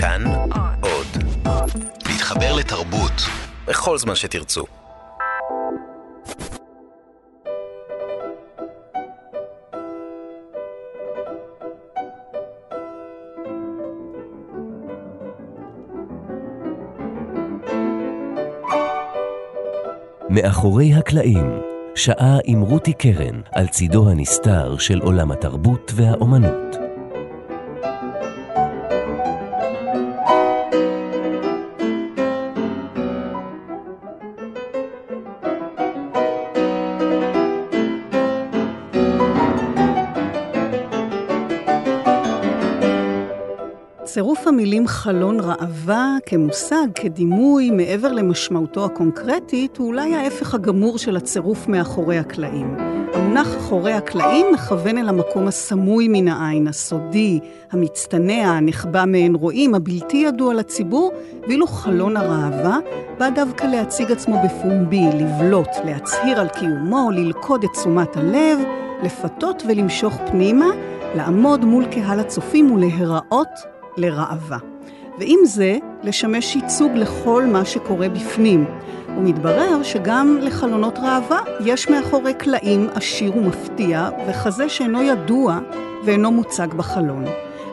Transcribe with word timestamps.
כאן 0.00 0.24
עוד. 0.80 1.06
להתחבר 2.06 2.56
לתרבות 2.56 3.12
בכל 3.66 3.98
זמן 3.98 4.14
שתרצו. 4.14 4.64
מאחורי 20.30 20.94
הקלעים, 20.94 21.60
שעה 21.94 22.38
עם 22.44 22.60
רותי 22.60 22.92
קרן 22.92 23.40
על 23.52 23.66
צידו 23.66 24.10
הנסתר 24.10 24.78
של 24.78 24.98
עולם 24.98 25.32
התרבות 25.32 25.92
והאומנות. 25.94 26.87
המילים 44.58 44.86
חלון 44.86 45.40
ראווה 45.40 46.16
כמושג, 46.26 46.86
כדימוי, 46.94 47.70
מעבר 47.70 48.12
למשמעותו 48.12 48.84
הקונקרטית, 48.84 49.76
הוא 49.76 49.86
אולי 49.86 50.14
ההפך 50.14 50.54
הגמור 50.54 50.98
של 50.98 51.16
הצירוף 51.16 51.68
מאחורי 51.68 52.18
הקלעים. 52.18 52.76
המונח 53.14 53.56
אחורי 53.56 53.92
הקלעים 53.92 54.46
מכוון 54.54 54.98
אל 54.98 55.08
המקום 55.08 55.48
הסמוי 55.48 56.08
מן 56.08 56.28
העין, 56.28 56.68
הסודי, 56.68 57.40
המצטנע, 57.72 58.32
הנחבא 58.32 59.04
מעין 59.06 59.34
רואים, 59.34 59.74
הבלתי 59.74 60.16
ידוע 60.16 60.54
לציבור, 60.54 61.12
ואילו 61.48 61.66
חלון 61.66 62.16
הראווה 62.16 62.78
בא 63.18 63.30
דווקא 63.30 63.64
להציג 63.64 64.12
עצמו 64.12 64.36
בפומבי, 64.44 65.04
לבלוט, 65.14 65.70
להצהיר 65.84 66.40
על 66.40 66.48
קיומו, 66.48 67.10
ללכוד 67.10 67.64
את 67.64 67.70
תשומת 67.72 68.16
הלב, 68.16 68.58
לפתות 69.02 69.62
ולמשוך 69.68 70.14
פנימה, 70.30 70.68
לעמוד 71.14 71.64
מול 71.64 71.84
קהל 71.84 72.20
הצופים 72.20 72.72
ולהיראות 72.72 73.77
לראווה. 73.98 74.58
ועם 75.18 75.38
זה, 75.44 75.78
לשמש 76.02 76.56
ייצוג 76.56 76.92
לכל 76.94 77.44
מה 77.44 77.64
שקורה 77.64 78.08
בפנים. 78.08 78.64
ומתברר 79.16 79.82
שגם 79.82 80.38
לחלונות 80.40 80.98
ראווה 80.98 81.38
יש 81.64 81.88
מאחורי 81.88 82.34
קלעים 82.34 82.88
עשיר 82.94 83.36
ומפתיע, 83.36 84.08
וכזה 84.28 84.68
שאינו 84.68 85.02
ידוע 85.02 85.58
ואינו 86.04 86.30
מוצג 86.30 86.74
בחלון. 86.74 87.24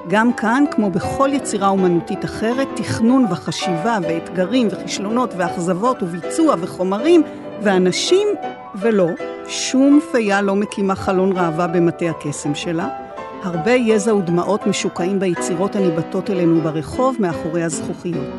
גם 0.08 0.34
כאן, 0.34 0.64
כמו 0.72 0.90
בכל 0.90 1.30
יצירה 1.34 1.68
אומנותית 1.68 2.26
אחרת, 2.26 2.68
תכנון 2.76 3.26
וחשיבה 3.32 3.98
ואתגרים 4.02 4.68
וכישלונות 4.72 5.34
ואכזבות 5.38 6.04
וביצוע 6.04 6.56
וחומרים 6.60 7.24
ואנשים, 7.62 8.28
ולא, 8.76 9.08
שום 9.48 10.00
פייה 10.12 10.42
לא 10.42 10.56
מקימה 10.56 10.96
חלון 10.96 11.32
ראווה 11.38 11.68
במטה 11.68 12.06
הקסם 12.06 12.56
שלה, 12.56 13.05
הרבה 13.46 13.72
יזע 13.72 14.16
ודמעות 14.16 14.68
משוקעים 14.68 15.20
ביצירות 15.20 15.76
הניבטות 15.76 16.30
אלינו 16.30 16.62
ברחוב 16.62 17.16
מאחורי 17.20 17.64
הזכוכיות. 17.64 18.34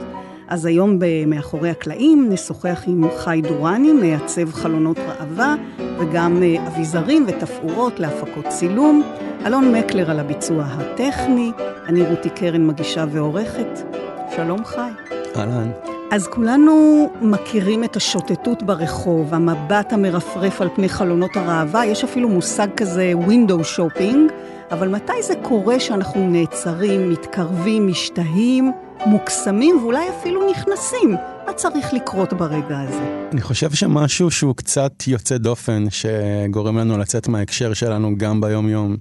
אז 0.49 0.67
היום 0.67 0.99
ב"מאחורי 0.99 1.71
הקלעים" 1.71 2.27
נשוחח 2.31 2.83
עם 2.87 3.05
חי 3.17 3.41
דורני, 3.49 3.93
מעצב 3.93 4.53
חלונות 4.53 4.99
ראווה, 4.99 5.55
וגם 5.99 6.43
אה, 6.43 6.67
אביזרים 6.67 7.27
ותפאורות 7.29 8.01
להפקות 8.01 8.47
צילום. 8.49 9.03
אלון 9.47 9.75
מקלר 9.75 10.11
על 10.11 10.21
הביצוע 10.21 10.65
הטכני, 10.65 11.53
אני 11.89 12.03
רותי 12.03 12.31
קרן 12.31 12.67
מגישה 12.67 13.05
ועורכת. 13.11 13.97
שלום 14.37 14.65
חי. 14.65 14.91
אהלן. 15.37 15.71
אז 16.11 16.27
כולנו 16.27 16.73
מכירים 17.21 17.85
את 17.85 17.97
השוטטות 17.97 18.63
ברחוב, 18.63 19.35
המבט 19.35 19.93
המרפרף 19.93 20.61
על 20.61 20.69
פני 20.75 20.89
חלונות 20.89 21.37
הראווה, 21.37 21.87
יש 21.87 22.05
אפילו 22.05 22.29
מושג 22.29 22.69
כזה 22.77 23.13
window 23.29 23.77
shopping, 23.77 24.33
אבל 24.71 24.89
מתי 24.89 25.23
זה 25.23 25.35
קורה 25.43 25.81
שאנחנו 25.81 26.31
נעצרים, 26.31 27.11
מתקרבים, 27.11 27.87
משתהים, 27.87 28.73
מוקסמים 29.07 29.79
ואולי 29.83 30.09
אפילו 30.21 30.51
נכנסים? 30.51 31.17
מה 31.47 31.53
צריך 31.53 31.95
לקרות 31.95 32.33
ברגע 32.33 32.81
הזה? 32.81 33.29
אני 33.33 33.41
חושב 33.41 33.71
שמשהו 33.71 34.31
שהוא 34.31 34.57
קצת 34.57 34.93
יוצא 35.07 35.39
דופן, 35.39 35.85
שגורם 35.91 36.79
לנו 36.79 36.99
לצאת 36.99 37.29
מההקשר 37.29 37.75
שלנו 37.75 38.19
גם 38.19 38.41
ביום-יום, 38.41 38.97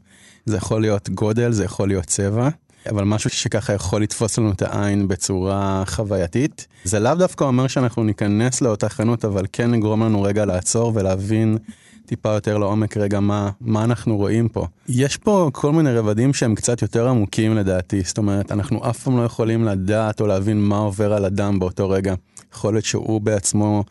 זה 0.45 0.57
יכול 0.57 0.81
להיות 0.81 1.09
גודל, 1.09 1.51
זה 1.51 1.63
יכול 1.65 1.87
להיות 1.87 2.05
צבע. 2.05 2.49
אבל 2.89 3.03
משהו 3.03 3.29
שככה 3.29 3.73
יכול 3.73 4.01
לתפוס 4.01 4.37
לנו 4.37 4.51
את 4.51 4.61
העין 4.61 5.07
בצורה 5.07 5.83
חווייתית. 5.85 6.67
זה 6.83 6.99
לאו 6.99 7.15
דווקא 7.15 7.43
אומר 7.43 7.67
שאנחנו 7.67 8.03
ניכנס 8.03 8.61
לאותה 8.61 8.89
חנות, 8.89 9.25
אבל 9.25 9.45
כן 9.53 9.73
יגרום 9.73 10.03
לנו 10.03 10.21
רגע 10.21 10.45
לעצור 10.45 10.91
ולהבין 10.95 11.57
טיפה 12.05 12.29
יותר 12.29 12.57
לעומק 12.57 12.97
רגע 12.97 13.19
מה, 13.19 13.49
מה 13.61 13.83
אנחנו 13.83 14.17
רואים 14.17 14.47
פה. 14.47 14.67
יש 14.89 15.17
פה 15.17 15.49
כל 15.53 15.71
מיני 15.71 15.93
רבדים 15.93 16.33
שהם 16.33 16.55
קצת 16.55 16.81
יותר 16.81 17.07
עמוקים 17.07 17.55
לדעתי, 17.55 18.01
זאת 18.01 18.17
אומרת, 18.17 18.51
אנחנו 18.51 18.89
אף 18.89 19.03
פעם 19.03 19.17
לא 19.17 19.23
יכולים 19.23 19.65
לדעת 19.65 20.21
או 20.21 20.27
להבין 20.27 20.61
מה 20.61 20.77
עובר 20.77 21.13
על 21.13 21.25
אדם 21.25 21.59
באותו 21.59 21.89
רגע. 21.89 22.13
יכול 22.53 22.73
להיות 22.73 22.85
שהוא 22.85 23.21
בעצמו 23.21 23.83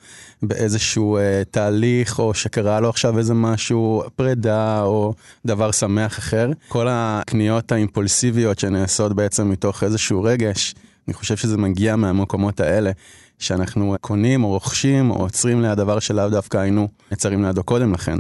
באיזשהו 0.42 1.16
אה, 1.16 1.42
תהליך, 1.50 2.18
או 2.18 2.34
שקרה 2.34 2.80
לו 2.80 2.88
עכשיו 2.88 3.18
איזה 3.18 3.34
משהו, 3.34 4.02
פרידה, 4.16 4.82
או 4.82 5.14
דבר 5.46 5.70
שמח 5.70 6.18
אחר. 6.18 6.50
כל 6.68 6.86
הקניות 6.90 7.72
האימפולסיביות 7.72 8.58
שנעשות 8.58 9.12
בעצם 9.12 9.50
מתוך 9.50 9.84
איזשהו 9.84 10.22
רגש, 10.22 10.74
אני 11.08 11.14
חושב 11.14 11.36
שזה 11.36 11.56
מגיע 11.56 11.96
מהמקומות 11.96 12.60
האלה. 12.60 12.90
שאנחנו 13.38 13.96
קונים 14.00 14.44
או 14.44 14.48
רוכשים 14.48 15.10
או 15.10 15.16
עוצרים 15.16 15.62
ליד 15.62 15.78
דבר 15.78 15.98
שלאו 15.98 16.28
דווקא 16.28 16.58
היינו 16.58 16.88
נעצרים 17.10 17.44
לידו 17.44 17.62
קודם 17.62 17.92
לכן. 17.92 18.16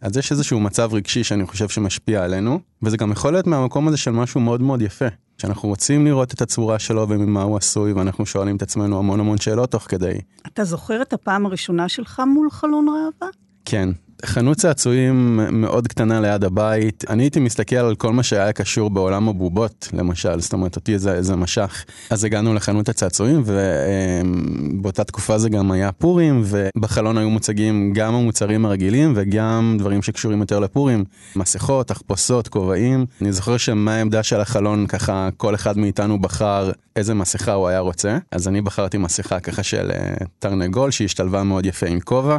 אז 0.00 0.16
יש 0.16 0.32
איזשהו 0.32 0.60
מצב 0.60 0.94
רגשי 0.94 1.24
שאני 1.24 1.46
חושב 1.46 1.68
שמשפיע 1.68 2.24
עלינו, 2.24 2.60
וזה 2.82 2.96
גם 2.96 3.12
יכול 3.12 3.32
להיות 3.32 3.46
מהמקום 3.46 3.88
הזה 3.88 3.96
של 3.96 4.10
משהו 4.10 4.40
מאוד 4.40 4.62
מאוד 4.62 4.82
יפה. 4.82 5.06
שאנחנו 5.38 5.68
רוצים 5.68 6.04
לראות 6.04 6.34
את 6.34 6.42
הצורה 6.42 6.78
שלו 6.78 7.08
וממה 7.08 7.42
הוא 7.42 7.56
עשוי, 7.56 7.92
ואנחנו 7.92 8.26
שואלים 8.26 8.56
את 8.56 8.62
עצמנו 8.62 8.98
המון 8.98 9.20
המון 9.20 9.38
שאלות 9.38 9.70
תוך 9.70 9.82
כדי. 9.88 10.18
אתה 10.46 10.64
זוכר 10.64 11.02
את 11.02 11.12
הפעם 11.12 11.46
הראשונה 11.46 11.88
שלך 11.88 12.22
מול 12.26 12.50
חלון 12.50 12.86
ראווה? 12.88 13.32
כן, 13.64 13.88
חנות 14.26 14.56
צעצועים 14.56 15.40
מאוד 15.52 15.88
קטנה 15.88 16.20
ליד 16.20 16.44
הבית. 16.44 17.04
אני 17.08 17.22
הייתי 17.22 17.40
מסתכל 17.40 17.76
על 17.76 17.94
כל 17.94 18.12
מה 18.12 18.22
שהיה 18.22 18.52
קשור 18.52 18.90
בעולם 18.90 19.28
הבובות, 19.28 19.88
למשל, 19.92 20.40
זאת 20.40 20.52
אומרת, 20.52 20.76
אותי 20.76 20.98
זה, 20.98 21.22
זה 21.22 21.36
משך. 21.36 21.84
אז 22.10 22.24
הגענו 22.24 22.54
לחנות 22.54 22.88
הצעצועים, 22.88 23.42
ובאותה 23.44 25.04
תקופה 25.04 25.38
זה 25.38 25.48
גם 25.48 25.70
היה 25.70 25.92
פורים, 25.92 26.42
ובחלון 26.44 27.18
היו 27.18 27.30
מוצגים 27.30 27.92
גם 27.94 28.14
המוצרים 28.14 28.64
הרגילים 28.64 29.12
וגם 29.16 29.76
דברים 29.78 30.02
שקשורים 30.02 30.40
יותר 30.40 30.60
לפורים. 30.60 31.04
מסכות, 31.36 31.88
תחפושות, 31.88 32.48
כובעים. 32.48 33.06
אני 33.20 33.32
זוכר 33.32 33.56
שמה 33.56 33.94
העמדה 33.94 34.22
של 34.22 34.40
החלון, 34.40 34.86
ככה 34.86 35.28
כל 35.36 35.54
אחד 35.54 35.78
מאיתנו 35.78 36.20
בחר 36.20 36.70
איזה 36.96 37.14
מסכה 37.14 37.52
הוא 37.52 37.68
היה 37.68 37.78
רוצה. 37.78 38.18
אז 38.30 38.48
אני 38.48 38.60
בחרתי 38.60 38.98
מסכה 38.98 39.40
ככה 39.40 39.62
של 39.62 39.90
אה, 39.90 40.14
תרנגול, 40.38 40.90
שהשתלבה 40.90 41.42
מאוד 41.42 41.66
יפה 41.66 41.86
עם 41.86 42.00
כובע. 42.00 42.38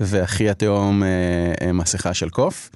ואחי 0.00 0.50
התאום 0.50 1.02
אה, 1.02 1.08
אה, 1.60 1.72
מסכה 1.72 2.14
של 2.14 2.28
קוף. 2.28 2.70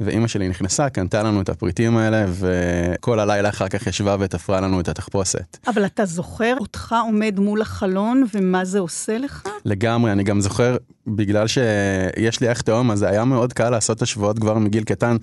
ואימא 0.00 0.28
שלי 0.28 0.48
נכנסה, 0.48 0.90
קנתה 0.90 1.22
לנו 1.22 1.40
את 1.40 1.48
הפריטים 1.48 1.96
האלה, 1.96 2.26
וכל 2.30 3.20
הלילה 3.20 3.48
אחר 3.48 3.68
כך 3.68 3.86
ישבה 3.86 4.16
ותפרה 4.20 4.60
לנו 4.60 4.80
את 4.80 4.88
התחפושת. 4.88 5.58
אבל 5.66 5.86
אתה 5.86 6.04
זוכר 6.04 6.54
אותך 6.60 6.94
עומד 7.02 7.40
מול 7.40 7.62
החלון, 7.62 8.24
ומה 8.34 8.64
זה 8.64 8.78
עושה 8.78 9.18
לך? 9.18 9.42
לגמרי, 9.64 10.12
אני 10.12 10.24
גם 10.24 10.40
זוכר, 10.40 10.76
בגלל 11.06 11.46
שיש 11.46 12.40
לי 12.40 12.52
אח 12.52 12.60
תאום, 12.60 12.90
אז 12.90 13.02
היה 13.02 13.24
מאוד 13.24 13.52
קל 13.52 13.70
לעשות 13.70 14.02
השוואות 14.02 14.38
כבר 14.38 14.58
מגיל 14.58 14.84
קטן. 14.84 15.16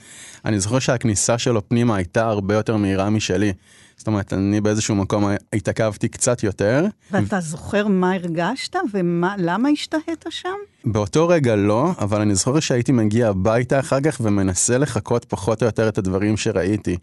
אני 0.46 0.60
זוכר 0.60 0.80
שהכניסה 0.80 1.38
שלו 1.38 1.70
פנימה 1.70 1.96
הייתה 1.96 2.26
הרבה 2.26 2.56
יותר 2.56 2.78
מהירה 2.78 3.10
משלי. 3.10 3.54
זאת 3.98 4.08
אומרת, 4.08 4.34
אני 4.34 4.62
באיזשהו 4.62 4.96
מקום 4.96 5.26
התעכבתי 5.54 6.08
קצת 6.08 6.44
יותר. 6.44 6.86
ואתה 7.12 7.40
זוכר 7.40 7.88
מה 7.88 8.14
הרגשת 8.14 8.76
ולמה 8.94 9.70
השתהית 9.70 10.26
שם? 10.30 10.50
באותו 10.86 11.28
רגע 11.28 11.56
לא, 11.56 11.92
אבל 12.00 12.22
אני 12.22 12.36
זוכר 12.36 12.60
שהייתי 12.60 12.92
מגיע 12.92 13.30
הביתה 13.30 13.80
אחר 13.80 14.02
כך 14.02 14.22
ומנסה 14.24 14.78
לחכות 14.78 15.26
פחות 15.26 15.62
או 15.62 15.66
יותר 15.66 15.90
את 15.90 15.98
הדברים 15.98 16.38
שראיתי. 16.38 16.98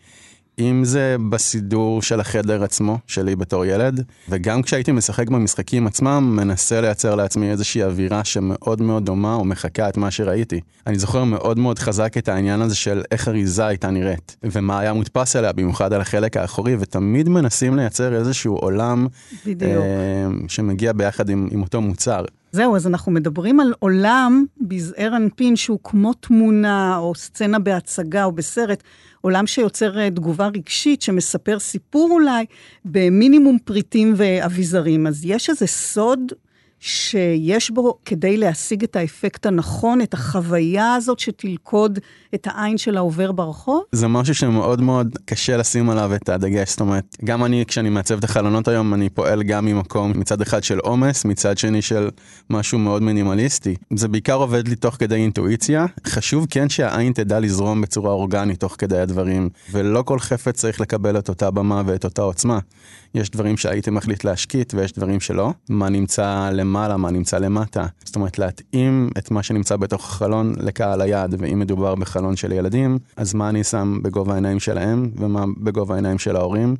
אם 0.58 0.84
זה 0.84 1.16
בסידור 1.28 2.02
של 2.02 2.20
החדר 2.20 2.64
עצמו, 2.64 2.98
שלי 3.06 3.36
בתור 3.36 3.64
ילד, 3.64 4.04
וגם 4.28 4.62
כשהייתי 4.62 4.92
משחק 4.92 5.28
במשחקים 5.28 5.86
עצמם, 5.86 6.32
מנסה 6.36 6.80
לייצר 6.80 7.14
לעצמי 7.14 7.50
איזושהי 7.50 7.82
אווירה 7.82 8.24
שמאוד 8.24 8.82
מאוד 8.82 9.04
דומה 9.06 9.34
או 9.34 9.44
מחקה 9.44 9.88
את 9.88 9.96
מה 9.96 10.10
שראיתי. 10.10 10.60
אני 10.86 10.98
זוכר 10.98 11.24
מאוד 11.24 11.58
מאוד 11.58 11.78
חזק 11.78 12.18
את 12.18 12.28
העניין 12.28 12.60
הזה 12.60 12.74
של 12.74 13.02
איך 13.10 13.28
אריזה 13.28 13.66
הייתה 13.66 13.90
נראית, 13.90 14.36
ומה 14.42 14.78
היה 14.78 14.92
מודפס 14.92 15.36
עליה, 15.36 15.52
במיוחד 15.52 15.92
על 15.92 16.00
החלק 16.00 16.36
האחורי, 16.36 16.76
ותמיד 16.80 17.28
מנסים 17.28 17.76
לייצר 17.76 18.14
איזשהו 18.14 18.56
עולם 18.56 19.06
בדיוק. 19.46 19.72
אה, 19.72 20.26
שמגיע 20.48 20.92
ביחד 20.92 21.30
עם, 21.30 21.48
עם 21.52 21.62
אותו 21.62 21.80
מוצר. 21.80 22.24
זהו, 22.52 22.76
אז 22.76 22.86
אנחנו 22.86 23.12
מדברים 23.12 23.60
על 23.60 23.72
עולם 23.78 24.44
בזעיר 24.60 25.16
אנפין 25.16 25.56
שהוא 25.56 25.78
כמו 25.84 26.12
תמונה 26.14 26.96
או 26.96 27.14
סצנה 27.14 27.58
בהצגה 27.58 28.24
או 28.24 28.32
בסרט. 28.32 28.82
עולם 29.20 29.46
שיוצר 29.46 29.98
אה, 29.98 30.10
תגובה 30.10 30.46
רגשית, 30.46 31.02
שמספר 31.02 31.58
סיפור 31.58 32.08
אולי, 32.10 32.44
במינימום 32.84 33.58
פריטים 33.64 34.14
ואביזרים. 34.16 35.06
אז 35.06 35.24
יש 35.24 35.50
איזה 35.50 35.66
סוד 35.66 36.32
שיש 36.80 37.70
בו 37.70 37.98
כדי 38.04 38.36
להשיג 38.36 38.82
את 38.82 38.96
האפקט 38.96 39.46
הנכון, 39.46 40.02
את 40.02 40.14
החוויה 40.14 40.94
הזאת 40.94 41.18
שתלכוד 41.18 41.98
את 42.34 42.46
העין 42.50 42.78
של 42.78 42.96
העובר 42.96 43.32
ברחוב? 43.32 43.82
זה 43.92 44.08
משהו 44.08 44.34
שמאוד 44.34 44.80
מאוד 44.80 45.18
קשה 45.24 45.56
לשים 45.56 45.90
עליו 45.90 46.14
את 46.14 46.28
הדגש. 46.28 46.70
זאת 46.70 46.80
אומרת, 46.80 47.16
גם 47.24 47.44
אני, 47.44 47.64
כשאני 47.68 47.90
מעצב 47.90 48.18
את 48.18 48.24
החלונות 48.24 48.68
היום, 48.68 48.94
אני 48.94 49.08
פועל 49.08 49.42
גם 49.42 49.64
ממקום 49.64 50.12
מצד 50.14 50.40
אחד 50.40 50.64
של 50.64 50.78
עומס, 50.78 51.24
מצד 51.24 51.58
שני 51.58 51.82
של 51.82 52.08
משהו 52.50 52.78
מאוד 52.78 53.02
מינימליסטי. 53.02 53.74
זה 53.94 54.08
בעיקר 54.08 54.34
עובד 54.34 54.68
לי 54.68 54.76
תוך 54.76 54.94
כדי 54.94 55.14
אינטואיציה. 55.14 55.86
חשוב 56.06 56.46
כן 56.50 56.68
שהעין 56.68 57.12
תדע 57.12 57.40
לזרום 57.40 57.80
בצורה 57.80 58.12
אורגנית 58.12 58.60
תוך 58.60 58.74
כדי 58.78 58.98
הדברים, 58.98 59.48
ולא 59.70 60.02
כל 60.02 60.18
חפץ 60.18 60.54
צריך 60.54 60.80
לקבל 60.80 61.18
את 61.18 61.28
אותה 61.28 61.50
במה 61.50 61.82
ואת 61.86 62.04
אותה 62.04 62.22
עוצמה. 62.22 62.58
יש 63.14 63.30
דברים 63.30 63.56
שהייתי 63.56 63.90
מחליט 63.90 64.24
להשקיט 64.24 64.74
ויש 64.74 64.92
דברים 64.92 65.20
שלא. 65.20 65.52
מה 65.68 65.88
נמצא 65.88 66.50
למעלה, 66.52 66.96
מה 66.96 67.10
נמצא 67.10 67.38
למטה. 67.38 67.86
זאת 68.04 68.16
אומרת, 68.16 68.38
להתאים 68.38 69.10
את 69.18 69.30
מה 69.30 69.42
שנמצא 69.42 69.76
בתוך 69.76 70.04
החלון 70.04 70.54
לקהל 70.58 71.00
היעד, 71.00 71.34
ואם 71.38 71.58
מדובר 71.58 71.94
בחלון 71.94 72.36
של 72.36 72.52
ילדים, 72.52 72.98
אז 73.16 73.34
מה 73.34 73.48
אני 73.48 73.64
שם 73.64 73.98
בגובה 74.02 74.32
העיניים 74.32 74.60
שלהם 74.60 75.10
ומה 75.16 75.44
בגובה 75.56 75.94
העיניים 75.94 76.18
של 76.18 76.36
ההורים. 76.36 76.76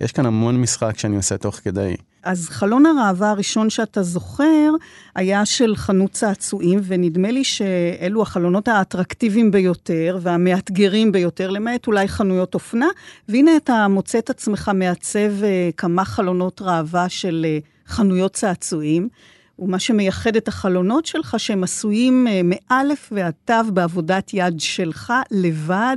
יש 0.00 0.12
כאן 0.12 0.26
המון 0.26 0.60
משחק 0.60 0.98
שאני 0.98 1.16
עושה 1.16 1.36
תוך 1.38 1.56
כדי. 1.56 1.96
אז 2.26 2.48
חלון 2.48 2.86
הראווה 2.86 3.30
הראשון 3.30 3.70
שאתה 3.70 4.02
זוכר 4.02 4.70
היה 5.14 5.46
של 5.46 5.76
חנות 5.76 6.10
צעצועים, 6.10 6.80
ונדמה 6.82 7.30
לי 7.30 7.44
שאלו 7.44 8.22
החלונות 8.22 8.68
האטרקטיביים 8.68 9.50
ביותר 9.50 10.18
והמאתגרים 10.22 11.12
ביותר, 11.12 11.50
למעט 11.50 11.86
אולי 11.86 12.08
חנויות 12.08 12.54
אופנה, 12.54 12.86
והנה 13.28 13.56
אתה 13.56 13.88
מוצא 13.88 14.18
את 14.18 14.30
עצמך 14.30 14.70
מעצב 14.74 15.44
אה, 15.44 15.70
כמה 15.76 16.04
חלונות 16.04 16.62
ראווה 16.62 17.08
של 17.08 17.46
אה, 17.48 17.58
חנויות 17.86 18.32
צעצועים. 18.32 19.08
ומה 19.58 19.78
שמייחד 19.78 20.36
את 20.36 20.48
החלונות 20.48 21.06
שלך, 21.06 21.34
שהם 21.38 21.64
עשויים 21.64 22.26
אה, 22.28 22.40
מאלף 22.44 23.12
ועד 23.12 23.34
תו 23.44 23.72
בעבודת 23.74 24.30
יד 24.34 24.60
שלך, 24.60 25.12
לבד, 25.30 25.96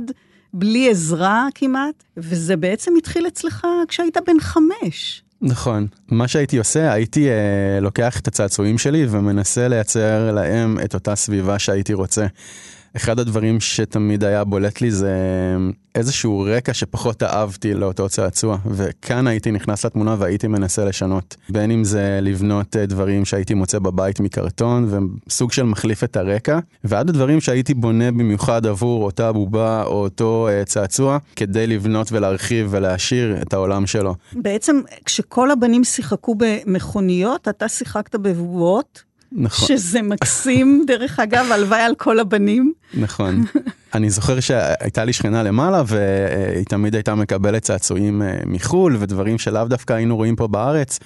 בלי 0.54 0.90
עזרה 0.90 1.46
כמעט, 1.54 2.04
וזה 2.16 2.56
בעצם 2.56 2.92
התחיל 2.98 3.26
אצלך 3.26 3.66
כשהיית 3.88 4.16
בן 4.26 4.40
חמש. 4.40 5.22
נכון. 5.42 5.86
מה 6.10 6.28
שהייתי 6.28 6.58
עושה, 6.58 6.92
הייתי 6.92 7.28
אה, 7.28 7.80
לוקח 7.80 8.20
את 8.20 8.28
הצעצועים 8.28 8.78
שלי 8.78 9.06
ומנסה 9.10 9.68
לייצר 9.68 10.32
להם 10.32 10.78
את 10.84 10.94
אותה 10.94 11.14
סביבה 11.14 11.58
שהייתי 11.58 11.94
רוצה. 11.94 12.26
אחד 12.96 13.18
הדברים 13.18 13.60
שתמיד 13.60 14.24
היה 14.24 14.44
בולט 14.44 14.80
לי 14.80 14.90
זה 14.90 15.16
איזשהו 15.94 16.44
רקע 16.46 16.74
שפחות 16.74 17.22
אהבתי 17.22 17.74
לאותו 17.74 18.08
צעצוע, 18.08 18.58
וכאן 18.66 19.26
הייתי 19.26 19.50
נכנס 19.50 19.84
לתמונה 19.84 20.16
והייתי 20.18 20.48
מנסה 20.48 20.84
לשנות. 20.84 21.36
בין 21.48 21.70
אם 21.70 21.84
זה 21.84 22.18
לבנות 22.22 22.76
אה, 22.76 22.86
דברים 22.86 23.24
שהייתי 23.24 23.54
מוצא 23.54 23.78
בבית 23.78 24.20
מקרטון, 24.20 25.08
וסוג 25.28 25.52
של 25.52 25.62
מחליף 25.62 26.04
את 26.04 26.16
הרקע, 26.16 26.58
ועד 26.84 27.08
הדברים 27.08 27.40
שהייתי 27.40 27.74
בונה 27.74 28.10
במיוחד 28.10 28.66
עבור 28.66 29.04
אותה 29.04 29.32
בובה 29.32 29.82
או 29.82 30.02
אותו 30.02 30.48
uh, 30.48 30.64
צעצוע, 30.64 31.18
כדי 31.36 31.66
לבנות 31.66 32.12
ולהרחיב 32.12 32.66
ולהעשיר 32.70 33.42
את 33.42 33.52
העולם 33.52 33.86
שלו. 33.86 34.14
בעצם, 34.32 34.80
כשכל 35.04 35.50
הבנים 35.50 35.84
שיחקו 35.84 36.34
במכוניות, 36.38 37.48
אתה 37.48 37.68
שיחקת 37.68 38.14
בבובות. 38.14 39.09
נכון. 39.32 39.68
שזה 39.68 40.02
מקסים, 40.02 40.82
דרך 40.86 41.20
אגב, 41.20 41.46
הלוואי 41.52 41.80
על 41.80 41.94
כל 41.94 42.20
הבנים. 42.20 42.72
נכון. 42.94 43.44
אני 43.94 44.10
זוכר 44.10 44.40
שהייתה 44.40 45.04
לי 45.04 45.12
שכנה 45.12 45.42
למעלה, 45.42 45.82
והיא 45.86 46.64
תמיד 46.64 46.94
הייתה 46.94 47.14
מקבלת 47.14 47.62
צעצועים 47.62 48.22
אה, 48.22 48.38
מחו"ל, 48.46 48.96
ודברים 49.00 49.38
שלאו 49.38 49.64
דווקא 49.64 49.92
היינו 49.92 50.16
רואים 50.16 50.36
פה 50.36 50.48
בארץ. 50.48 50.98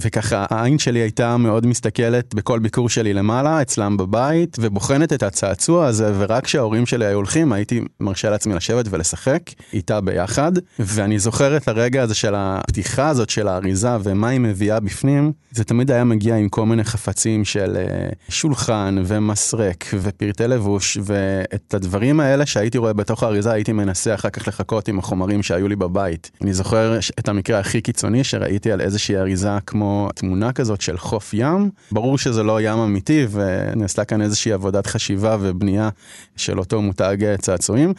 וככה 0.00 0.46
העין 0.50 0.78
שלי 0.78 0.98
הייתה 0.98 1.36
מאוד 1.36 1.66
מסתכלת 1.66 2.34
בכל 2.34 2.58
ביקור 2.58 2.88
שלי 2.88 3.14
למעלה, 3.14 3.62
אצלם 3.62 3.96
בבית, 3.96 4.56
ובוחנת 4.60 5.12
את 5.12 5.22
הצעצוע 5.22 5.86
הזה, 5.86 6.12
ורק 6.18 6.44
כשההורים 6.44 6.86
שלי 6.86 7.06
היו 7.06 7.16
הולכים, 7.16 7.52
הייתי 7.52 7.80
מרשה 8.00 8.30
לעצמי 8.30 8.54
לשבת 8.54 8.86
ולשחק 8.90 9.42
איתה 9.72 10.00
ביחד. 10.00 10.52
ואני 10.78 11.18
זוכר 11.18 11.56
את 11.56 11.68
הרגע 11.68 12.02
הזה 12.02 12.14
של 12.14 12.34
הפתיחה 12.36 13.08
הזאת 13.08 13.30
של 13.30 13.48
האריזה 13.48 13.96
ומה 14.02 14.28
היא 14.28 14.40
מביאה 14.40 14.80
בפנים, 14.80 15.32
זה 15.50 15.64
תמיד 15.64 15.90
היה 15.90 16.04
מגיע 16.04 16.36
עם 16.36 16.48
כל 16.48 16.66
מיני 16.66 16.84
חפצים 16.84 17.44
של 17.44 17.76
אה, 17.76 18.08
שולחן 18.28 18.96
ומסרק 19.04 19.84
ופרטי 19.94 20.48
לבוש, 20.48 20.98
ואת 21.04 21.74
הדברים 21.74 22.20
האלה 22.20 22.46
שהייתי 22.46 22.78
רואה 22.78 22.92
בתוך 22.92 23.22
האריזה, 23.22 23.52
הייתי 23.52 23.72
מנסה 23.72 24.14
אחר 24.14 24.30
כך 24.30 24.48
לחכות 24.48 24.88
עם 24.88 24.98
החומרים 24.98 25.42
שהיו 25.42 25.68
לי 25.68 25.76
בבית. 25.76 26.30
אני 26.42 26.52
זוכר 26.52 26.98
את 27.18 27.28
המקרה 27.28 27.58
הכי 27.58 27.80
קיצוני 27.80 28.24
שראיתי 28.24 28.72
על 28.72 28.80
איזושהי 28.80 29.16
אריזה 29.16 29.50
כמו 29.66 29.85
תמונה 30.14 30.52
כזאת 30.52 30.80
של 30.80 30.98
חוף 30.98 31.34
ים. 31.34 31.70
ברור 31.92 32.18
שזה 32.18 32.42
לא 32.42 32.60
ים 32.60 32.78
אמיתי, 32.78 33.26
ונעשתה 33.30 34.04
כאן 34.04 34.22
איזושהי 34.22 34.52
עבודת 34.52 34.86
חשיבה 34.86 35.36
ובנייה 35.40 35.88
של 36.36 36.58
אותו 36.58 36.82
מותג 36.82 37.36
צעצועים. 37.38 37.94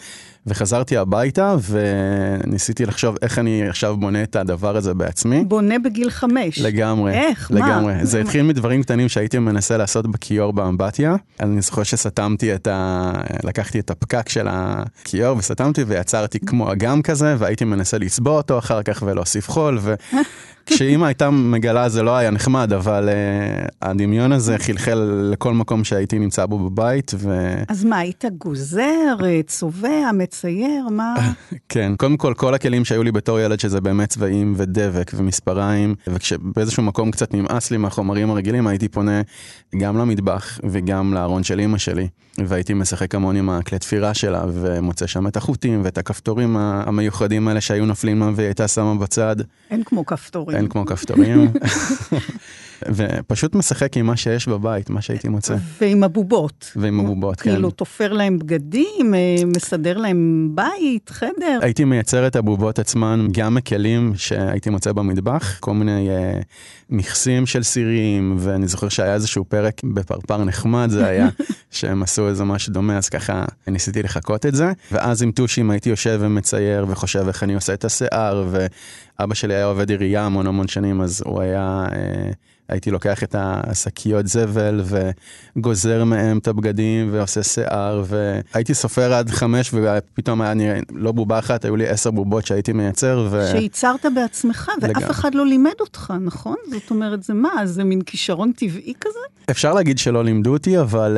וחזרתי 0.46 0.98
הביתה 0.98 1.56
וניסיתי 1.70 2.86
לחשוב 2.86 3.16
איך 3.22 3.40
אני 3.40 3.70
עכשיו 3.70 3.98
בונה 3.98 4.24
את 4.24 4.36
הדבר 4.36 4.78
הזה 4.78 4.94
בעצמי. 4.94 5.44
בונה 5.44 5.80
בגיל 5.80 6.10
חמש. 6.10 6.60
לגמרי. 6.60 7.14
איך? 7.14 7.52
לגמרי. 7.52 7.94
מה? 7.94 8.06
זה 8.06 8.22
התחיל 8.22 8.44
מדברים 8.44 8.84
קטנים 8.84 9.10
שהייתי 9.10 9.40
מנסה 9.40 9.78
לעשות 9.78 10.08
בכיור 10.08 10.54
באמבטיה. 10.54 11.16
אני 11.40 11.62
זוכר 11.62 11.84
שסתמתי 11.84 12.56
את 12.56 12.68
ה... 12.68 13.12
לקחתי 13.44 13.80
את 13.80 13.92
הפקק 13.92 14.30
של 14.30 14.48
הכיור 14.50 15.38
וסתמתי 15.38 15.84
ויצרתי 15.84 16.40
כמו 16.40 16.72
אגם 16.72 17.02
כזה, 17.02 17.36
והייתי 17.38 17.66
מנסה 17.66 17.98
לצבוע 17.98 18.38
אותו 18.38 18.60
אחר 18.60 18.84
כך 18.84 19.04
ולהוסיף 19.06 19.50
חול. 19.50 19.78
ו... 19.82 19.94
כשאימא 20.68 21.06
הייתה 21.06 21.30
מגלה 21.30 21.90
זה 21.90 22.04
לא 22.04 22.16
היה 22.16 22.32
נחמד, 22.32 22.74
אבל 22.74 23.10
uh, 23.10 23.70
הדמיון 23.82 24.32
הזה 24.32 24.58
חלחל 24.58 25.30
לכל 25.32 25.54
מקום 25.54 25.84
שהייתי 25.84 26.20
נמצא 26.20 26.46
בו 26.46 26.70
בבית. 26.70 27.12
ו... 27.18 27.54
אז 27.68 27.84
מה, 27.84 27.98
היית 27.98 28.26
גוזר, 28.38 29.18
אה, 29.26 29.40
צובע, 29.48 30.12
מצייר, 30.38 30.88
מה? 30.92 31.16
כן, 31.70 31.96
קודם 31.98 32.18
כל, 32.18 32.34
כל 32.34 32.54
הכלים 32.54 32.86
שהיו 32.86 33.04
לי 33.04 33.12
בתור 33.12 33.40
ילד, 33.40 33.60
שזה 33.60 33.82
באמת 33.82 34.10
צבעים 34.10 34.54
ודבק 34.58 35.12
ומספריים, 35.16 35.96
וכשבאיזשהו 36.08 36.84
מקום 36.84 37.12
קצת 37.12 37.34
נמאס 37.34 37.72
לי 37.72 37.78
מהחומרים 37.78 38.30
הרגילים, 38.30 38.68
הייתי 38.68 38.88
פונה 38.88 39.22
גם 39.78 39.98
למטבח 39.98 40.60
וגם 40.64 41.14
לארון 41.14 41.44
של 41.44 41.60
אימא 41.60 41.78
שלי, 41.78 42.08
והייתי 42.38 42.74
משחק 42.74 43.16
המון 43.16 43.36
עם 43.36 43.50
הכלי 43.50 43.80
תפירה 43.80 44.14
שלה, 44.14 44.46
ומוצא 44.54 45.08
שם 45.08 45.28
את 45.28 45.38
החוטים 45.38 45.82
ואת 45.84 45.98
הכפתורים 45.98 46.58
המיוחדים 46.58 47.48
האלה 47.48 47.62
שהיו 47.62 47.86
נופלים 47.86 48.20
לה 48.20 48.30
והיא 48.36 48.48
הייתה 48.48 48.68
שמה 48.68 48.96
בצד. 48.96 49.36
אין 49.72 49.84
כמו 49.84 50.06
כפתורים. 50.06 50.58
אין 50.58 50.68
כמו 50.68 50.86
כפתורים. 50.86 51.48
ופשוט 52.86 53.56
משחק 53.56 53.98
עם 53.98 54.06
מה 54.06 54.18
שיש 54.18 54.48
בבית, 54.48 54.90
מה 54.90 55.02
שהייתי 55.02 55.30
מוצא. 55.30 55.56
ועם 55.82 56.04
הבובות. 56.04 56.72
ועם 56.76 57.00
הבובות, 57.00 57.42
כן. 57.42 57.52
כאילו 57.52 57.72
תופר 57.72 58.14
להם 58.14 58.40
בגדים, 58.40 59.14
אה, 59.16 59.36
מסדר 59.56 59.98
להם 59.98 60.50
בית, 60.56 61.10
חדר. 61.10 61.60
הייתי 61.62 61.86
מייצר 61.86 62.28
את 62.28 62.36
הבובות 62.36 62.80
עצמן 62.80 63.28
גם 63.32 63.56
מכלים 63.56 64.14
שהייתי 64.16 64.70
מוצא 64.70 64.92
במטבח, 64.92 65.58
כל 65.60 65.74
מיני 65.74 66.10
uh, 66.10 66.44
מכסים 66.90 67.46
של 67.46 67.64
סירים, 67.64 68.36
ואני 68.40 68.68
זוכר 68.68 68.90
שהיה 68.90 69.14
איזשהו 69.14 69.46
פרק 69.46 69.82
בפרפר 69.84 70.44
נחמד 70.44 70.90
זה 70.90 71.08
היה, 71.08 71.30
שהם 71.72 72.04
עשו 72.04 72.28
איזה 72.28 72.44
משהו 72.44 72.74
דומה, 72.74 72.98
אז 72.98 73.10
ככה 73.10 73.46
ניסיתי 73.68 74.04
לחקות 74.04 74.46
את 74.46 74.56
זה. 74.56 74.72
ואז 74.92 75.22
עם 75.24 75.32
טושים 75.32 75.72
הייתי 75.72 75.90
יושב 75.90 76.18
ומצייר 76.22 76.86
וחושב 76.90 77.28
איך 77.28 77.44
אני 77.44 77.56
עושה 77.56 77.74
את 77.74 77.86
השיער, 77.86 78.46
ואבא 78.50 79.34
שלי 79.34 79.56
היה 79.56 79.66
עובד 79.66 79.90
עירייה 79.90 80.26
המון 80.26 80.48
המון 80.48 80.68
שנים, 80.68 81.02
אז 81.02 81.24
הוא 81.26 81.42
היה... 81.42 81.86
Uh, 81.90 82.57
הייתי 82.70 82.92
לוקח 82.92 83.24
את 83.24 83.36
השקיות 83.40 84.28
זבל 84.28 84.82
וגוזר 85.56 86.04
מהם 86.04 86.38
את 86.38 86.48
הבגדים 86.48 87.10
ועושה 87.12 87.44
שיער 87.44 88.04
והייתי 88.08 88.74
סופר 88.74 89.14
עד 89.14 89.30
חמש 89.30 89.72
ופתאום 89.74 90.42
היה 90.42 90.54
נראה 90.54 90.80
לא 90.92 91.12
בובה 91.12 91.40
אחת 91.40 91.66
היו 91.66 91.76
לי 91.76 91.88
עשר 91.88 92.12
בובות 92.12 92.46
שהייתי 92.46 92.74
מייצר. 92.74 93.28
ו... 93.32 93.48
שייצרת 93.52 94.06
בעצמך 94.16 94.72
ואף 94.82 95.04
לג... 95.04 95.10
אחד 95.10 95.36
לא 95.36 95.46
לימד 95.46 95.72
אותך 95.80 96.14
נכון 96.22 96.56
זאת 96.70 96.90
אומרת 96.90 97.24
זה 97.24 97.34
מה 97.34 97.66
זה 97.66 97.84
מין 97.84 98.02
כישרון 98.02 98.52
טבעי 98.52 98.94
כזה? 99.02 99.20
אפשר 99.52 99.74
להגיד 99.74 99.98
שלא 99.98 100.24
לימדו 100.24 100.54
אותי 100.54 100.80
אבל 100.80 101.18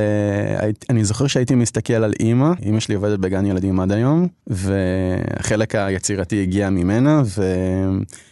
uh, 0.60 0.66
אני 0.90 1.04
זוכר 1.06 1.28
שהייתי 1.28 1.56
מסתכל 1.56 1.94
על 1.94 2.14
אימא 2.20 2.52
אימא 2.62 2.80
שלי 2.80 2.96
עובדת 2.96 3.20
בגן 3.20 3.46
ילדים 3.46 3.80
עד 3.80 3.92
היום 3.92 4.28
והחלק 4.48 5.76
היצירתי 5.76 6.42
הגיע 6.42 6.70
ממנה. 6.70 7.22
ו... 7.26 7.44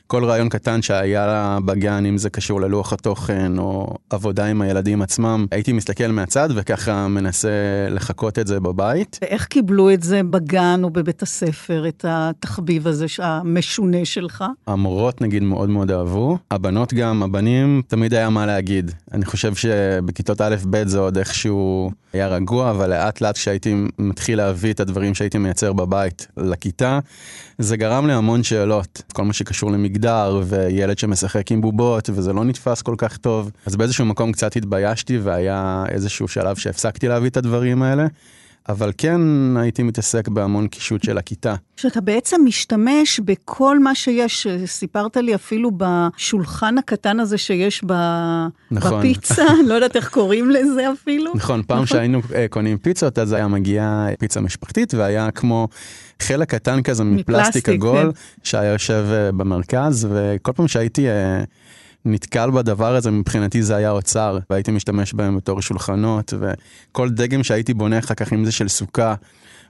כל 0.07 0.25
רעיון 0.25 0.49
קטן 0.49 0.81
שהיה 0.81 1.27
לה 1.27 1.59
בגן, 1.65 2.05
אם 2.05 2.17
זה 2.17 2.29
קשור 2.29 2.61
ללוח 2.61 2.93
התוכן 2.93 3.57
או 3.57 3.95
עבודה 4.09 4.45
עם 4.45 4.61
הילדים 4.61 5.01
עצמם, 5.01 5.45
הייתי 5.51 5.73
מסתכל 5.73 6.07
מהצד 6.07 6.49
וככה 6.55 7.07
מנסה 7.07 7.49
לחקות 7.89 8.39
את 8.39 8.47
זה 8.47 8.59
בבית. 8.59 9.19
ואיך 9.21 9.45
קיבלו 9.45 9.93
את 9.93 10.03
זה 10.03 10.23
בגן 10.23 10.79
או 10.83 10.89
בבית 10.89 11.21
הספר, 11.21 11.87
את 11.87 12.05
התחביב 12.07 12.87
הזה 12.87 13.05
המשונה 13.19 14.05
שלך? 14.05 14.43
המורות 14.67 15.21
נגיד 15.21 15.43
מאוד 15.43 15.69
מאוד 15.69 15.91
אהבו, 15.91 16.37
הבנות 16.51 16.93
גם, 16.93 17.23
הבנים, 17.23 17.81
תמיד 17.87 18.13
היה 18.13 18.29
מה 18.29 18.45
להגיד. 18.45 18.91
אני 19.13 19.25
חושב 19.25 19.55
שבכיתות 19.55 20.41
א'-ב' 20.41 20.87
זה 20.87 20.99
עוד 20.99 21.17
איכשהו 21.17 21.91
היה 22.13 22.27
רגוע, 22.27 22.69
אבל 22.69 22.89
לאט 22.89 23.21
לאט 23.21 23.35
כשהייתי 23.35 23.75
מתחיל 23.99 24.37
להביא 24.37 24.73
את 24.73 24.79
הדברים 24.79 25.15
שהייתי 25.15 25.37
מייצר 25.37 25.73
בבית 25.73 26.27
לכיתה, 26.37 26.99
זה 27.57 27.77
גרם 27.77 28.07
לי 28.07 28.13
המון 28.13 28.43
שאלות. 28.43 29.01
כל 29.13 29.23
מה 29.23 29.33
שקשור 29.33 29.71
למגדר 29.71 29.96
וילד 30.43 30.97
שמשחק 30.97 31.51
עם 31.51 31.61
בובות 31.61 32.09
וזה 32.13 32.33
לא 32.33 32.43
נתפס 32.43 32.81
כל 32.81 32.95
כך 32.97 33.17
טוב. 33.17 33.51
אז 33.65 33.75
באיזשהו 33.75 34.05
מקום 34.05 34.31
קצת 34.31 34.55
התביישתי 34.55 35.17
והיה 35.17 35.83
איזשהו 35.89 36.27
שלב 36.27 36.55
שהפסקתי 36.55 37.07
להביא 37.07 37.29
את 37.29 37.37
הדברים 37.37 37.83
האלה. 37.83 38.05
אבל 38.69 38.91
כן 38.97 39.21
הייתי 39.57 39.83
מתעסק 39.83 40.27
בהמון 40.27 40.67
קישוט 40.67 41.03
של 41.03 41.17
הכיתה. 41.17 41.55
שאתה 41.75 42.01
בעצם 42.01 42.41
משתמש 42.45 43.19
בכל 43.19 43.79
מה 43.79 43.95
שיש, 43.95 44.47
סיפרת 44.65 45.17
לי 45.17 45.35
אפילו 45.35 45.71
בשולחן 45.77 46.77
הקטן 46.77 47.19
הזה 47.19 47.37
שיש 47.37 47.81
ב... 47.85 47.93
נכון. 48.71 48.99
בפיצה, 48.99 49.45
לא 49.67 49.73
יודעת 49.73 49.95
איך 49.95 50.09
קוראים 50.09 50.49
לזה 50.49 50.91
אפילו. 50.91 51.31
נכון, 51.35 51.63
פעם 51.67 51.75
נכון? 51.75 51.87
שהיינו 51.87 52.19
uh, 52.19 52.33
קונים 52.49 52.77
פיצות, 52.77 53.19
אז 53.19 53.33
היה 53.33 53.47
מגיעה 53.47 54.07
פיצה 54.19 54.41
משפחתית, 54.41 54.93
והיה 54.93 55.31
כמו 55.31 55.67
חלק 56.21 56.49
קטן 56.49 56.81
כזה 56.81 57.03
מפלסטיק 57.03 57.69
עגול, 57.69 58.11
כן. 58.13 58.19
שהיה 58.43 58.71
יושב 58.71 59.05
uh, 59.09 59.35
במרכז, 59.35 60.07
וכל 60.11 60.51
פעם 60.51 60.67
שהייתי... 60.67 61.07
נתקל 62.07 62.51
בדבר 62.51 62.95
הזה, 62.95 63.11
מבחינתי 63.11 63.63
זה 63.63 63.75
היה 63.75 63.91
אוצר, 63.91 64.37
והייתי 64.49 64.71
משתמש 64.71 65.13
בהם 65.13 65.37
בתור 65.37 65.61
שולחנות, 65.61 66.33
וכל 66.39 67.09
דגם 67.09 67.43
שהייתי 67.43 67.73
בונה 67.73 67.99
אחר 67.99 68.13
כך, 68.13 68.33
אם 68.33 68.45
זה 68.45 68.51
של 68.51 68.67
סוכה 68.67 69.15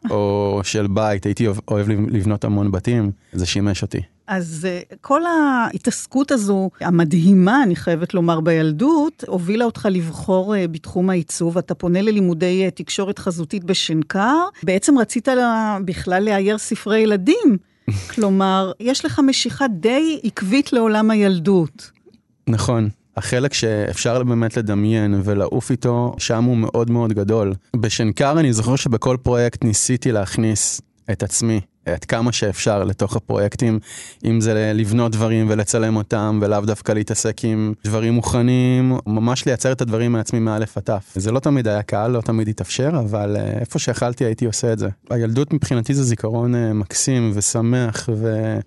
או 0.09 0.59
של 0.63 0.87
בית, 0.87 1.25
הייתי 1.25 1.47
אוהב 1.67 1.89
לבנות 1.89 2.43
המון 2.43 2.71
בתים, 2.71 3.11
זה 3.33 3.45
שימש 3.45 3.81
אותי. 3.81 4.01
אז 4.27 4.67
אה, 4.69 4.79
כל 5.01 5.21
ההתעסקות 5.25 6.31
הזו, 6.31 6.69
המדהימה, 6.81 7.63
אני 7.63 7.75
חייבת 7.75 8.13
לומר, 8.13 8.39
בילדות, 8.39 9.23
הובילה 9.27 9.65
אותך 9.65 9.87
לבחור 9.91 10.55
אה, 10.55 10.67
בתחום 10.67 11.09
העיצוב. 11.09 11.57
אתה 11.57 11.75
פונה 11.75 12.01
ללימודי 12.01 12.65
אה, 12.65 12.71
תקשורת 12.71 13.19
חזותית 13.19 13.63
בשנקר. 13.63 14.37
בעצם 14.63 14.99
רצית 14.99 15.27
לה, 15.27 15.77
בכלל 15.85 16.23
לאייר 16.23 16.57
ספרי 16.57 16.99
ילדים. 16.99 17.57
כלומר, 18.15 18.71
יש 18.79 19.05
לך 19.05 19.19
משיכה 19.19 19.67
די 19.67 20.19
עקבית 20.23 20.73
לעולם 20.73 21.11
הילדות. 21.11 21.96
נכון. 22.47 22.89
החלק 23.17 23.53
שאפשר 23.53 24.23
באמת 24.23 24.57
לדמיין 24.57 25.21
ולעוף 25.23 25.71
איתו, 25.71 26.15
שם 26.17 26.43
הוא 26.43 26.57
מאוד 26.57 26.91
מאוד 26.91 27.13
גדול. 27.13 27.53
בשנקר 27.75 28.39
אני 28.39 28.53
זוכר 28.53 28.75
שבכל 28.75 29.17
פרויקט 29.23 29.63
ניסיתי 29.63 30.11
להכניס 30.11 30.81
את 31.11 31.23
עצמי, 31.23 31.61
את 31.93 32.05
כמה 32.05 32.31
שאפשר 32.31 32.83
לתוך 32.83 33.15
הפרויקטים, 33.15 33.79
אם 34.25 34.41
זה 34.41 34.71
לבנות 34.75 35.11
דברים 35.11 35.45
ולצלם 35.49 35.95
אותם, 35.95 36.39
ולאו 36.41 36.61
דווקא 36.61 36.91
להתעסק 36.91 37.45
עם 37.45 37.73
דברים 37.83 38.13
מוכנים, 38.13 38.97
ממש 39.07 39.45
לייצר 39.45 39.71
את 39.71 39.81
הדברים 39.81 40.11
מעצמי 40.11 40.39
מאלף 40.39 40.77
עד 40.77 40.83
תף. 40.83 41.13
זה 41.15 41.31
לא 41.31 41.39
תמיד 41.39 41.67
היה 41.67 41.81
קל, 41.81 42.07
לא 42.07 42.21
תמיד 42.21 42.47
התאפשר, 42.47 42.89
אבל 42.99 43.37
אה, 43.37 43.59
איפה 43.59 43.79
שיכלתי 43.79 44.25
הייתי 44.25 44.45
עושה 44.45 44.73
את 44.73 44.79
זה. 44.79 44.89
הילדות 45.09 45.53
מבחינתי 45.53 45.93
זה 45.93 46.03
זיכרון 46.03 46.55
אה, 46.55 46.73
מקסים 46.73 47.31
ושמח 47.33 48.09
ו... 48.15 48.57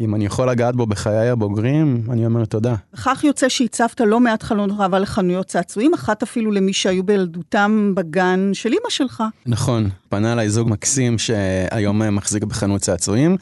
אם 0.00 0.14
אני 0.14 0.26
יכול 0.26 0.50
לגעת 0.50 0.76
בו 0.76 0.86
בחיי 0.86 1.28
הבוגרים, 1.28 2.02
אני 2.10 2.26
אומר 2.26 2.44
תודה. 2.44 2.74
כך 3.04 3.24
יוצא 3.24 3.48
שהצבת 3.48 4.00
לא 4.00 4.20
מעט 4.20 4.42
חלון 4.42 4.70
ראווה 4.70 4.98
לחנויות 4.98 5.46
צעצועים, 5.46 5.94
אחת 5.94 6.22
אפילו 6.22 6.52
למי 6.52 6.72
שהיו 6.72 7.04
בילדותם 7.04 7.92
בגן 7.94 8.50
של 8.52 8.68
אמא 8.68 8.90
שלך. 8.90 9.22
נכון, 9.46 9.88
פנה 10.08 10.32
אליי 10.32 10.50
זוג 10.50 10.68
מקסים 10.68 11.18
שהיום 11.18 12.16
מחזיק 12.16 12.44
בחנות 12.44 12.80
צעצועים. 12.80 13.36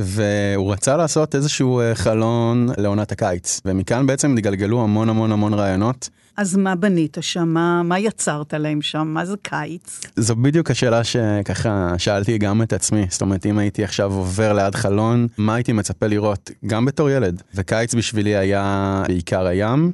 והוא 0.00 0.72
רצה 0.72 0.96
לעשות 0.96 1.34
איזשהו 1.34 1.80
אה, 1.80 1.94
חלון 1.94 2.68
לעונת 2.76 3.12
הקיץ, 3.12 3.60
ומכאן 3.64 4.06
בעצם 4.06 4.36
התגלגלו 4.36 4.82
המון 4.82 5.08
המון 5.08 5.32
המון 5.32 5.54
רעיונות. 5.54 6.08
אז 6.38 6.56
מה 6.56 6.74
בנית 6.74 7.16
שם? 7.20 7.48
מה, 7.48 7.82
מה 7.82 7.98
יצרת 7.98 8.54
להם 8.54 8.82
שם? 8.82 9.08
מה 9.14 9.24
זה 9.24 9.34
קיץ? 9.42 10.00
זו 10.16 10.36
בדיוק 10.36 10.70
השאלה 10.70 11.04
שככה 11.04 11.94
שאלתי 11.98 12.38
גם 12.38 12.62
את 12.62 12.72
עצמי. 12.72 13.06
זאת 13.10 13.20
אומרת, 13.20 13.46
אם 13.46 13.58
הייתי 13.58 13.84
עכשיו 13.84 14.12
עובר 14.12 14.52
ליד 14.52 14.74
חלון, 14.74 15.26
מה 15.38 15.54
הייתי 15.54 15.72
מצפה 15.72 16.06
לראות? 16.06 16.50
גם 16.66 16.84
בתור 16.84 17.10
ילד. 17.10 17.42
וקיץ 17.54 17.94
בשבילי 17.94 18.36
היה 18.36 19.02
בעיקר 19.06 19.46
הים, 19.46 19.92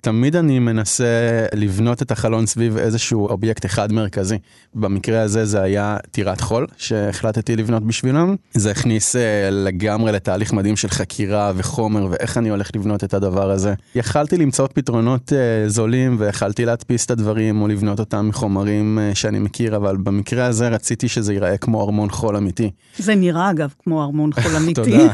ותמיד 0.00 0.36
אני 0.36 0.58
מנסה 0.58 1.46
לבנות 1.54 2.02
את 2.02 2.10
החלון 2.10 2.46
סביב 2.46 2.76
איזשהו 2.76 3.28
אובייקט 3.28 3.66
אחד 3.66 3.92
מרכזי. 3.92 4.38
במקרה 4.74 5.22
הזה 5.22 5.44
זה 5.44 5.62
היה 5.62 5.96
טירת 6.10 6.40
חול, 6.40 6.66
שהחלטתי 6.76 7.56
לבנות 7.56 7.82
בשבילם. 7.82 8.36
זה 8.54 8.70
הכניס 8.70 9.16
אה, 9.16 9.50
לגמרי 9.50 10.12
לתהליך 10.12 10.52
מדהים 10.52 10.76
של 10.76 10.88
חקירה 10.88 11.52
וחומר, 11.56 12.06
ואיך 12.10 12.38
אני 12.38 12.48
הולך 12.48 12.70
לבנות 12.74 13.04
את 13.04 13.14
הדבר 13.14 13.50
הזה. 13.50 13.74
יכלתי 13.94 14.36
למצוא 14.36 14.66
פתרונות. 14.74 15.05
פתרונות 15.06 15.32
uh, 15.32 15.68
זולים 15.68 16.16
ויכלתי 16.18 16.64
להדפיס 16.64 17.06
את 17.06 17.10
הדברים 17.10 17.62
או 17.62 17.68
לבנות 17.68 17.98
אותם 17.98 18.28
מחומרים 18.28 18.98
uh, 18.98 19.14
שאני 19.14 19.38
מכיר, 19.38 19.76
אבל 19.76 19.96
במקרה 19.96 20.46
הזה 20.46 20.68
רציתי 20.68 21.08
שזה 21.08 21.32
ייראה 21.32 21.56
כמו 21.56 21.82
ארמון 21.84 22.10
חול 22.10 22.36
אמיתי. 22.36 22.70
זה 22.98 23.14
נראה 23.14 23.50
אגב 23.50 23.74
כמו 23.84 24.02
ארמון 24.02 24.32
חול 24.32 24.56
אמיתי. 24.60 24.74
תודה. 24.74 25.12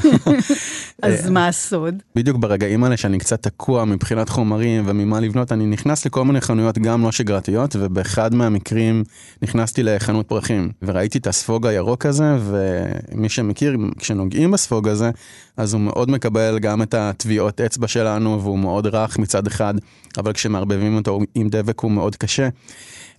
אז 1.03 1.31
מה 1.31 1.49
הסוד? 1.49 1.95
בדיוק 2.15 2.37
ברגעים 2.37 2.85
האלה 2.85 2.97
שאני 2.97 3.19
קצת 3.19 3.43
תקוע 3.43 3.85
מבחינת 3.85 4.29
חומרים 4.29 4.85
וממה 4.87 5.21
לבנות, 5.21 5.53
אני 5.53 5.67
נכנס 5.67 6.07
לכל 6.07 6.25
מיני 6.25 6.41
חנויות 6.41 6.79
גם 6.79 7.03
לא 7.03 7.13
שגרתיות, 7.13 7.77
ובאחד 7.79 8.35
מהמקרים 8.35 9.05
נכנסתי 9.43 9.83
לחנות 9.83 10.29
פרחים, 10.29 10.71
וראיתי 10.83 11.19
את 11.19 11.27
הספוג 11.27 11.67
הירוק 11.67 12.07
הזה, 12.07 12.37
ומי 12.41 13.29
שמכיר, 13.29 13.77
כשנוגעים 13.99 14.51
בספוג 14.51 14.89
הזה, 14.89 15.11
אז 15.57 15.75
הוא 15.75 15.81
מאוד 15.81 16.11
מקבל 16.11 16.59
גם 16.59 16.83
את 16.83 16.95
הטביעות 16.95 17.61
אצבע 17.61 17.89
שלנו, 17.89 18.43
והוא 18.43 18.59
מאוד 18.59 18.87
רך 18.87 19.19
מצד 19.19 19.47
אחד, 19.47 19.75
אבל 20.19 20.33
כשמערבבים 20.33 20.97
אותו 20.97 21.21
עם 21.35 21.49
דבק 21.49 21.81
הוא 21.81 21.91
מאוד 21.91 22.17
קשה. 22.17 22.49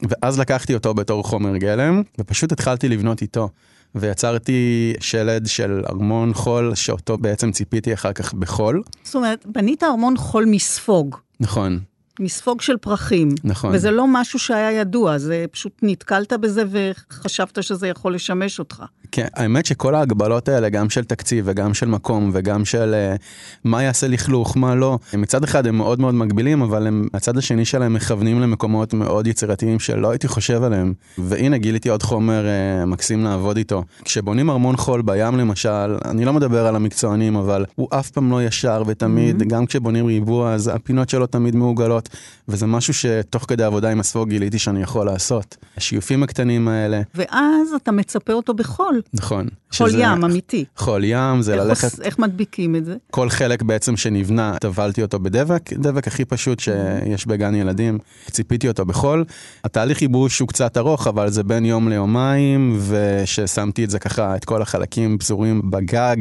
ואז 0.01 0.39
לקחתי 0.39 0.73
אותו 0.73 0.93
בתור 0.93 1.23
חומר 1.23 1.57
גלם, 1.57 2.01
ופשוט 2.19 2.51
התחלתי 2.51 2.89
לבנות 2.89 3.21
איתו. 3.21 3.49
ויצרתי 3.95 4.93
שלד 4.99 5.45
של 5.47 5.83
ארמון 5.89 6.33
חול, 6.33 6.75
שאותו 6.75 7.17
בעצם 7.17 7.51
ציפיתי 7.51 7.93
אחר 7.93 8.13
כך 8.13 8.33
בחול. 8.33 8.81
זאת 9.03 9.15
אומרת, 9.15 9.45
בנית 9.45 9.83
ארמון 9.83 10.17
חול 10.17 10.45
מספוג. 10.45 11.15
נכון. 11.39 11.79
מספוג 12.19 12.61
של 12.61 12.77
פרחים. 12.77 13.29
נכון. 13.43 13.75
וזה 13.75 13.91
לא 13.91 14.05
משהו 14.07 14.39
שהיה 14.39 14.71
ידוע, 14.71 15.17
זה 15.17 15.45
פשוט 15.51 15.73
נתקלת 15.81 16.33
בזה 16.33 16.63
וחשבת 16.71 17.63
שזה 17.63 17.87
יכול 17.87 18.15
לשמש 18.15 18.59
אותך. 18.59 18.83
כן, 19.11 19.27
האמת 19.33 19.65
שכל 19.65 19.95
ההגבלות 19.95 20.49
האלה, 20.49 20.69
גם 20.69 20.89
של 20.89 21.03
תקציב 21.03 21.45
וגם 21.47 21.73
של 21.73 21.85
מקום 21.85 22.31
וגם 22.33 22.65
של 22.65 22.95
uh, 23.15 23.21
מה 23.63 23.83
יעשה 23.83 24.07
לכלוך, 24.07 24.57
מה 24.57 24.75
לא, 24.75 24.99
מצד 25.13 25.43
אחד 25.43 25.67
הם 25.67 25.77
מאוד 25.77 25.99
מאוד 25.99 26.13
מגבילים, 26.13 26.61
אבל 26.61 26.87
הם, 26.87 27.07
הצד 27.13 27.37
השני 27.37 27.65
שלהם 27.65 27.93
מכוונים 27.93 28.41
למקומות 28.41 28.93
מאוד 28.93 29.27
יצירתיים 29.27 29.79
שלא 29.79 30.09
הייתי 30.11 30.27
חושב 30.27 30.63
עליהם. 30.63 30.93
והנה 31.17 31.57
גיליתי 31.57 31.89
עוד 31.89 32.03
חומר 32.03 32.45
uh, 32.45 32.85
מקסים 32.85 33.23
לעבוד 33.23 33.57
איתו. 33.57 33.83
כשבונים 34.03 34.49
ארמון 34.49 34.77
חול 34.77 35.01
בים 35.01 35.37
למשל, 35.37 35.97
אני 36.05 36.25
לא 36.25 36.33
מדבר 36.33 36.67
על 36.67 36.75
המקצוענים, 36.75 37.35
אבל 37.35 37.65
הוא 37.75 37.87
אף 37.91 38.09
פעם 38.09 38.31
לא 38.31 38.43
ישר 38.43 38.83
ותמיד, 38.87 39.41
mm-hmm. 39.41 39.45
גם 39.45 39.65
כשבונים 39.65 40.05
ריבוע, 40.05 40.53
אז 40.53 40.71
הפינות 40.73 41.09
שלו 41.09 41.27
תמיד 41.27 41.55
מעוגלות, 41.55 42.02
וזה 42.47 42.65
משהו 42.65 42.93
שתוך 42.93 43.45
כדי 43.47 43.63
עבודה 43.63 43.89
עם 43.89 43.99
הספוג 43.99 44.29
גיליתי 44.29 44.59
שאני 44.59 44.81
יכול 44.81 45.05
לעשות. 45.05 45.57
השיופים 45.77 46.23
הקטנים 46.23 46.67
האלה. 46.67 47.01
ואז 47.15 47.73
אתה 47.75 47.91
מצפה 47.91 48.33
אותו 48.33 48.53
בחול. 48.53 49.01
נכון. 49.13 49.47
חול 49.73 49.89
שזה... 49.89 49.99
ים, 49.99 50.23
אמיתי. 50.23 50.65
חול 50.77 51.03
ים, 51.03 51.41
זה 51.41 51.53
איך 51.53 51.61
ללכת... 51.61 52.01
איך 52.01 52.19
מדביקים 52.19 52.75
את 52.75 52.85
זה? 52.85 52.95
כל 53.11 53.29
חלק 53.29 53.61
בעצם 53.61 53.97
שנבנה, 53.97 54.55
טבלתי 54.61 55.01
אותו 55.01 55.19
בדבק, 55.19 55.73
דבק 55.73 56.07
הכי 56.07 56.25
פשוט 56.25 56.59
שיש 56.59 57.27
בגן 57.27 57.55
ילדים, 57.55 57.97
ציפיתי 58.31 58.67
אותו 58.67 58.85
בחול. 58.85 59.25
התהליך 59.63 60.01
ייבוש 60.01 60.39
הוא 60.39 60.47
קצת 60.47 60.77
ארוך, 60.77 61.07
אבל 61.07 61.29
זה 61.29 61.43
בין 61.43 61.65
יום 61.65 61.89
ליומיים, 61.89 62.79
וששמתי 62.87 63.83
את 63.83 63.89
זה 63.89 63.99
ככה, 63.99 64.35
את 64.35 64.45
כל 64.45 64.61
החלקים 64.61 65.17
פזורים 65.17 65.61
בגג. 65.71 66.17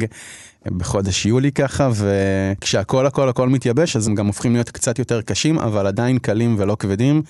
בחודש 0.70 1.26
יולי 1.26 1.52
ככה, 1.52 1.90
וכשהכל 1.94 3.06
הכל 3.06 3.28
הכל 3.28 3.48
מתייבש, 3.48 3.96
אז 3.96 4.08
הם 4.08 4.14
גם 4.14 4.26
הופכים 4.26 4.52
להיות 4.52 4.70
קצת 4.70 4.98
יותר 4.98 5.22
קשים, 5.22 5.58
אבל 5.58 5.86
עדיין 5.86 6.18
קלים 6.18 6.54
ולא 6.58 6.76
כבדים. 6.78 7.22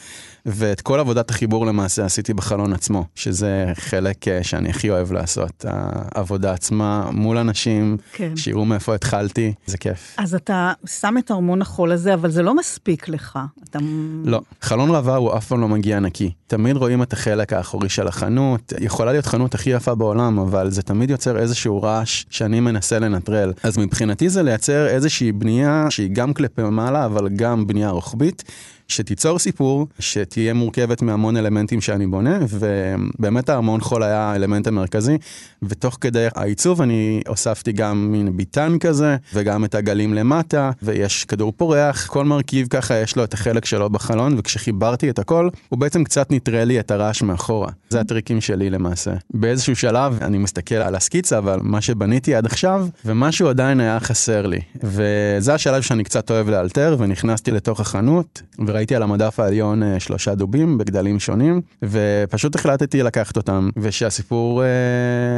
ואת 0.47 0.81
כל 0.81 1.01
עבודת 1.01 1.31
החיבור 1.31 1.67
למעשה 1.67 2.05
עשיתי 2.05 2.35
בחלון 2.35 2.73
עצמו, 2.73 3.05
שזה 3.15 3.73
חלק 3.75 4.29
אה, 4.29 4.43
שאני 4.43 4.71
הכי 4.71 4.91
אוהב 4.91 5.13
לעשות. 5.13 5.65
העבודה 5.69 6.53
עצמה 6.53 7.11
מול 7.11 7.39
אנשים, 7.39 7.97
כן. 8.13 8.37
שיראו 8.37 8.65
מאיפה 8.65 8.95
התחלתי, 8.95 9.53
זה 9.67 9.79
כיף. 9.79 10.15
אז 10.19 10.35
אתה 10.35 10.73
שם 10.87 11.15
את 11.19 11.31
ארמון 11.31 11.63
החול 11.63 11.93
הזה, 11.93 12.15
אבל 12.15 12.31
זה 12.31 12.43
לא 12.43 12.57
מספיק 12.57 13.09
לך. 13.09 13.39
אתה... 13.71 13.79
לא, 14.25 14.41
חלון 14.61 14.91
רבה 14.91 15.17
הוא 15.17 15.37
אף 15.37 15.47
פעם 15.47 15.61
לא 15.61 15.69
מגיע 15.69 16.01
נקי. 16.01 16.31
תמיד 16.47 16.77
רואים 16.77 17.03
את 17.03 17.13
החלק 17.13 17.53
האחורי 17.53 17.89
של 17.89 18.09
החנות. 18.09 18.73
יכולה 18.81 19.13
להיות 19.13 19.27
חנות 19.27 19.55
הכי 19.55 19.71
יפה 19.71 19.95
בעולם, 19.95 20.39
אבל 20.39 20.71
זה 20.71 20.83
תמיד 20.83 21.11
יוצר 21.11 21.39
איזשהו 21.39 21.83
רעש 21.83 22.25
שאני 22.31 22.61
מנסה. 22.61 23.03
לנטרל. 23.03 23.53
אז 23.63 23.79
מבחינתי 23.79 24.29
זה 24.29 24.43
לייצר 24.43 24.87
איזושהי 24.87 25.33
בנייה 25.33 25.87
שהיא 25.91 26.11
גם 26.13 26.35
כלפי 26.35 26.63
מעלה, 26.63 27.07
אבל 27.07 27.29
גם 27.29 27.67
בנייה 27.67 27.91
רוחבית. 27.91 28.45
שתיצור 28.93 29.39
סיפור, 29.39 29.87
שתהיה 29.99 30.55
מורכבת 30.55 31.03
מהמון 31.03 31.37
אלמנטים 31.37 31.81
שאני 31.81 32.07
בונה, 32.07 32.39
ובאמת 32.49 33.49
הארמון 33.49 33.81
חול 33.81 34.03
היה 34.03 34.21
האלמנט 34.21 34.67
המרכזי, 34.67 35.19
ותוך 35.63 35.99
כדי 36.01 36.27
העיצוב 36.35 36.83
אני 36.83 37.23
הוספתי 37.29 37.73
גם 37.73 38.13
מין 38.13 38.37
ביטן 38.37 38.79
כזה, 38.79 39.17
וגם 39.35 39.65
את 39.65 39.75
הגלים 39.75 40.15
למטה, 40.15 40.71
ויש 40.83 41.25
כדור 41.25 41.53
פורח, 41.57 42.07
כל 42.07 42.25
מרכיב 42.25 42.67
ככה 42.71 42.95
יש 42.95 43.17
לו 43.17 43.25
את 43.25 43.35
החלק 43.35 43.65
שלו 43.65 43.91
בחלון, 43.91 44.35
וכשחיברתי 44.39 45.11
את 45.11 45.19
הכל, 45.19 45.49
הוא 45.69 45.79
בעצם 45.79 46.05
קצת 46.05 46.31
נטרל 46.31 46.65
לי 46.65 46.81
את 46.81 46.91
הרעש 46.91 47.23
מאחורה. 47.23 47.69
זה 47.89 48.01
הטריקים 48.01 48.41
שלי 48.41 48.71
למעשה. 48.71 49.13
באיזשהו 49.35 49.77
שלב 49.77 50.19
אני 50.23 50.39
מסתכל 50.39 50.75
על 50.75 50.95
הסקיצה 50.95 51.41
ועל 51.45 51.61
מה 51.63 51.81
שבניתי 51.81 52.35
עד 52.35 52.47
עכשיו, 52.47 52.87
ומשהו 53.05 53.49
עדיין 53.49 53.81
היה 53.81 54.01
חסר 54.01 54.47
לי. 54.47 54.61
וזה 54.83 55.55
השלב 55.55 55.83
שאני 55.83 56.05
קצת 56.05 56.31
אוהב 56.31 56.49
לאלתר, 56.49 56.97
ונכנסתי 56.99 57.51
לתוך 57.51 57.81
החנות, 57.81 58.43
וראיתי 58.67 58.82
ראיתי 58.83 58.97
על 58.97 59.03
המדף 59.03 59.41
העליון 59.41 59.83
אה, 59.83 60.01
שלושה 60.01 60.35
דובים 60.35 60.79
בגדלים 60.79 61.21
שונים, 61.21 61.61
ופשוט 61.83 62.55
החלטתי 62.55 63.03
לקחת 63.03 63.37
אותם, 63.37 63.69
ושהסיפור 63.77 64.63
אה, 64.63 64.69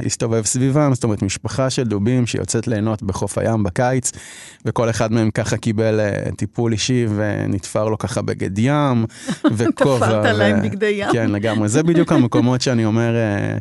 הסתובב 0.07 0.45
סביבם, 0.45 0.95
זאת 0.95 1.05
אומרת 1.05 1.23
משפחה 1.23 1.71
של 1.71 1.85
דובים 1.85 2.27
שיוצאת 2.27 2.69
ליהנות 2.69 3.03
בחוף 3.03 3.39
הים 3.39 3.63
בקיץ, 3.63 4.13
וכל 4.65 4.91
אחד 4.91 5.13
מהם 5.13 5.31
ככה 5.31 5.57
קיבל 5.57 6.01
אה, 6.01 6.31
טיפול 6.37 6.73
אישי 6.73 7.07
ונתפר 7.17 7.89
לו 7.89 7.99
ככה 7.99 8.23
בגד 8.23 8.59
ים, 8.59 9.05
וכובע. 9.57 10.07
תפרת 10.07 10.37
להם 10.37 10.63
בגדי 10.63 10.95
ים. 10.99 11.13
כן, 11.13 11.31
לגמרי. 11.31 11.69
זה 11.69 11.83
בדיוק 11.83 12.13
המקומות 12.13 12.61
שאני 12.61 12.85
אומר, 12.85 13.15
אה, 13.17 13.57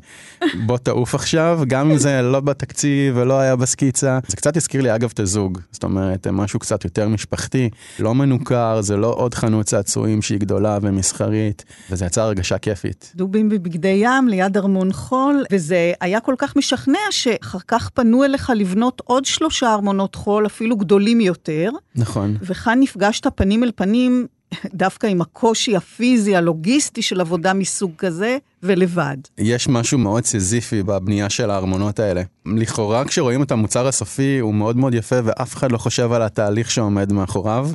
בוא 0.66 0.78
תעוף 0.78 1.16
עכשיו, 1.16 1.60
גם 1.68 1.92
אם 1.92 1.98
זה 1.98 2.22
לא 2.22 2.40
בתקציב 2.40 3.18
ולא 3.18 3.40
היה 3.40 3.56
בסקיצה. 3.56 4.20
זה 4.28 4.38
קצת 4.38 4.58
הזכיר 4.58 4.82
לי 4.82 4.96
אגב 4.96 5.10
את 5.14 5.20
הזוג, 5.20 5.60
זאת 5.72 5.84
אומרת, 5.84 6.28
משהו 6.28 6.60
קצת 6.60 6.84
יותר 6.84 7.10
משפחתי, 7.10 7.70
לא 8.00 8.16
מנוכר, 8.16 8.82
זה 8.82 8.98
לא 8.98 9.14
עוד 9.18 9.34
חנות 9.34 9.68
צעצועים 9.74 10.22
שהיא 10.22 10.40
גדולה 10.40 10.78
ומסחרית, 10.82 11.66
וזה 11.92 12.06
יצר 12.06 12.22
הרגשה 12.22 12.58
כיפית. 12.58 13.12
דובים 13.16 13.50
בבגדי 13.50 14.02
ים 14.04 14.28
ליד 14.28 14.58
ארמון 14.58 14.94
חול, 14.94 15.44
וזה 15.52 15.92
היה 16.02 16.20
כל 16.20 16.36
כך 16.38 16.56
משכנע 16.56 17.00
שאחר 17.10 17.60
כך 17.68 17.90
פנו 17.90 18.24
אליך 18.24 18.52
לבנות 18.56 19.02
עוד 19.06 19.26
שלושה 19.26 19.74
ארמונות 19.74 20.16
חול, 20.16 20.46
אפילו 20.46 20.78
גדולים 20.78 21.22
יותר. 21.22 21.70
נכון. 21.96 22.38
וכאן 22.42 22.80
נפגשת 22.80 23.28
פנים 23.36 23.64
אל 23.64 23.72
פנים 23.76 24.28
דווקא 24.74 25.08
עם 25.08 25.22
הקושי 25.22 25.76
הפיזי, 25.76 26.36
הלוגיסטי 26.36 27.02
של 27.02 27.22
עבודה 27.22 27.54
מסוג 27.54 27.92
כזה, 27.98 28.38
ולבד. 28.64 29.18
יש 29.38 29.68
משהו 29.68 29.98
מאוד 29.98 30.26
סיזיפי 30.26 30.84
בבנייה 30.84 31.30
של 31.30 31.50
הארמונות 31.50 32.00
האלה. 32.00 32.22
לכאורה 32.46 33.06
כשרואים 33.06 33.44
את 33.44 33.52
המוצר 33.52 33.88
הסופי 33.88 34.40
הוא 34.40 34.54
מאוד 34.54 34.78
מאוד 34.78 34.94
יפה 34.94 35.16
ואף 35.24 35.56
אחד 35.56 35.72
לא 35.72 35.78
חושב 35.78 36.12
על 36.12 36.22
התהליך 36.22 36.72
שעומד 36.72 37.12
מאחוריו. 37.12 37.70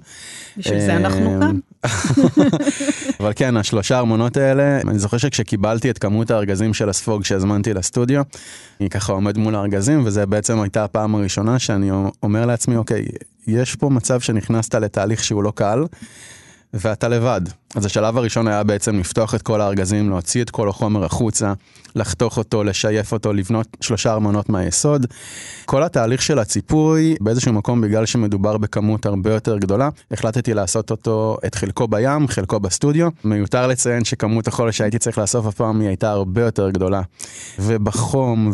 בשביל 0.57 0.81
זה 0.81 0.97
אנחנו 0.97 1.35
אה, 1.35 1.41
כאן. 1.41 1.59
אבל 3.21 3.33
כן, 3.37 3.57
השלושה 3.57 3.99
ארמונות 3.99 4.37
האלה, 4.37 4.81
אני 4.81 4.99
זוכר 4.99 5.19
שכשקיבלתי 5.19 5.91
את 5.91 5.99
כמות 5.99 6.31
הארגזים 6.31 6.75
של 6.75 6.89
הספוג 6.89 7.25
שהזמנתי 7.25 7.75
לסטודיו, 7.75 8.23
אני 8.81 8.91
ככה 8.91 9.13
עומד 9.13 9.39
מול 9.39 9.55
הארגזים, 9.55 10.03
וזה 10.05 10.27
בעצם 10.27 10.61
הייתה 10.61 10.85
הפעם 10.85 11.15
הראשונה 11.15 11.59
שאני 11.59 11.91
אומר 12.23 12.47
לעצמי, 12.47 12.77
אוקיי, 12.77 13.05
יש 13.47 13.75
פה 13.75 13.89
מצב 13.89 14.21
שנכנסת 14.21 14.75
לתהליך 14.75 15.25
שהוא 15.25 15.43
לא 15.43 15.53
קל. 15.55 15.85
ואתה 16.75 17.09
לבד. 17.09 17.41
אז 17.75 17.87
השלב 17.87 18.17
הראשון 18.17 18.49
היה 18.49 18.63
בעצם 18.63 18.99
לפתוח 18.99 19.35
את 19.35 19.43
כל 19.43 19.61
הארגזים, 19.61 20.11
להוציא 20.11 20.43
את 20.43 20.51
כל 20.51 20.69
החומר 20.69 21.05
החוצה, 21.05 21.53
לחתוך 21.95 22.39
אותו, 22.39 22.65
לשייף 22.65 23.13
אותו, 23.13 23.33
לבנות 23.33 23.77
שלושה 23.81 24.13
ארמונות 24.13 24.49
מהיסוד. 24.49 25.07
כל 25.65 25.83
התהליך 25.83 26.23
של 26.23 26.39
הציפוי, 26.39 27.17
באיזשהו 27.21 27.53
מקום, 27.53 27.81
בגלל 27.81 28.07
שמדובר 28.07 28.59
בכמות 28.59 29.07
הרבה 29.07 29.35
יותר 29.35 29.59
גדולה, 29.59 29.89
החלטתי 30.11 30.55
לעשות 30.55 30.91
אותו, 30.91 31.37
את 31.47 31.55
חלקו 31.55 31.89
בים, 31.89 32.29
חלקו 32.29 32.61
בסטודיו. 32.61 33.09
מיותר 33.25 33.67
לציין 33.67 34.05
שכמות 34.05 34.49
החול 34.49 34.71
שהייתי 34.71 34.99
צריך 34.99 35.19
לאסוף 35.19 35.47
הפעם 35.47 35.81
היא 35.81 35.89
הייתה 35.89 36.11
הרבה 36.11 36.43
יותר 36.43 36.71
גדולה. 36.71 37.03
ובחום, 37.59 38.53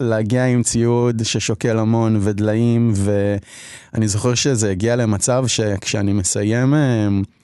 ולהגיע 0.00 0.46
עם 0.46 0.62
ציוד 0.62 1.22
ששוקל 1.24 1.78
המון, 1.78 2.18
ודליים, 2.20 2.92
ואני 2.94 4.08
זוכר 4.08 4.34
שזה 4.34 4.70
הגיע 4.70 4.96
למצב 4.96 5.44
שכשאני 5.46 6.12
מסיים... 6.12 6.74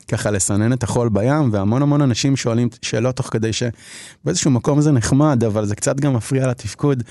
ככה 0.08 0.30
לסנן 0.30 0.72
את 0.72 0.82
החול 0.82 1.08
בים, 1.08 1.48
והמון 1.52 1.82
המון 1.82 2.02
אנשים 2.02 2.36
שואלים 2.36 2.68
שאלות 2.82 3.16
תוך 3.16 3.28
כדי 3.32 3.50
שבאיזשהו 3.52 4.50
מקום 4.50 4.80
זה 4.80 4.92
נחמד, 4.92 5.44
אבל 5.44 5.64
זה 5.66 5.76
קצת 5.76 6.00
גם 6.00 6.14
מפריע 6.14 6.46
לתפקוד. 6.46 7.02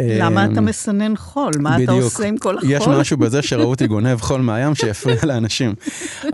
למה 0.00 0.44
אתה 0.44 0.58
אמ, 0.58 0.64
מסנן 0.64 1.16
חול? 1.16 1.52
מה 1.58 1.74
בדיוק. 1.74 1.90
אתה 1.90 2.04
עושה 2.04 2.26
עם 2.26 2.38
כל 2.38 2.58
החול? 2.58 2.70
יש 2.70 2.88
משהו 2.88 3.16
בזה 3.16 3.42
שראו 3.42 3.70
אותי 3.70 3.86
גונב 3.86 4.20
חול 4.20 4.40
מהים 4.40 4.74
שיפריע 4.74 5.16
לאנשים. 5.28 5.74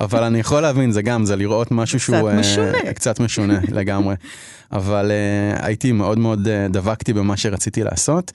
אבל 0.00 0.22
אני 0.22 0.38
יכול 0.40 0.60
להבין, 0.60 0.92
זה 0.92 1.02
גם, 1.02 1.24
זה 1.24 1.36
לראות 1.36 1.70
משהו 1.70 2.00
שהוא... 2.00 2.30
קצת 2.30 2.38
משונה. 2.38 2.78
Uh, 2.78 2.92
קצת 2.92 3.20
משונה 3.20 3.58
לגמרי. 3.72 4.14
אבל 4.72 5.10
uh, 5.10 5.64
הייתי 5.64 5.92
מאוד 5.92 6.18
מאוד 6.18 6.46
uh, 6.46 6.72
דבקתי 6.72 7.12
במה 7.12 7.36
שרציתי 7.36 7.84
לעשות, 7.84 8.32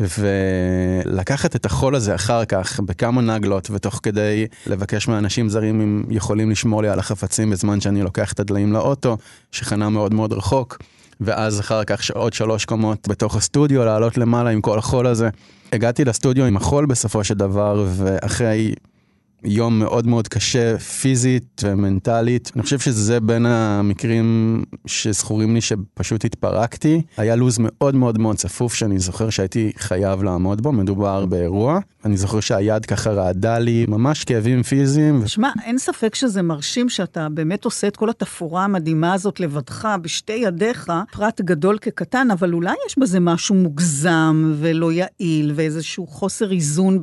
ולקחת 0.00 1.56
את 1.56 1.66
החול 1.66 1.94
הזה 1.94 2.14
אחר 2.14 2.44
כך 2.44 2.80
בכמה 2.80 3.22
נגלות, 3.22 3.68
ותוך 3.70 4.00
כדי 4.02 4.46
לבקש 4.66 5.08
מאנשים 5.08 5.48
זרים 5.48 5.80
אם 5.80 6.02
יכולים 6.10 6.50
לשמור 6.50 6.82
לי 6.82 6.88
על 6.88 6.98
החפצים 6.98 7.50
בזמן 7.50 7.80
שאני 7.80 8.02
לוקח 8.02 8.32
את 8.32 8.40
הדליים 8.40 8.72
לאוטו, 8.72 9.16
שחנה 9.52 9.88
מאוד 9.88 10.14
מאוד 10.14 10.32
רחוק. 10.32 10.78
ואז 11.24 11.60
אחר 11.60 11.84
כך 11.84 12.10
עוד 12.10 12.32
שלוש 12.32 12.64
קומות 12.64 13.08
בתוך 13.08 13.36
הסטודיו, 13.36 13.84
לעלות 13.84 14.18
למעלה 14.18 14.50
עם 14.50 14.60
כל 14.60 14.78
החול 14.78 15.06
הזה. 15.06 15.28
הגעתי 15.72 16.04
לסטודיו 16.04 16.44
עם 16.44 16.56
החול 16.56 16.86
בסופו 16.86 17.24
של 17.24 17.34
דבר, 17.34 17.86
ואחרי 17.96 18.74
יום 19.44 19.78
מאוד 19.78 20.06
מאוד 20.06 20.28
קשה 20.28 20.78
פיזית 20.78 21.62
ומנטלית. 21.64 22.50
אני 22.54 22.62
חושב 22.62 22.78
שזה 22.78 23.20
בין 23.20 23.46
המקרים 23.46 24.62
שזכורים 24.86 25.54
לי 25.54 25.60
שפשוט 25.60 26.24
התפרקתי. 26.24 27.02
היה 27.16 27.36
לו"ז 27.36 27.58
מאוד 27.60 27.94
מאוד 27.94 28.18
מאוד 28.18 28.36
צפוף 28.36 28.74
שאני 28.74 28.98
זוכר 28.98 29.30
שהייתי 29.30 29.72
חייב 29.78 30.22
לעמוד 30.22 30.60
בו, 30.60 30.72
מדובר 30.72 31.26
באירוע. 31.26 31.80
אני 32.04 32.16
זוכר 32.16 32.40
שהיד 32.40 32.86
ככה 32.86 33.10
רעדה 33.10 33.58
לי, 33.58 33.86
ממש 33.88 34.24
כאבים 34.24 34.62
פיזיים. 34.62 35.26
שמע, 35.26 35.50
אין 35.64 35.78
ספק 35.78 36.14
שזה 36.14 36.42
מרשים 36.42 36.88
שאתה 36.88 37.28
באמת 37.28 37.64
עושה 37.64 37.86
את 37.86 37.96
כל 37.96 38.10
התפאורה 38.10 38.64
המדהימה 38.64 39.12
הזאת 39.12 39.40
לבדך, 39.40 39.88
בשתי 40.02 40.32
ידיך, 40.32 40.92
פרט 41.12 41.40
גדול 41.40 41.78
כקטן, 41.78 42.28
אבל 42.30 42.52
אולי 42.52 42.74
יש 42.86 42.98
בזה 42.98 43.20
משהו 43.20 43.54
מוגזם 43.54 44.54
ולא 44.58 44.92
יעיל, 44.92 45.52
ואיזשהו 45.54 46.06
חוסר 46.06 46.52
איזון 46.52 46.98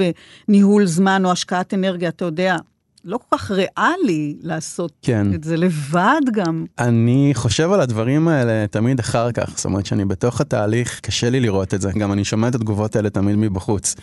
בניהול 0.47 0.85
זמן 0.85 1.25
או 1.25 1.31
השקעת 1.31 1.73
אנרגיה. 1.73 2.09
אתה 2.09 2.28
יודע, 2.29 2.57
לא 3.05 3.17
כל 3.17 3.37
כך 3.37 3.51
ריאלי 3.51 4.37
לעשות 4.41 4.91
כן. 5.01 5.33
את 5.33 5.43
זה 5.43 5.57
לבד 5.57 6.21
גם. 6.31 6.65
אני 6.79 7.31
חושב 7.33 7.71
על 7.71 7.81
הדברים 7.81 8.27
האלה 8.27 8.67
תמיד 8.67 8.99
אחר 8.99 9.31
כך, 9.31 9.53
זאת 9.55 9.65
אומרת 9.65 9.85
שאני 9.85 10.05
בתוך 10.05 10.41
התהליך, 10.41 10.99
קשה 10.99 11.29
לי 11.29 11.39
לראות 11.39 11.73
את 11.73 11.81
זה, 11.81 11.91
גם 11.99 12.13
אני 12.13 12.25
שומע 12.25 12.47
את 12.47 12.55
התגובות 12.55 12.95
האלה 12.95 13.09
תמיד 13.09 13.35
מבחוץ. 13.35 13.95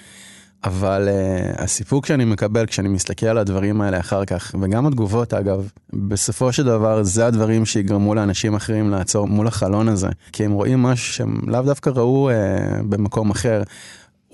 אבל 0.64 1.08
uh, 1.08 1.62
הסיפוק 1.62 2.06
שאני 2.06 2.24
מקבל 2.24 2.66
כשאני 2.66 2.88
מסתכל 2.88 3.26
על 3.26 3.38
הדברים 3.38 3.80
האלה 3.80 4.00
אחר 4.00 4.24
כך, 4.24 4.54
וגם 4.60 4.86
התגובות 4.86 5.34
אגב, 5.34 5.70
בסופו 5.92 6.52
של 6.52 6.64
דבר 6.64 7.02
זה 7.02 7.26
הדברים 7.26 7.66
שיגרמו 7.66 8.14
לאנשים 8.14 8.54
אחרים 8.54 8.90
לעצור 8.90 9.26
מול 9.26 9.46
החלון 9.46 9.88
הזה, 9.88 10.08
כי 10.32 10.44
הם 10.44 10.52
רואים 10.52 10.82
משהו 10.82 11.14
שהם 11.14 11.40
לאו 11.46 11.62
דווקא 11.62 11.90
ראו 11.90 12.30
uh, 12.30 12.82
במקום 12.82 13.30
אחר. 13.30 13.62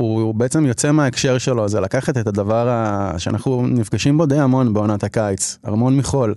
הוא 0.05 0.35
בעצם 0.35 0.67
יוצא 0.67 0.93
מההקשר 0.93 1.39
שלו, 1.39 1.69
זה 1.69 1.81
לקחת 1.81 2.19
את 2.19 2.27
הדבר 2.27 2.69
ה... 2.69 3.15
שאנחנו 3.19 3.67
נפגשים 3.67 4.19
בו 4.19 4.27
די 4.27 4.39
המון 4.39 4.75
בעונת 4.75 5.05
הקיץ, 5.05 5.59
ארמון 5.67 5.97
מחול, 5.97 6.35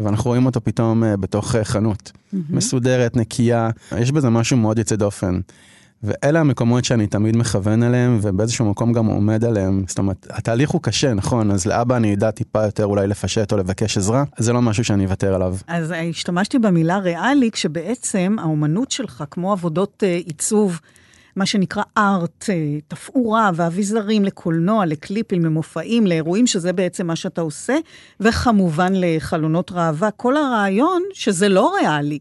ואנחנו 0.00 0.30
רואים 0.30 0.46
אותו 0.46 0.60
פתאום 0.64 1.02
uh, 1.02 1.06
בתוך 1.16 1.54
uh, 1.54 1.58
חנות, 1.64 2.12
mm-hmm. 2.12 2.36
מסודרת, 2.50 3.16
נקייה, 3.16 3.70
יש 3.98 4.12
בזה 4.12 4.30
משהו 4.30 4.56
מאוד 4.56 4.78
יוצא 4.78 4.96
דופן. 4.96 5.40
ואלה 6.02 6.40
המקומות 6.40 6.84
שאני 6.84 7.06
תמיד 7.06 7.36
מכוון 7.36 7.82
אליהם, 7.82 8.18
ובאיזשהו 8.22 8.70
מקום 8.70 8.92
גם 8.92 9.06
עומד 9.06 9.44
עליהם. 9.44 9.84
זאת 9.88 9.98
אומרת, 9.98 10.26
התהליך 10.30 10.70
הוא 10.70 10.82
קשה, 10.82 11.14
נכון? 11.14 11.50
אז 11.50 11.66
לאבא 11.66 11.96
אני 11.96 12.14
אדע 12.14 12.30
טיפה 12.30 12.64
יותר 12.64 12.84
אולי 12.84 13.06
לפשט 13.06 13.52
או 13.52 13.56
לבקש 13.56 13.98
עזרה, 13.98 14.24
זה 14.38 14.52
לא 14.52 14.62
משהו 14.62 14.84
שאני 14.84 15.04
אוותר 15.04 15.34
עליו. 15.34 15.56
אז 15.66 15.94
השתמשתי 16.10 16.58
במילה 16.58 16.98
ריאלי, 16.98 17.50
כשבעצם 17.50 18.36
האומנות 18.38 18.90
שלך, 18.90 19.24
כמו 19.30 19.52
עבודות 19.52 20.02
uh, 20.02 20.26
עיצוב, 20.26 20.80
מה 21.36 21.46
שנקרא 21.46 21.82
ארט, 21.98 22.44
אה, 22.50 22.78
תפאורה 22.88 23.50
ואביזרים 23.54 24.24
לקולנוע, 24.24 24.86
לקליפים, 24.86 25.44
למופעים, 25.44 26.06
לאירועים, 26.06 26.46
שזה 26.46 26.72
בעצם 26.72 27.06
מה 27.06 27.16
שאתה 27.16 27.40
עושה, 27.40 27.76
וכמובן 28.20 28.92
לחלונות 28.96 29.72
ראווה. 29.72 30.10
כל 30.10 30.36
הרעיון 30.36 31.02
שזה 31.12 31.48
לא 31.48 31.74
ריאלי. 31.80 32.18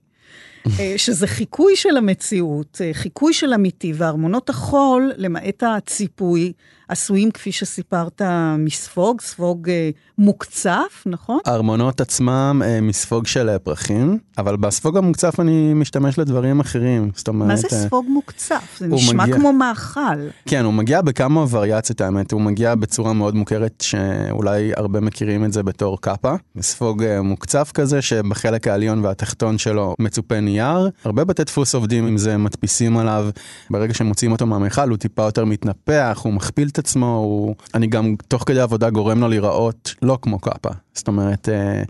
אה, 0.79 0.93
שזה 1.05 1.27
חיקוי 1.27 1.75
של 1.75 1.97
המציאות, 1.97 2.81
אה, 2.83 2.93
חיקוי 2.93 3.33
של 3.33 3.53
אמיתי, 3.53 3.93
וארמונות 3.95 4.49
החול, 4.49 5.11
למעט 5.17 5.63
הציפוי, 5.63 6.53
עשויים, 6.87 7.31
כפי 7.31 7.51
שסיפרת, 7.51 8.21
מספוג, 8.57 9.21
ספוג 9.21 9.69
אה, 9.69 9.89
מוקצף, 10.17 11.03
נכון? 11.05 11.39
הארמונות 11.45 12.01
עצמם 12.01 12.61
אה, 12.65 12.81
מספוג 12.81 13.27
של 13.27 13.49
אה, 13.49 13.59
פרחים, 13.59 14.17
אבל 14.37 14.55
בספוג 14.55 14.97
המוקצף 14.97 15.39
אני 15.39 15.73
משתמש 15.73 16.19
לדברים 16.19 16.59
אחרים. 16.59 17.11
זאת 17.15 17.27
אומרת... 17.27 17.49
מה 17.49 17.55
זה 17.55 17.67
ספוג 17.69 18.05
מוקצף? 18.09 18.77
זה 18.77 18.87
נשמע 18.87 19.23
מגיע... 19.23 19.35
כמו 19.35 19.53
מאכל. 19.53 20.01
כן, 20.45 20.65
הוא 20.65 20.73
מגיע 20.73 21.01
בכמה 21.01 21.45
וריאציות, 21.49 22.01
האמת. 22.01 22.31
הוא 22.31 22.41
מגיע 22.41 22.75
בצורה 22.75 23.13
מאוד 23.13 23.35
מוכרת, 23.35 23.81
שאולי 23.81 24.71
הרבה 24.75 24.99
מכירים 24.99 25.45
את 25.45 25.53
זה 25.53 25.63
בתור 25.63 26.01
קאפה. 26.01 26.35
ספוג 26.61 27.03
מוקצף 27.23 27.71
כזה, 27.73 28.01
שבחלק 28.01 28.67
העליון 28.67 29.05
והתחתון 29.05 29.57
שלו 29.57 29.95
מצופה 29.99 30.39
נייר. 30.39 30.89
הרבה 31.05 31.23
בתי 31.23 31.43
דפוס 31.43 31.75
עובדים 31.75 32.07
עם 32.07 32.17
זה, 32.17 32.37
מדפיסים 32.37 32.97
עליו. 32.97 33.29
ברגע 33.69 33.93
שמוציאים 33.93 34.31
אותו 34.31 34.45
מהמיכל, 34.45 34.89
הוא 34.89 34.97
טיפה 34.97 35.23
יותר 35.23 35.45
מתנפח, 35.45 36.21
הוא 36.23 36.33
מכפיל 36.33 36.69
את 36.75 36.79
עצמו, 36.79 37.17
הוא... 37.17 37.55
אני 37.73 37.87
גם 37.87 38.15
תוך 38.27 38.43
כדי 38.45 38.59
עבודה 38.59 38.89
גורם 38.89 39.19
לו 39.19 39.27
להיראות 39.27 39.93
לא 40.01 40.17
כמו 40.21 40.39
קאפה. 40.39 40.69
זאת 40.93 41.07
אומרת, 41.07 41.49
אה, 41.49 41.83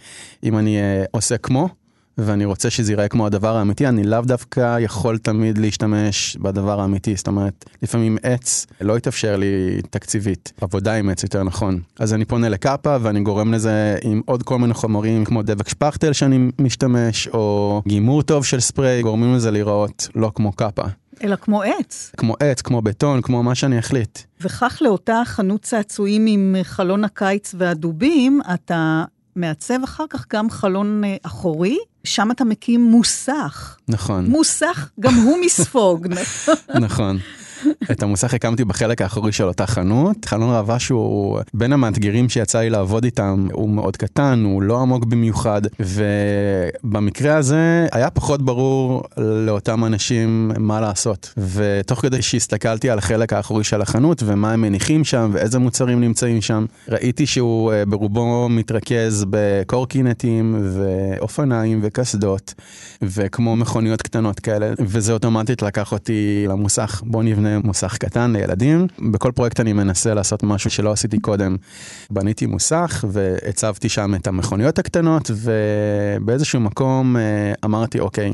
אם 0.44 0.58
אני 0.58 0.78
אה, 0.78 1.04
עושה 1.12 1.38
כמו, 1.38 1.70
ואני 2.18 2.46
רוצה 2.46 2.70
שזה 2.70 2.92
ייראה 2.92 3.08
כמו 3.08 3.26
הדבר 3.26 3.56
האמיתי, 3.56 3.88
אני 3.88 4.04
לאו 4.04 4.22
דווקא 4.22 4.78
יכול 4.80 5.18
תמיד 5.18 5.58
להשתמש 5.58 6.38
בדבר 6.42 6.82
האמיתי. 6.82 7.16
זאת 7.16 7.28
אומרת, 7.28 7.66
לפעמים 7.82 8.18
עץ 8.24 8.66
לא 8.82 8.98
יתאפשר 8.98 9.38
לי 9.38 9.82
תקציבית, 9.90 10.54
עבודה 10.62 10.94
עם 10.94 11.10
עץ 11.10 11.24
יותר 11.24 11.44
נכון. 11.44 11.80
אז 12.00 12.14
אני 12.14 12.26
פונה 12.26 12.50
לקאפה 12.50 12.98
ואני 13.02 13.22
גורם 13.22 13.54
לזה 13.54 13.98
עם 14.04 14.22
עוד 14.26 14.44
כל 14.44 14.60
מיני 14.60 14.74
חומרים 14.74 15.26
כמו 15.26 15.44
דבק 15.44 15.70
שפכטל 15.70 16.14
שאני 16.14 16.50
משתמש, 16.60 17.28
או 17.28 17.82
גימור 17.88 18.22
טוב 18.22 18.46
של 18.46 18.60
ספרי, 18.60 19.02
גורמים 19.02 19.36
לזה 19.36 19.52
להיראות 19.52 20.08
לא 20.16 20.32
כמו 20.36 20.52
קאפה. 20.52 20.84
אלא 21.24 21.36
כמו 21.36 21.62
עץ. 21.62 22.12
כמו 22.18 22.36
עץ, 22.40 22.62
כמו 22.62 22.82
בטון, 22.82 23.22
כמו 23.22 23.44
מה 23.44 23.56
שאני 23.56 23.80
אחליט. 23.80 24.20
וכך 24.42 24.78
לאותה 24.82 25.22
חנות 25.26 25.62
צעצועים 25.62 26.26
עם 26.28 26.56
חלון 26.64 27.04
הקיץ 27.04 27.56
והדובים, 27.58 28.42
אתה 28.54 29.04
מעצב 29.36 29.84
אחר 29.84 30.06
כך 30.10 30.26
גם 30.34 30.50
חלון 30.50 31.04
אה, 31.04 31.16
אחורי, 31.24 31.78
שם 32.04 32.32
אתה 32.32 32.46
מקים 32.46 32.84
מוסך. 32.84 33.78
נכון. 33.88 34.26
מוסך, 34.26 34.90
גם 35.00 35.14
הוא 35.14 35.38
מספוג. 35.46 36.08
נכון. 36.76 37.18
את 37.92 38.04
המוסך 38.04 38.34
הקמתי 38.34 38.66
בחלק 38.66 39.02
האחורי 39.02 39.32
של 39.32 39.44
אותה 39.44 39.66
חנות. 39.66 40.26
חלון 40.26 40.56
ראווה 40.56 40.80
שהוא 40.80 41.40
בין 41.54 41.74
המאתגרים 41.74 42.30
שיצא 42.30 42.60
לי 42.60 42.70
לעבוד 42.70 43.04
איתם, 43.04 43.48
הוא 43.52 43.70
מאוד 43.70 43.98
קטן, 43.98 44.44
הוא 44.46 44.62
לא 44.62 44.82
עמוק 44.82 45.06
במיוחד, 45.06 45.62
ובמקרה 45.80 47.38
הזה 47.38 47.88
היה 47.92 48.10
פחות 48.10 48.42
ברור 48.42 49.04
לאותם 49.18 49.86
אנשים 49.86 50.52
מה 50.58 50.82
לעשות. 50.82 51.34
ותוך 51.54 52.02
כדי 52.02 52.22
שהסתכלתי 52.22 52.90
על 52.90 52.98
החלק 52.98 53.34
האחורי 53.34 53.64
של 53.64 53.82
החנות 53.82 54.24
ומה 54.26 54.54
הם 54.54 54.62
מניחים 54.62 55.04
שם 55.04 55.30
ואיזה 55.34 55.60
מוצרים 55.60 56.02
נמצאים 56.02 56.42
שם, 56.42 56.66
ראיתי 56.90 57.26
שהוא 57.26 57.74
אה, 57.74 57.86
ברובו 57.86 58.50
מתרכז 58.50 59.26
בקורקינטים 59.30 60.60
ואופניים 60.62 61.80
וקסדות, 61.84 62.54
וכמו 63.02 63.56
מכוניות 63.56 64.02
קטנות 64.02 64.40
כאלה, 64.40 64.74
וזה 64.80 65.14
אוטומטית 65.14 65.62
לקח 65.62 65.92
אותי 65.92 66.46
למוסך, 66.50 67.02
בוא 67.06 67.24
נבנה 67.24 67.45
מוסך 67.64 67.98
קטן 67.98 68.32
לילדים. 68.34 68.88
בכל 69.12 69.32
פרויקט 69.32 69.60
אני 69.60 69.74
מנסה 69.74 70.14
לעשות 70.14 70.44
משהו 70.44 70.70
שלא 70.70 70.92
עשיתי 70.92 71.20
קודם. 71.20 71.56
בניתי 72.10 72.46
מוסך 72.46 73.06
והצבתי 73.12 73.90
שם 73.90 74.16
את 74.16 74.28
המכוניות 74.28 74.80
הקטנות, 74.80 75.32
ובאיזשהו 75.34 76.60
מקום 76.60 77.18
אה, 77.18 77.54
אמרתי, 77.66 78.00
אוקיי, 78.00 78.34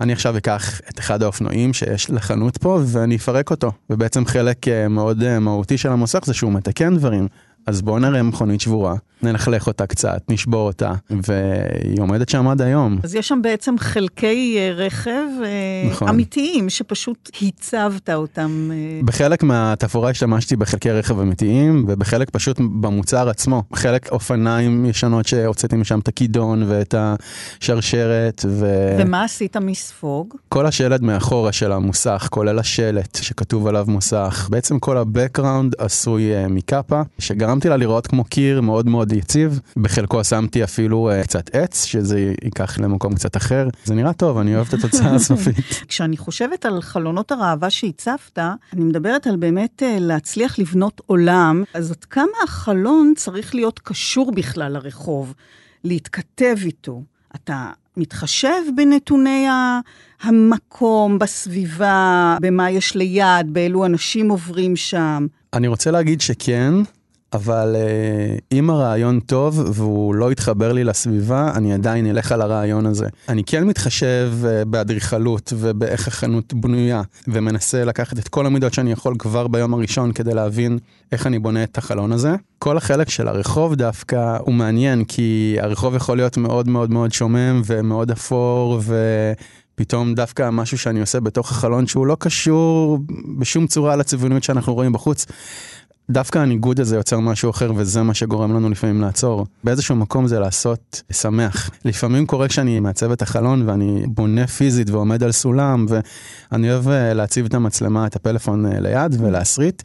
אני 0.00 0.12
עכשיו 0.12 0.36
אקח 0.36 0.80
את 0.90 0.98
אחד 0.98 1.22
האופנועים 1.22 1.72
שיש 1.72 2.10
לחנות 2.10 2.58
פה 2.58 2.80
ואני 2.86 3.16
אפרק 3.16 3.50
אותו. 3.50 3.72
ובעצם 3.90 4.26
חלק 4.26 4.68
אה, 4.68 4.88
מאוד 4.88 5.22
אה, 5.22 5.38
מהותי 5.38 5.78
של 5.78 5.88
המוסך 5.88 6.24
זה 6.24 6.34
שהוא 6.34 6.52
מתקן 6.52 6.96
דברים. 6.96 7.28
אז 7.66 7.82
בואו 7.82 7.98
נראה 7.98 8.22
מכונית 8.22 8.60
שבורה, 8.60 8.94
נלכלך 9.22 9.66
אותה 9.66 9.86
קצת, 9.86 10.22
נשבור 10.28 10.66
אותה, 10.66 10.92
והיא 11.10 12.00
עומדת 12.00 12.28
שם 12.28 12.48
עד 12.48 12.62
היום. 12.62 12.98
אז 13.02 13.14
יש 13.14 13.28
שם 13.28 13.38
בעצם 13.42 13.74
חלקי 13.78 14.56
אה, 14.58 14.72
רכב 14.72 15.26
אה, 15.44 15.90
נכון. 15.90 16.08
אמיתיים, 16.08 16.70
שפשוט 16.70 17.30
הצבת 17.42 18.10
אותם. 18.10 18.70
אה. 18.72 19.00
בחלק 19.04 19.42
מהתפאורה 19.42 20.10
השתמשתי 20.10 20.56
בחלקי 20.56 20.90
רכב 20.90 21.20
אמיתיים, 21.20 21.84
ובחלק 21.88 22.30
פשוט 22.30 22.58
במוצר 22.80 23.28
עצמו. 23.28 23.62
חלק 23.74 24.12
אופניים 24.12 24.84
ישנות 24.84 25.26
שהוצאתי 25.26 25.76
משם 25.76 25.98
את 25.98 26.08
הכידון 26.08 26.62
ואת 26.68 26.94
השרשרת. 26.98 28.44
ו... 28.48 28.66
ומה 28.98 29.24
עשית 29.24 29.56
מספוג? 29.56 30.34
כל 30.48 30.66
השלד 30.66 31.02
מאחורה 31.02 31.52
של 31.52 31.72
המוסך, 31.72 32.28
כולל 32.30 32.58
השלט 32.58 33.18
שכתוב 33.22 33.66
עליו 33.66 33.84
מוסך. 33.88 34.48
בעצם 34.50 34.78
כל 34.78 34.96
ה-background 34.96 35.70
עשוי 35.78 36.48
מקאפה, 36.48 37.02
שגרם 37.18 37.51
גרמתי 37.52 37.68
לה 37.68 37.76
לראות 37.76 38.06
כמו 38.06 38.24
קיר 38.24 38.60
מאוד 38.60 38.88
מאוד 38.88 39.12
יציב, 39.12 39.60
בחלקו 39.76 40.24
שמתי 40.24 40.64
אפילו 40.64 41.10
uh, 41.10 41.22
קצת 41.22 41.54
עץ, 41.54 41.84
שזה 41.84 42.32
ייקח 42.44 42.78
למקום 42.78 43.14
קצת 43.14 43.36
אחר. 43.36 43.68
זה 43.84 43.94
נראה 43.94 44.12
טוב, 44.12 44.38
אני 44.38 44.56
אוהב 44.56 44.66
את 44.68 44.74
התוצאה 44.74 45.14
הסופית. 45.16 45.84
כשאני 45.88 46.16
חושבת 46.16 46.64
על 46.66 46.82
חלונות 46.82 47.32
הראווה 47.32 47.70
שהצפת, 47.70 48.38
אני 48.72 48.84
מדברת 48.84 49.26
על 49.26 49.36
באמת 49.36 49.82
uh, 49.82 50.00
להצליח 50.00 50.58
לבנות 50.58 51.00
עולם, 51.06 51.64
אז 51.74 51.90
עד 51.90 52.04
כמה 52.04 52.38
החלון 52.44 53.12
צריך 53.16 53.54
להיות 53.54 53.78
קשור 53.78 54.32
בכלל 54.32 54.72
לרחוב, 54.72 55.34
להתכתב 55.84 56.56
איתו. 56.64 57.02
אתה 57.34 57.70
מתחשב 57.96 58.62
בנתוני 58.76 59.46
המקום, 60.22 61.18
בסביבה, 61.18 62.36
במה 62.40 62.70
יש 62.70 62.94
ליד, 62.94 63.46
באילו 63.46 63.86
אנשים 63.86 64.28
עוברים 64.28 64.76
שם. 64.76 65.26
אני 65.52 65.68
רוצה 65.68 65.90
להגיד 65.90 66.20
שכן, 66.20 66.74
אבל 67.32 67.76
uh, 67.76 68.40
אם 68.52 68.70
הרעיון 68.70 69.20
טוב 69.20 69.62
והוא 69.72 70.14
לא 70.14 70.32
יתחבר 70.32 70.72
לי 70.72 70.84
לסביבה, 70.84 71.52
אני 71.54 71.74
עדיין 71.74 72.06
אלך 72.06 72.32
על 72.32 72.42
הרעיון 72.42 72.86
הזה. 72.86 73.06
אני 73.28 73.44
כן 73.44 73.64
מתחשב 73.64 74.32
uh, 74.42 74.64
באדריכלות 74.64 75.52
ובאיך 75.56 76.08
החנות 76.08 76.54
בנויה, 76.54 77.02
ומנסה 77.28 77.84
לקחת 77.84 78.18
את 78.18 78.28
כל 78.28 78.46
המידות 78.46 78.74
שאני 78.74 78.92
יכול 78.92 79.14
כבר 79.18 79.46
ביום 79.48 79.74
הראשון 79.74 80.12
כדי 80.12 80.34
להבין 80.34 80.78
איך 81.12 81.26
אני 81.26 81.38
בונה 81.38 81.62
את 81.62 81.78
החלון 81.78 82.12
הזה. 82.12 82.34
כל 82.58 82.76
החלק 82.76 83.08
של 83.08 83.28
הרחוב 83.28 83.74
דווקא 83.74 84.36
הוא 84.40 84.54
מעניין, 84.54 85.04
כי 85.04 85.56
הרחוב 85.60 85.94
יכול 85.94 86.16
להיות 86.16 86.36
מאוד 86.36 86.68
מאוד 86.68 86.90
מאוד 86.90 87.12
שומם 87.12 87.62
ומאוד 87.66 88.10
אפור, 88.10 88.80
ו... 88.82 88.96
פתאום 89.74 90.14
דווקא 90.14 90.50
משהו 90.50 90.78
שאני 90.78 91.00
עושה 91.00 91.20
בתוך 91.20 91.50
החלון 91.50 91.86
שהוא 91.86 92.06
לא 92.06 92.16
קשור 92.20 92.98
בשום 93.38 93.66
צורה 93.66 93.96
לצבעוניות 93.96 94.42
שאנחנו 94.42 94.74
רואים 94.74 94.92
בחוץ, 94.92 95.26
דווקא 96.12 96.38
הניגוד 96.38 96.80
הזה 96.80 96.96
יוצר 96.96 97.20
משהו 97.20 97.50
אחר, 97.50 97.72
וזה 97.76 98.02
מה 98.02 98.14
שגורם 98.14 98.56
לנו 98.56 98.70
לפעמים 98.70 99.00
לעצור. 99.00 99.46
באיזשהו 99.64 99.96
מקום 99.96 100.26
זה 100.26 100.38
לעשות 100.38 101.02
שמח. 101.12 101.70
לפעמים 101.84 102.26
קורה 102.26 102.48
כשאני 102.48 102.80
מעצב 102.80 103.12
את 103.12 103.22
החלון 103.22 103.68
ואני 103.68 104.04
בונה 104.06 104.46
פיזית 104.46 104.90
ועומד 104.90 105.22
על 105.22 105.32
סולם, 105.32 105.86
ואני 105.88 106.72
אוהב 106.72 106.88
אה, 106.88 107.14
להציב 107.14 107.46
את 107.46 107.54
המצלמה, 107.54 108.06
את 108.06 108.16
הפלאפון 108.16 108.66
אה, 108.66 108.80
ליד 108.80 109.16
ולהסריט. 109.20 109.82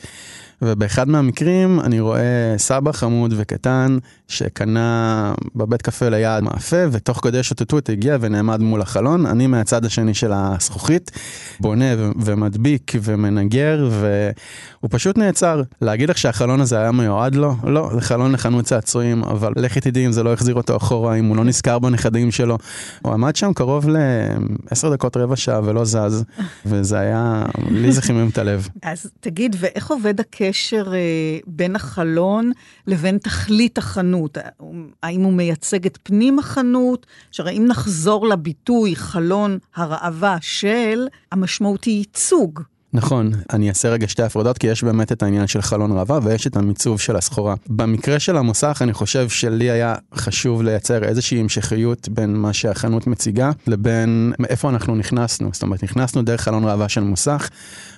ובאחד 0.62 1.10
מהמקרים 1.10 1.80
אני 1.80 2.00
רואה 2.00 2.54
סבא 2.58 2.92
חמוד 2.92 3.34
וקטן 3.38 3.98
שקנה 4.28 5.34
בבית 5.56 5.82
קפה 5.82 6.10
ליד 6.10 6.44
מאפה, 6.44 6.78
ותוך 6.92 7.20
כדי 7.24 7.44
שוטטות 7.44 7.90
הגיע 7.90 8.18
ונעמד 8.22 8.60
מול 8.60 8.82
החלון, 8.82 9.26
אני 9.26 9.48
מהצד 9.48 9.86
השני 9.86 10.14
של 10.14 10.32
הזכוכית, 10.34 11.12
בונה 11.60 11.86
ומדביק 12.20 12.92
ומנגר, 13.04 13.90
והוא 13.92 14.90
פשוט 14.92 15.18
נעצר. 15.18 15.62
להגיד 15.82 16.10
לך 16.10 16.18
שהחלון 16.18 16.62
הזה 16.62 16.78
היה 16.78 16.92
מיועד 16.92 17.36
לו? 17.36 17.56
לא, 17.64 17.90
זה 17.94 18.02
חלון 18.02 18.32
לחנות 18.32 18.66
צעצועים, 18.66 19.24
אבל 19.24 19.54
לכי 19.56 19.82
תדעי 19.82 20.06
אם 20.06 20.12
זה 20.12 20.24
לא 20.24 20.34
החזיר 20.34 20.56
אותו 20.56 20.78
אחורה, 20.78 21.16
אם 21.16 21.26
הוא 21.26 21.38
לא 21.38 21.44
נזכר 21.44 21.80
בנכדים 21.80 22.32
שלו. 22.32 22.58
הוא 23.02 23.14
עמד 23.14 23.36
שם 23.36 23.54
קרוב 23.54 23.86
לעשר 23.90 24.94
דקות, 24.94 25.18
רבע 25.18 25.36
שעה 25.36 25.62
ולא 25.64 25.86
זז, 25.86 26.24
וזה 26.66 27.00
היה, 27.00 27.44
לי 27.70 27.92
זה 27.92 28.02
חימם 28.02 28.30
את 28.30 28.38
הלב. 28.38 28.68
אז 28.84 29.12
תגיד, 29.20 29.56
ואיך 29.60 29.92
עובד 29.92 30.20
הקשר 30.20 30.47
אה, 30.94 31.40
בין 31.48 31.76
החלון 31.76 32.52
לבין 32.88 33.18
תכלית 33.18 33.78
החנות? 33.78 34.38
האם 35.04 35.22
הוא 35.22 35.34
מייצג 35.34 35.86
את 35.86 35.98
פנים 36.04 36.40
החנות? 36.40 37.06
שהרי 37.32 37.58
אם 37.58 37.66
נחזור 37.68 38.28
לביטוי 38.28 38.96
חלון 38.96 39.58
הראווה 39.76 40.38
של, 40.42 41.08
המשמעות 41.32 41.84
היא 41.84 41.98
ייצוג. 41.98 42.62
נכון, 42.94 43.32
אני 43.54 43.70
אעשה 43.70 43.90
רגע 43.90 44.08
שתי 44.08 44.24
הפרדות, 44.24 44.58
כי 44.58 44.68
יש 44.68 44.84
באמת 44.84 45.12
את 45.12 45.24
העניין 45.24 45.48
של 45.48 45.62
חלון 45.62 45.92
ראווה 45.92 46.20
ויש 46.24 46.48
את 46.48 46.56
המיצוב 46.56 47.00
של 47.00 47.16
הסחורה. 47.16 47.56
במקרה 47.70 48.20
של 48.20 48.38
המוסך, 48.38 48.80
אני 48.82 48.94
חושב 48.94 49.30
שלי 49.30 49.72
היה 49.72 49.96
חשוב 50.16 50.62
לייצר 50.62 51.04
איזושהי 51.04 51.40
המשכיות 51.40 52.10
בין 52.10 52.36
מה 52.36 52.54
שהחנות 52.54 53.08
מציגה 53.08 53.52
לבין 53.68 54.34
מאיפה 54.40 54.70
אנחנו 54.70 54.96
נכנסנו. 54.96 55.50
זאת 55.54 55.64
אומרת, 55.64 55.84
נכנסנו 55.84 56.22
דרך 56.22 56.42
חלון 56.42 56.64
ראווה 56.66 56.90
של 56.90 57.02
מוסך. 57.02 57.50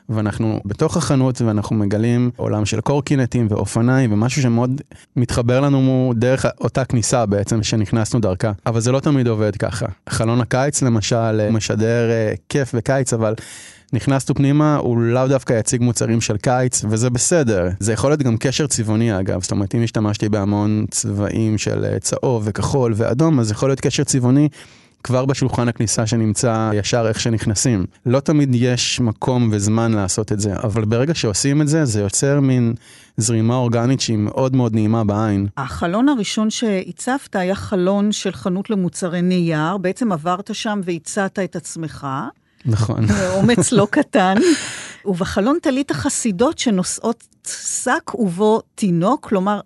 ואנחנו 0.09 0.59
בתוך 0.65 0.97
החנות 0.97 1.41
ואנחנו 1.41 1.75
מגלים 1.75 2.31
עולם 2.35 2.65
של 2.65 2.81
קורקינטים 2.81 3.47
ואופניים 3.49 4.13
ומשהו 4.13 4.41
שמאוד 4.41 4.81
מתחבר 5.15 5.59
לנו 5.59 6.13
דרך 6.15 6.45
אותה 6.61 6.85
כניסה 6.85 7.25
בעצם 7.25 7.63
שנכנסנו 7.63 8.19
דרכה. 8.19 8.51
אבל 8.65 8.79
זה 8.79 8.91
לא 8.91 8.99
תמיד 8.99 9.27
עובד 9.27 9.55
ככה. 9.55 9.85
חלון 10.09 10.41
הקיץ 10.41 10.81
למשל 10.81 11.49
משדר 11.51 12.09
אה, 12.09 12.33
כיף 12.49 12.71
וקיץ 12.73 13.13
אבל 13.13 13.33
נכנסנו 13.93 14.35
פנימה, 14.35 14.75
הוא 14.75 15.01
לאו 15.01 15.27
דווקא 15.27 15.53
יציג 15.53 15.81
מוצרים 15.81 16.21
של 16.21 16.37
קיץ, 16.37 16.85
וזה 16.89 17.09
בסדר. 17.09 17.69
זה 17.79 17.93
יכול 17.93 18.09
להיות 18.09 18.21
גם 18.21 18.37
קשר 18.37 18.67
צבעוני 18.67 19.19
אגב, 19.19 19.41
זאת 19.41 19.51
אומרת 19.51 19.75
אם 19.75 19.83
השתמשתי 19.83 20.29
בהמון 20.29 20.85
צבעים 20.91 21.57
של 21.57 21.85
אה, 21.85 21.99
צהוב 21.99 22.43
וכחול 22.45 22.93
ואדום, 22.95 23.39
אז 23.39 23.51
יכול 23.51 23.69
להיות 23.69 23.79
קשר 23.79 24.03
צבעוני 24.03 24.49
כבר 25.03 25.25
בשולחן 25.25 25.67
הכניסה 25.67 26.07
שנמצא 26.07 26.71
ישר 26.73 27.07
איך 27.07 27.19
שנכנסים. 27.19 27.85
לא 28.05 28.19
תמיד 28.19 28.49
יש 28.55 28.99
מקום 28.99 29.49
וזמן 29.51 29.91
לעשות 29.91 30.31
את 30.31 30.39
זה, 30.39 30.53
אבל 30.63 30.85
ברגע 30.85 31.13
שעושים 31.13 31.61
את 31.61 31.67
זה, 31.67 31.85
זה 31.85 32.01
יוצר 32.01 32.39
מין 32.39 32.73
זרימה 33.17 33.55
אורגנית 33.55 34.01
שהיא 34.01 34.17
מאוד 34.17 34.55
מאוד 34.55 34.73
נעימה 34.73 35.03
בעין. 35.03 35.47
החלון 35.57 36.09
הראשון 36.09 36.49
שהצבת 36.49 37.35
היה 37.35 37.55
חלון 37.55 38.11
של 38.11 38.31
חנות 38.31 38.69
למוצרי 38.69 39.21
נייר, 39.21 39.77
בעצם 39.77 40.11
עברת 40.11 40.55
שם 40.55 40.81
והצעת 40.83 41.39
את 41.39 41.55
עצמך. 41.55 42.07
נכון. 42.65 43.05
אומץ 43.37 43.71
לא 43.71 43.87
קטן. 43.91 44.35
ובחלון 45.05 45.57
תלית 45.61 45.91
החסידות 45.91 46.59
שנושאות 46.59 47.27
שק 47.47 48.15
ובו 48.15 48.61
תינוק, 48.75 49.27
כלומר, 49.29 49.59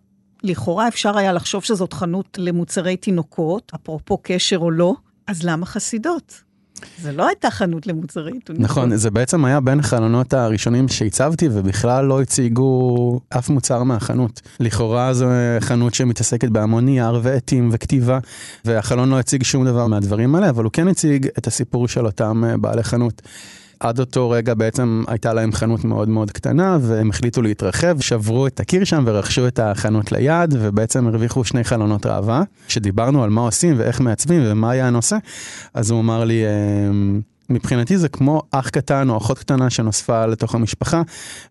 לכאורה 0.43 0.87
אפשר 0.87 1.17
היה 1.17 1.33
לחשוב 1.33 1.63
שזאת 1.63 1.93
חנות 1.93 2.37
למוצרי 2.37 2.97
תינוקות, 2.97 3.71
אפרופו 3.75 4.17
קשר 4.23 4.57
או 4.57 4.71
לא, 4.71 4.93
אז 5.27 5.43
למה 5.43 5.65
חסידות? 5.65 6.43
זה 7.01 7.11
לא 7.11 7.27
הייתה 7.27 7.51
חנות 7.51 7.87
למוצרי 7.87 8.31
עיתונות. 8.31 8.61
נכון, 8.61 8.97
זה 8.97 9.11
בעצם 9.11 9.45
היה 9.45 9.59
בין 9.59 9.79
החלונות 9.79 10.33
הראשונים 10.33 10.87
שהצבתי 10.87 11.47
ובכלל 11.51 12.05
לא 12.05 12.21
הציגו 12.21 13.19
אף 13.29 13.49
מוצר 13.49 13.83
מהחנות. 13.83 14.41
לכאורה 14.59 15.13
זו 15.13 15.25
חנות 15.59 15.93
שמתעסקת 15.93 16.49
בהמון 16.49 16.85
נייר 16.85 17.19
ועטים 17.23 17.69
וכתיבה, 17.73 18.19
והחלון 18.65 19.09
לא 19.09 19.19
הציג 19.19 19.43
שום 19.43 19.65
דבר 19.65 19.87
מהדברים 19.87 20.35
האלה, 20.35 20.49
אבל 20.49 20.63
הוא 20.63 20.71
כן 20.71 20.87
הציג 20.87 21.27
את 21.37 21.47
הסיפור 21.47 21.87
של 21.87 22.05
אותם 22.05 22.43
אה, 22.45 22.57
בעלי 22.57 22.83
חנות. 22.83 23.21
עד 23.83 23.99
אותו 23.99 24.29
רגע 24.29 24.53
בעצם 24.53 25.03
הייתה 25.07 25.33
להם 25.33 25.51
חנות 25.51 25.83
מאוד 25.83 26.09
מאוד 26.09 26.31
קטנה 26.31 26.77
והם 26.81 27.09
החליטו 27.09 27.41
להתרחב, 27.41 27.99
שברו 27.99 28.47
את 28.47 28.59
הקיר 28.59 28.83
שם 28.83 29.03
ורכשו 29.07 29.47
את 29.47 29.59
החנות 29.59 30.11
ליד 30.11 30.53
ובעצם 30.59 31.07
הרוויחו 31.07 31.43
שני 31.43 31.63
חלונות 31.63 32.05
ראווה. 32.05 32.43
כשדיברנו 32.67 33.23
על 33.23 33.29
מה 33.29 33.41
עושים 33.41 33.75
ואיך 33.77 34.01
מעצבים 34.01 34.41
ומה 34.45 34.71
היה 34.71 34.87
הנושא, 34.87 35.17
אז 35.73 35.91
הוא 35.91 35.99
אמר 35.99 36.23
לי, 36.23 36.43
אמ, 36.45 37.21
מבחינתי 37.49 37.97
זה 37.97 38.09
כמו 38.09 38.41
אח 38.51 38.69
קטן 38.69 39.09
או 39.09 39.17
אחות 39.17 39.39
קטנה 39.39 39.69
שנוספה 39.69 40.25
לתוך 40.25 40.55
המשפחה, 40.55 41.01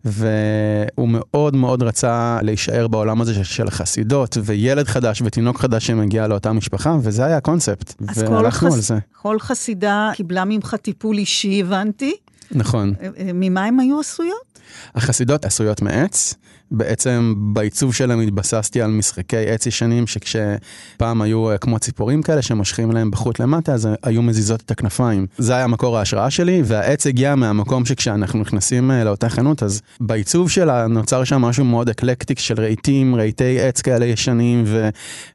והוא 0.05 1.09
מאוד 1.09 1.55
מאוד 1.55 1.83
רצה 1.83 2.39
להישאר 2.41 2.87
בעולם 2.87 3.21
הזה 3.21 3.43
של 3.43 3.67
החסידות, 3.67 4.37
וילד 4.43 4.87
חדש 4.87 5.21
ותינוק 5.25 5.59
חדש 5.59 5.87
שמגיע 5.87 6.27
לאותה 6.27 6.53
משפחה, 6.53 6.97
וזה 7.01 7.25
היה 7.25 7.37
הקונספט, 7.37 7.93
והלכנו 8.15 8.69
חס... 8.69 8.75
על 8.75 8.81
זה. 8.81 8.97
כל 9.21 9.39
חסידה 9.39 10.11
קיבלה 10.15 10.45
ממך 10.45 10.75
טיפול 10.81 11.17
אישי, 11.17 11.61
הבנתי. 11.61 12.15
נכון. 12.51 12.93
אה, 13.01 13.07
אה, 13.17 13.31
ממה 13.33 13.65
הן 13.65 13.79
היו 13.79 13.99
עשויות? 13.99 14.59
החסידות 14.95 15.45
עשויות 15.45 15.81
מעץ. 15.81 16.33
בעצם 16.71 17.33
בעיצוב 17.37 17.93
שלהם 17.93 18.19
התבססתי 18.19 18.81
על 18.81 18.91
משחקי 18.91 19.47
עץ 19.47 19.65
ישנים, 19.65 20.07
שכשפעם 20.07 21.21
היו 21.21 21.51
אה, 21.51 21.57
כמו 21.57 21.79
ציפורים 21.79 22.21
כאלה 22.21 22.41
שמושכים 22.41 22.91
להם 22.91 23.11
בחוט 23.11 23.39
למטה, 23.39 23.73
אז 23.73 23.89
היו 24.03 24.21
מזיזות 24.21 24.61
את 24.61 24.71
הכנפיים. 24.71 25.27
זה 25.37 25.55
היה 25.55 25.67
מקור 25.67 25.97
ההשראה 25.97 26.29
שלי, 26.29 26.61
והעץ 26.65 27.07
הגיע 27.07 27.35
מהמקום 27.35 27.85
שכשאנחנו 27.85 28.39
נכנסים 28.39 28.91
לאותה 28.91 29.29
חנות, 29.29 29.63
אז 29.63 29.81
בעיצוב 29.99 30.49
שלה 30.49 30.87
נוצר 30.87 31.23
שם 31.23 31.41
משהו 31.41 31.65
מאוד 31.65 31.89
אקלקטיק 31.89 32.39
של 32.39 32.61
רהיטים, 32.61 33.15
רהיטי 33.15 33.61
עץ 33.61 33.81
כאלה 33.81 34.05
ישנים, 34.05 34.63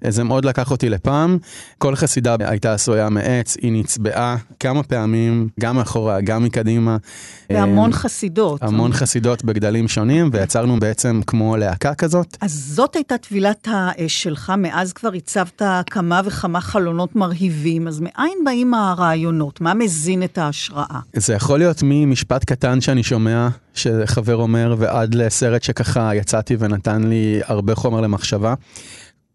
וזה 0.03 0.25
מאוד 0.25 0.45
לקח 0.45 0.71
אותי 0.71 0.89
לפעם. 0.89 1.39
כל 1.79 1.97
חסידה 1.97 2.37
הייתה 2.41 2.75
עשויה 2.75 3.09
מעץ, 3.09 3.57
היא 3.63 3.73
נצבעה 3.73 4.37
כמה 4.61 4.83
פעמים, 4.83 5.49
גם 5.61 5.77
מאחורה, 5.77 6.21
גם 6.21 6.45
מקדימה. 6.45 6.97
והמון 7.51 7.93
חסידות. 7.93 8.63
המון 8.63 8.93
חסידות 8.93 9.45
בגדלים 9.45 9.89
שונים, 9.89 10.31
ויצרנו 10.33 10.81
בעצם 10.81 11.18
כמו 11.23 11.57
להקה 11.57 11.95
כזאת. 11.95 12.37
אז 12.41 12.73
זאת 12.75 12.97
הייתה 12.97 13.19
טבילת 13.19 13.69
האש 13.71 14.23
שלך, 14.23 14.53
מאז 14.59 14.93
כבר 14.93 15.11
הצבת 15.15 15.63
כמה 15.91 16.21
וכמה 16.25 16.61
חלונות 16.61 17.17
מרהיבים, 17.17 17.89
אז 17.89 18.01
מאין 18.01 18.39
באים 18.45 18.75
הרעיונות? 18.75 19.61
מה 19.61 19.75
מזין 19.75 20.23
את 20.23 20.39
ההשראה? 20.39 21.01
זה 21.13 21.35
יכול 21.35 21.59
להיות 21.59 21.81
ממשפט 21.83 22.45
קטן 22.45 22.81
שאני 22.81 23.03
שומע, 23.03 23.49
שחבר 23.75 24.37
אומר, 24.37 24.75
ועד 24.79 25.15
לסרט 25.15 25.63
שככה 25.63 26.15
יצאתי 26.15 26.57
ונתן 26.59 27.03
לי 27.03 27.41
הרבה 27.45 27.75
חומר 27.75 28.01
למחשבה. 28.01 28.55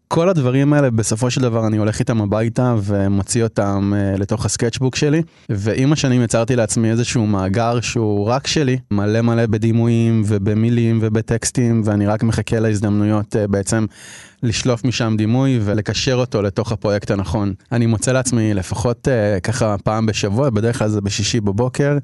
כל 0.08 0.28
הדברים 0.28 0.72
האלה 0.72 0.90
בסופו 0.90 1.30
של 1.30 1.40
דבר 1.40 1.66
אני 1.66 1.76
הולך 1.76 2.00
איתם 2.00 2.20
הביתה 2.20 2.74
ומוציא 2.82 3.42
אותם 3.42 3.92
uh, 3.94 4.20
לתוך 4.20 4.44
הסקצ'בוק 4.44 4.96
שלי 4.96 5.22
ועם 5.48 5.92
השנים 5.92 6.22
יצרתי 6.22 6.56
לעצמי 6.56 6.90
איזשהו 6.90 7.26
מאגר 7.26 7.80
שהוא 7.80 8.26
רק 8.26 8.46
שלי 8.46 8.78
מלא 8.90 9.20
מלא 9.20 9.46
בדימויים 9.46 10.22
ובמילים 10.26 10.98
ובטקסטים 11.02 11.82
ואני 11.84 12.06
רק 12.06 12.22
מחכה 12.22 12.60
להזדמנויות 12.60 13.36
uh, 13.36 13.50
בעצם 13.50 13.86
לשלוף 14.42 14.84
משם 14.84 15.14
דימוי 15.18 15.60
ולקשר 15.62 16.14
אותו 16.14 16.42
לתוך 16.42 16.72
הפרויקט 16.72 17.10
הנכון. 17.10 17.54
אני 17.72 17.86
מוצא 17.86 18.12
לעצמי 18.12 18.54
לפחות 18.54 19.08
uh, 19.08 19.40
ככה 19.40 19.76
פעם 19.84 20.06
בשבוע 20.06 20.50
בדרך 20.50 20.78
כלל 20.78 20.88
זה 20.88 21.00
בשישי 21.00 21.40
בבוקר. 21.40 21.98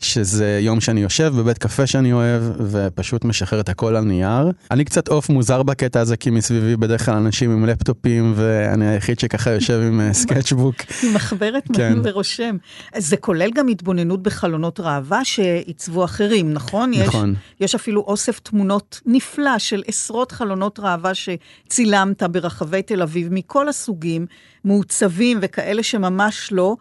שזה 0.00 0.58
יום 0.62 0.80
שאני 0.80 1.00
יושב 1.00 1.32
בבית 1.36 1.58
קפה 1.58 1.86
שאני 1.86 2.12
אוהב 2.12 2.42
ופשוט 2.60 3.24
משחרר 3.24 3.60
את 3.60 3.68
הכל 3.68 3.96
על 3.96 4.04
נייר. 4.04 4.52
אני 4.70 4.84
קצת 4.84 5.08
עוף 5.08 5.28
מוזר 5.28 5.62
בקטע 5.62 6.00
הזה 6.00 6.16
כי 6.16 6.30
מסביבי 6.30 6.76
בדרך 6.76 7.04
כלל 7.04 7.14
אנשים 7.14 7.50
עם 7.50 7.66
לפטופים 7.66 8.32
ואני 8.36 8.88
היחיד 8.88 9.18
שככה 9.18 9.50
יושב 9.50 9.80
עם 9.86 10.00
אה, 10.00 10.12
סקצ'בוק. 10.12 10.74
מחברת 11.14 11.64
כן. 11.72 11.98
ורושם. 12.04 12.56
זה 12.96 13.16
כולל 13.16 13.50
גם 13.50 13.68
התבוננות 13.68 14.22
בחלונות 14.22 14.80
ראווה 14.80 15.24
שעיצבו 15.24 16.04
אחרים, 16.04 16.52
נכון? 16.52 16.90
נכון. 16.90 17.30
יש, 17.30 17.36
יש 17.60 17.74
אפילו 17.74 18.00
אוסף 18.00 18.38
תמונות 18.38 19.00
נפלא 19.06 19.58
של 19.58 19.82
עשרות 19.86 20.32
חלונות 20.32 20.78
ראווה 20.78 21.12
שצילמת 21.14 22.22
ברחבי 22.22 22.82
תל 22.82 23.02
אביב 23.02 23.28
מכל 23.30 23.68
הסוגים, 23.68 24.26
מעוצבים 24.64 25.38
וכאלה 25.42 25.82
שממש 25.82 26.48
לא. 26.52 26.76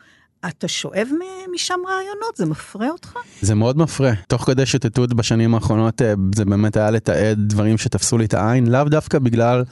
אתה 0.47 0.67
שואב 0.67 1.07
משם 1.53 1.79
רעיונות? 1.87 2.35
זה 2.35 2.45
מפרה 2.45 2.89
אותך? 2.89 3.13
זה 3.41 3.55
מאוד 3.55 3.77
מפרה. 3.77 4.11
תוך 4.27 4.45
כדי 4.45 4.65
שוטטות 4.65 5.13
בשנים 5.13 5.55
האחרונות, 5.55 6.01
אה, 6.01 6.13
זה 6.35 6.45
באמת 6.45 6.77
היה 6.77 6.91
לתעד 6.91 7.39
דברים 7.39 7.77
שתפסו 7.77 8.17
לי 8.17 8.25
את 8.25 8.33
העין, 8.33 8.67
לאו 8.67 8.83
דווקא 8.83 9.19
בגלל... 9.19 9.63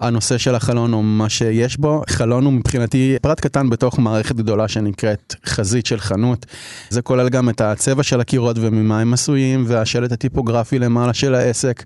הנושא 0.00 0.38
של 0.38 0.54
החלון 0.54 0.92
או 0.92 1.02
מה 1.02 1.28
שיש 1.28 1.76
בו. 1.76 2.02
חלון 2.08 2.44
הוא 2.44 2.52
מבחינתי 2.52 3.16
פרט 3.22 3.40
קטן 3.40 3.70
בתוך 3.70 3.98
מערכת 3.98 4.36
גדולה 4.36 4.68
שנקראת 4.68 5.34
חזית 5.46 5.86
של 5.86 6.00
חנות. 6.00 6.46
זה 6.90 7.02
כולל 7.02 7.28
גם 7.28 7.48
את 7.48 7.60
הצבע 7.60 8.02
של 8.02 8.20
הקירות 8.20 8.56
וממה 8.60 9.00
הם 9.00 9.12
עשויים 9.12 9.64
והשלט 9.66 10.12
הטיפוגרפי 10.12 10.78
למעלה 10.78 11.14
של 11.14 11.34
העסק. 11.34 11.82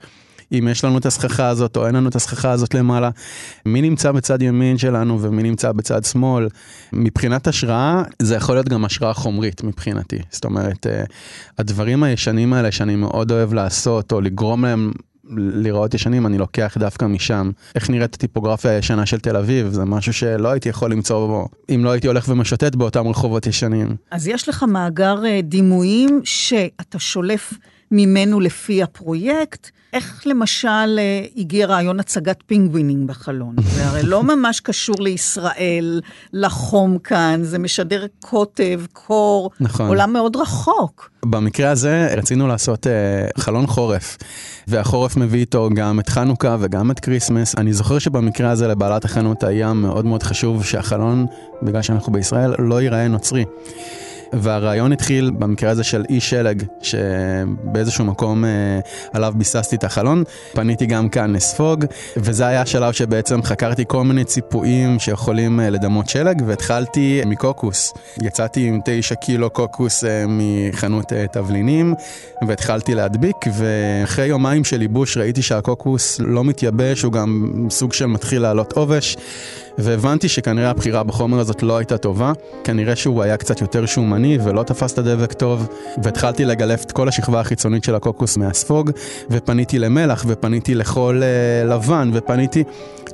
אם 0.53 0.69
יש 0.71 0.85
לנו 0.85 0.99
את 0.99 1.07
הסככה 1.07 1.49
הזאת 1.49 1.77
או 1.77 1.87
אין 1.87 1.95
לנו 1.95 2.09
את 2.09 2.17
הסככה 2.17 2.51
הזאת 2.51 2.75
למעלה. 2.75 3.11
מי 3.67 3.83
נמצא 3.83 4.13
בצד 4.13 4.43
ימין 4.43 4.79
שלנו 4.79 5.23
ומי 5.23 5.43
נמצא 5.43 5.73
בצד 5.73 6.05
שמאל. 6.05 6.49
מבחינת 6.93 7.47
השראה, 7.47 8.03
זה 8.23 8.35
יכול 8.35 8.55
להיות 8.55 8.69
גם 8.69 8.85
השראה 8.85 9.15
חומרית 9.15 9.63
מבחינתי. 9.65 10.19
זאת 10.31 10.45
אומרת, 10.45 10.87
אה, 10.87 11.05
הדברים 11.59 12.03
הישנים 12.03 12.53
האלה 12.53 12.73
שאני 12.73 12.97
מאוד 12.97 13.31
אוהב 13.31 13.53
לעשות, 13.53 14.13
או 14.13 14.21
לגרום 14.21 14.65
להם 14.65 14.93
לראות 15.37 15.95
ישנים, 15.95 16.27
אני 16.27 16.39
לוקח 16.39 16.77
דווקא 16.79 17.05
משם. 17.05 17.51
איך 17.75 17.91
נראית 17.91 18.15
הטיפוגרפיה 18.15 18.71
הישנה 18.71 19.07
של 19.07 19.21
תל 19.21 19.37
אביב, 19.37 19.69
זה 19.69 19.85
משהו 19.85 20.13
שלא 20.13 20.49
הייתי 20.49 20.69
יכול 20.69 20.93
למצוא 20.93 21.27
בו, 21.27 21.49
אם 21.75 21.81
לא 21.85 21.91
הייתי 21.91 22.07
הולך 22.07 22.29
ומשוטט 22.29 22.75
באותם 22.75 23.09
רחובות 23.09 23.47
ישנים. 23.47 23.97
אז 24.11 24.29
יש 24.29 24.49
לך 24.49 24.63
מאגר 24.63 25.25
אה, 25.27 25.41
דימויים 25.43 26.21
שאתה 26.25 26.99
שולף 26.99 27.53
ממנו 27.91 28.41
לפי 28.41 28.83
הפרויקט. 28.83 29.71
איך 29.93 30.23
למשל 30.27 30.99
אה, 30.99 31.25
הגיע 31.37 31.67
רעיון 31.67 32.01
הצגת 32.01 32.43
פינגווינים 32.47 33.07
בחלון? 33.07 33.57
זה 33.75 33.87
הרי 33.87 34.03
לא 34.03 34.23
ממש 34.23 34.61
קשור 34.61 34.97
לישראל, 35.01 36.01
לחום 36.33 36.99
כאן, 36.99 37.41
זה 37.43 37.59
משדר 37.59 38.07
קוטב, 38.21 38.81
קור, 38.93 39.51
נכון. 39.61 39.89
עולם 39.89 40.13
מאוד 40.13 40.37
רחוק. 40.37 41.11
במקרה 41.25 41.71
הזה 41.71 42.15
רצינו 42.17 42.47
לעשות 42.47 42.87
uh, 42.87 43.41
חלון 43.41 43.67
חורף, 43.67 44.17
והחורף 44.69 45.17
מביא 45.17 45.41
איתו 45.41 45.69
גם 45.75 46.01
את 46.01 46.09
חנוכה 46.09 46.57
וגם 46.61 46.91
את 46.91 47.01
כריסמס. 47.01 47.55
אני 47.59 47.73
זוכר 47.73 47.99
שבמקרה 47.99 48.51
הזה 48.51 48.69
לבעלת 48.69 49.05
החנות 49.05 49.45
היה 49.45 49.73
מאוד 49.73 50.05
מאוד 50.05 50.23
חשוב 50.23 50.65
שהחלון, 50.65 51.27
בגלל 51.63 51.83
שאנחנו 51.83 52.13
בישראל, 52.13 52.55
לא 52.59 52.83
ייראה 52.83 53.09
נוצרי. 53.09 53.45
והרעיון 54.33 54.93
התחיל 54.93 55.31
במקרה 55.31 55.71
הזה 55.71 55.85
של 55.85 56.05
אי 56.09 56.21
שלג, 56.21 56.63
שבאיזשהו 56.83 58.05
מקום 58.05 58.45
אה, 58.45 58.51
עליו 59.13 59.33
ביססתי 59.37 59.77
את 59.77 59.85
החלון. 59.85 60.25
פניתי 60.53 60.87
גם 60.87 61.09
כאן 61.09 61.33
לספוג, 61.33 61.85
וזה 62.17 62.47
היה 62.47 62.61
השלב 62.61 62.93
שבעצם 62.93 63.43
חקרתי 63.43 63.85
כל 63.89 64.05
מיני 64.05 64.25
ציפויים 64.25 64.99
שיכולים 64.99 65.61
אה, 65.61 65.71
לדמות 65.71 66.09
שלג, 66.09 66.43
והתחלתי 66.47 67.21
מקוקוס. 67.27 67.95
יצאתי 68.23 68.67
עם 68.67 68.81
תשע 68.85 69.15
קילו 69.15 69.51
קוקוס 69.51 70.05
אה, 70.05 70.25
מחנות 70.29 71.13
אה, 71.13 71.27
תבלינים, 71.33 71.95
והתחלתי 72.49 72.95
להדביק, 72.95 73.37
ואחרי 73.53 74.27
יומיים 74.27 74.65
של 74.65 74.83
ייבוש 74.83 75.17
ראיתי 75.17 75.43
שהקוקוס 75.43 76.21
לא 76.21 76.45
מתייבש, 76.45 77.03
הוא 77.03 77.13
גם 77.13 77.53
סוג 77.71 77.93
של 77.93 78.07
מתחיל 78.07 78.43
לעלות 78.43 78.73
עובש. 78.73 79.17
והבנתי 79.79 80.29
שכנראה 80.29 80.71
הבחירה 80.71 81.03
בחומר 81.03 81.39
הזאת 81.39 81.63
לא 81.63 81.79
הייתה 81.79 81.99
טובה, 81.99 82.33
כנראה 82.65 82.97
שהוא 82.97 83.23
היה 83.23 83.37
קצת 83.37 83.61
יותר 83.61 83.87
שומני 83.87 84.39
ולא 84.45 84.63
תפס 84.63 84.93
את 84.93 84.99
הדבק 84.99 85.33
טוב, 85.33 85.69
והתחלתי 86.03 86.45
לגלף 86.45 86.85
את 86.85 86.93
כל 86.93 87.09
השכבה 87.09 87.41
החיצונית 87.41 87.85
של 87.85 87.95
הקוקוס 87.95 88.37
מהספוג, 88.37 88.91
ופניתי 89.31 89.79
למלח, 89.79 90.25
ופניתי 90.29 90.75
לחול 90.75 91.23
uh, 91.23 91.69
לבן, 91.69 92.11
ופניתי 92.15 92.65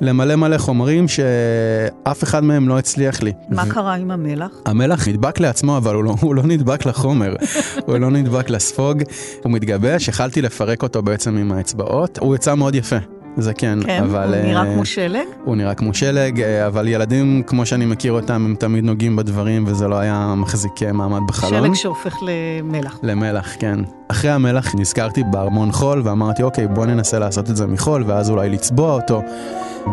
למלא 0.01 0.35
מלא 0.35 0.57
חומרים 0.57 1.07
שאף 1.07 2.23
אחד 2.23 2.43
מהם 2.43 2.69
לא 2.69 2.77
הצליח 2.77 3.23
לי. 3.23 3.33
מה 3.49 3.63
ו... 3.67 3.69
קרה 3.69 3.95
עם 3.95 4.11
המלח? 4.11 4.51
המלח 4.65 5.07
נדבק 5.07 5.39
לעצמו, 5.39 5.77
אבל 5.77 5.95
הוא 5.95 6.03
לא, 6.03 6.15
הוא 6.21 6.35
לא 6.35 6.43
נדבק 6.43 6.85
לחומר, 6.85 7.35
הוא 7.87 7.97
לא 7.97 8.09
נדבק 8.09 8.49
לספוג, 8.49 9.03
הוא 9.43 9.51
מתגבש, 9.51 10.07
יכלתי 10.07 10.41
לפרק 10.41 10.83
אותו 10.83 11.01
בעצם 11.01 11.37
עם 11.37 11.51
האצבעות, 11.51 12.17
הוא 12.17 12.35
יצא 12.35 12.55
מאוד 12.55 12.75
יפה. 12.75 12.97
זה 13.37 13.53
כן, 13.53 13.79
כן 13.85 14.03
אבל... 14.03 14.33
הוא 14.33 14.45
נראה 14.45 14.63
uh, 14.63 14.65
כמו 14.65 14.85
שלג? 14.85 15.25
הוא 15.43 15.55
נראה 15.55 15.73
כמו 15.73 15.93
שלג, 15.93 16.41
uh, 16.41 16.67
אבל 16.67 16.87
ילדים, 16.87 17.43
כמו 17.47 17.65
שאני 17.65 17.85
מכיר 17.85 18.11
אותם, 18.11 18.33
הם 18.33 18.55
תמיד 18.59 18.83
נוגעים 18.83 19.15
בדברים, 19.15 19.63
וזה 19.67 19.87
לא 19.87 19.95
היה 19.95 20.33
מחזיק 20.37 20.83
אה, 20.83 20.91
מעמד 20.91 21.21
בחלון. 21.27 21.63
שלג 21.63 21.73
שהופך 21.73 22.17
למלח. 22.21 22.99
למלח, 23.03 23.55
כן. 23.59 23.79
אחרי 24.07 24.31
המלח 24.31 24.75
נזכרתי 24.75 25.23
בארמון 25.23 25.71
חול, 25.71 26.01
ואמרתי, 26.05 26.43
אוקיי, 26.43 26.67
בוא 26.67 26.85
ננסה 26.85 27.19
לעשות 27.19 27.49
את 27.49 27.55
זה 27.55 27.67
מחול, 27.67 28.03
ואז 28.07 28.29
אולי 28.29 28.49
לצבוע 28.49 28.93
אותו. 28.93 29.21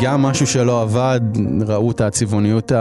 גם 0.00 0.22
משהו 0.22 0.46
שלא 0.46 0.82
עבד, 0.82 1.20
ראו 1.66 1.90
את 1.90 2.00
הצבעוניות 2.00 2.72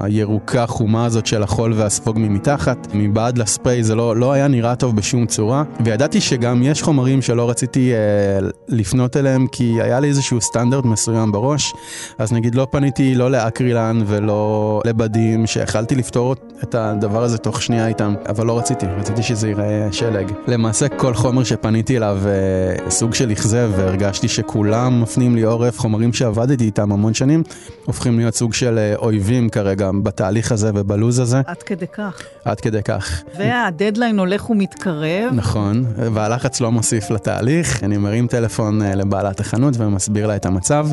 הירוקה 0.00 0.66
חומה 0.66 1.04
הזאת 1.04 1.26
של 1.26 1.42
החול 1.42 1.72
והספוג 1.72 2.18
ממתחת, 2.18 2.88
מבעד 2.94 3.38
לספרי 3.38 3.84
זה 3.84 3.94
לא, 3.94 4.16
לא 4.16 4.32
היה 4.32 4.48
נראה 4.48 4.76
טוב 4.76 4.96
בשום 4.96 5.26
צורה, 5.26 5.62
וידעתי 5.84 6.20
שגם 6.20 6.62
יש 6.62 6.82
חומרים 6.82 7.22
שלא 7.22 7.50
רציתי 7.50 7.92
אה, 7.92 8.48
לפנות 8.68 9.16
אליהם 9.16 9.46
כי 9.46 9.82
היה 9.82 10.00
לי 10.00 10.08
איזשהו 10.08 10.40
סטנדרט 10.40 10.84
מסוים 10.84 11.32
בראש, 11.32 11.74
אז 12.18 12.32
נגיד 12.32 12.54
לא 12.54 12.66
פניתי 12.70 13.14
לא 13.14 13.30
לאקרילן 13.30 14.02
ולא 14.06 14.80
לבדים, 14.86 15.46
שיכלתי 15.46 15.94
לפתור 15.94 16.34
את 16.62 16.74
הדבר 16.74 17.22
הזה 17.22 17.38
תוך 17.38 17.62
שנייה 17.62 17.86
איתם, 17.86 18.14
אבל 18.28 18.46
לא 18.46 18.58
רציתי, 18.58 18.86
רציתי 18.86 19.22
שזה 19.22 19.48
ייראה 19.48 19.88
שלג. 19.92 20.32
למעשה 20.46 20.88
כל 20.88 21.14
חומר 21.14 21.44
שפניתי 21.44 21.96
אליו 21.96 22.18
אה, 22.26 22.90
סוג 22.90 23.14
של 23.14 23.32
אכזב 23.32 23.70
והרגשתי 23.76 24.28
שכולם 24.28 25.02
מפנים 25.02 25.34
לי 25.34 25.42
עורף, 25.42 25.78
חומרים 25.78 26.12
שעבדתי 26.12 26.51
שעבדתי 26.52 26.64
איתם 26.64 26.92
המון 26.92 27.14
שנים, 27.14 27.42
הופכים 27.84 28.18
להיות 28.18 28.34
סוג 28.34 28.54
של 28.54 28.78
אה, 28.78 28.94
אויבים 28.96 29.48
כרגע 29.48 29.90
בתהליך 30.02 30.52
הזה 30.52 30.70
ובלוז 30.74 31.18
הזה. 31.18 31.40
עד 31.46 31.62
כדי 31.62 31.86
כך. 31.86 32.22
עד 32.44 32.60
כדי 32.60 32.82
כך. 32.82 33.22
והדדליין 33.38 34.18
הולך 34.18 34.50
ומתקרב. 34.50 35.32
נכון, 35.32 35.84
והלחץ 35.96 36.60
לא 36.60 36.72
מוסיף 36.72 37.10
לתהליך. 37.10 37.84
אני 37.84 37.96
מרים 37.96 38.26
טלפון 38.26 38.82
אה, 38.82 38.94
לבעלת 38.94 39.40
החנות 39.40 39.74
ומסביר 39.78 40.26
לה 40.26 40.36
את 40.36 40.46
המצב. 40.46 40.86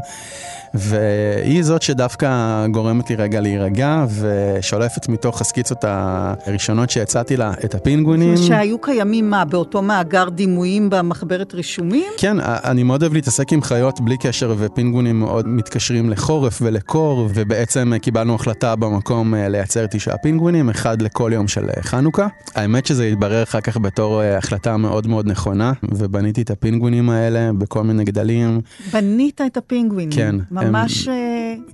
והיא 0.73 1.63
זאת 1.63 1.81
שדווקא 1.81 2.65
גורמת 2.71 3.09
לי 3.09 3.15
רגע 3.15 3.41
להירגע 3.41 4.05
ושולפת 4.19 5.09
מתוך 5.09 5.41
הסקיצות 5.41 5.77
הראשונות 5.83 6.89
שהצעתי 6.89 7.37
לה 7.37 7.51
את 7.65 7.75
הפינגווינים. 7.75 8.37
שהיו 8.37 8.81
קיימים 8.81 9.29
מה, 9.29 9.45
באותו 9.45 9.81
מאגר 9.81 10.29
דימויים 10.29 10.89
במחברת 10.89 11.53
רישומים? 11.53 12.11
כן, 12.17 12.37
אני 12.41 12.83
מאוד 12.83 13.01
אוהב 13.01 13.13
להתעסק 13.13 13.53
עם 13.53 13.61
חיות 13.61 14.01
בלי 14.01 14.17
קשר 14.17 14.55
ופינגווינים 14.57 15.19
מאוד 15.19 15.47
מתקשרים 15.57 16.09
לחורף 16.09 16.59
ולקור 16.61 17.29
ובעצם 17.33 17.93
קיבלנו 18.01 18.35
החלטה 18.35 18.75
במקום 18.75 19.35
אה, 19.35 19.49
לייצר 19.49 19.85
תשעה 19.85 20.17
פינגווינים, 20.17 20.69
אחד 20.69 21.01
לכל 21.01 21.31
יום 21.33 21.47
של 21.47 21.69
אה, 21.69 21.83
חנוכה. 21.83 22.27
האמת 22.55 22.85
שזה 22.85 23.05
התברר 23.05 23.43
אחר 23.43 23.61
כך 23.61 23.77
בתור 23.77 24.21
אה, 24.21 24.37
החלטה 24.37 24.77
מאוד 24.77 25.07
מאוד 25.07 25.27
נכונה 25.27 25.71
ובניתי 25.83 26.41
את 26.41 26.51
הפינגווינים 26.51 27.09
האלה 27.09 27.53
בכל 27.53 27.83
מיני 27.83 28.03
גדלים. 28.03 28.61
בנית 28.93 29.41
את 29.45 29.57
הפינגווינים? 29.57 30.11
כן. 30.11 30.35
ממש 30.51 31.07
הם, 31.07 31.13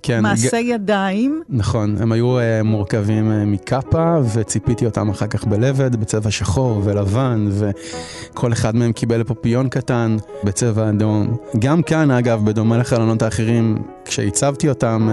כן, 0.03 0.23
מעשה 0.23 0.61
ג... 0.61 0.65
ידיים. 0.65 1.41
נכון, 1.49 1.95
הם 1.99 2.11
היו 2.11 2.37
מורכבים 2.63 3.51
מקאפה, 3.51 4.17
וציפיתי 4.33 4.85
אותם 4.85 5.09
אחר 5.09 5.27
כך 5.27 5.45
בלבד, 5.45 5.95
בצבע 5.95 6.31
שחור 6.31 6.81
ולבן, 6.83 7.49
וכל 7.51 8.53
אחד 8.53 8.75
מהם 8.75 8.91
קיבל 8.91 9.23
פופיון 9.23 9.69
קטן 9.69 10.17
בצבע 10.43 10.89
אדום. 10.89 11.37
גם 11.59 11.81
כאן, 11.81 12.11
אגב, 12.11 12.45
בדומה 12.45 12.77
לחלונות 12.77 13.21
האחרים, 13.21 13.54
him 13.55 13.94
כשהצבתי 14.05 14.69
אותם, 14.69 15.09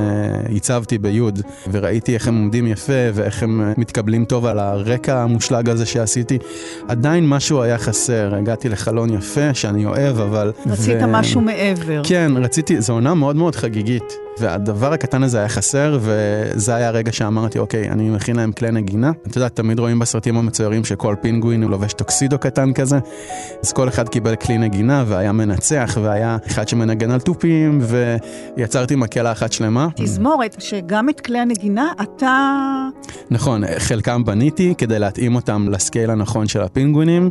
הצבתי 0.57 0.99
ביוד, 0.99 1.41
וראיתי 1.73 2.15
איך 2.15 2.29
הם 2.29 2.37
עומדים 2.37 2.67
יפה, 2.67 2.93
ואיך 3.15 3.43
הם 3.43 3.73
מתקבלים 3.77 4.25
טוב 4.25 4.47
על 4.47 4.59
הרקע 4.59 5.23
המושלג 5.23 5.69
הזה 5.69 5.87
שעשיתי. 5.87 6.39
עדיין 6.89 7.29
משהו 7.29 7.63
היה 7.63 7.79
חסר, 7.79 8.35
הגעתי 8.35 8.69
לחלון 8.69 9.15
יפה, 9.15 9.55
שאני 9.55 9.85
אוהב, 9.85 10.21
אבל... 10.21 10.53
רצית 10.67 11.03
ו... 11.03 11.07
משהו 11.07 11.41
מעבר. 11.41 12.03
כן, 12.05 12.33
רציתי, 12.37 12.81
זו 12.81 12.93
עונה 12.93 13.15
מאוד 13.15 13.37
מאוד 13.37 13.57
חגיגית. 13.57 14.17
והדבר 14.39 14.93
הקטן 14.93 15.23
הזה 15.23 15.39
היה 15.39 15.49
חסר, 15.49 15.99
וזה 16.01 16.75
היה 16.75 16.89
הרגע 16.89 17.13
שאמרתי, 17.13 17.59
אוקיי, 17.59 17.91
אני 17.91 18.11
מכין 18.11 18.37
להם 18.37 18.53
כלי 18.53 18.71
נגינה. 18.71 19.13
אתה 19.27 19.39
יודע, 19.39 19.49
תמיד 19.49 19.79
רואים 19.79 19.99
בסרטים 19.99 20.37
המצוירים 20.37 20.85
שכל 20.85 21.15
פינגווין 21.21 21.63
הוא 21.63 21.71
לובש 21.71 21.93
טוקסידו 21.93 22.39
קטן 22.39 22.73
כזה, 22.73 22.99
אז 23.63 23.73
כל 23.73 23.89
אחד 23.89 24.09
קיבל 24.09 24.37
כלי 24.37 24.59
נגינה 24.59 25.05
והיה 25.07 25.33
מנצח, 25.33 25.99
והיה 26.03 26.37
אחד 26.47 26.69
שמנגן 26.69 27.11
על 27.11 27.21
תופים, 27.21 27.79
ויצרתי 28.83 28.97
מקהלה 28.97 29.33
אחת 29.33 29.53
שלמה. 29.53 29.89
תזמורת, 29.97 30.57
שגם 30.59 31.09
את 31.09 31.21
כלי 31.21 31.39
הנגינה 31.39 31.93
אתה... 32.03 32.89
נכון, 33.31 33.63
חלקם 33.79 34.25
בניתי 34.25 34.75
כדי 34.79 34.99
להתאים 34.99 35.35
אותם 35.35 35.69
לסקייל 35.71 36.11
הנכון 36.11 36.49
של 36.49 36.61
הפינגווינים, 36.61 37.31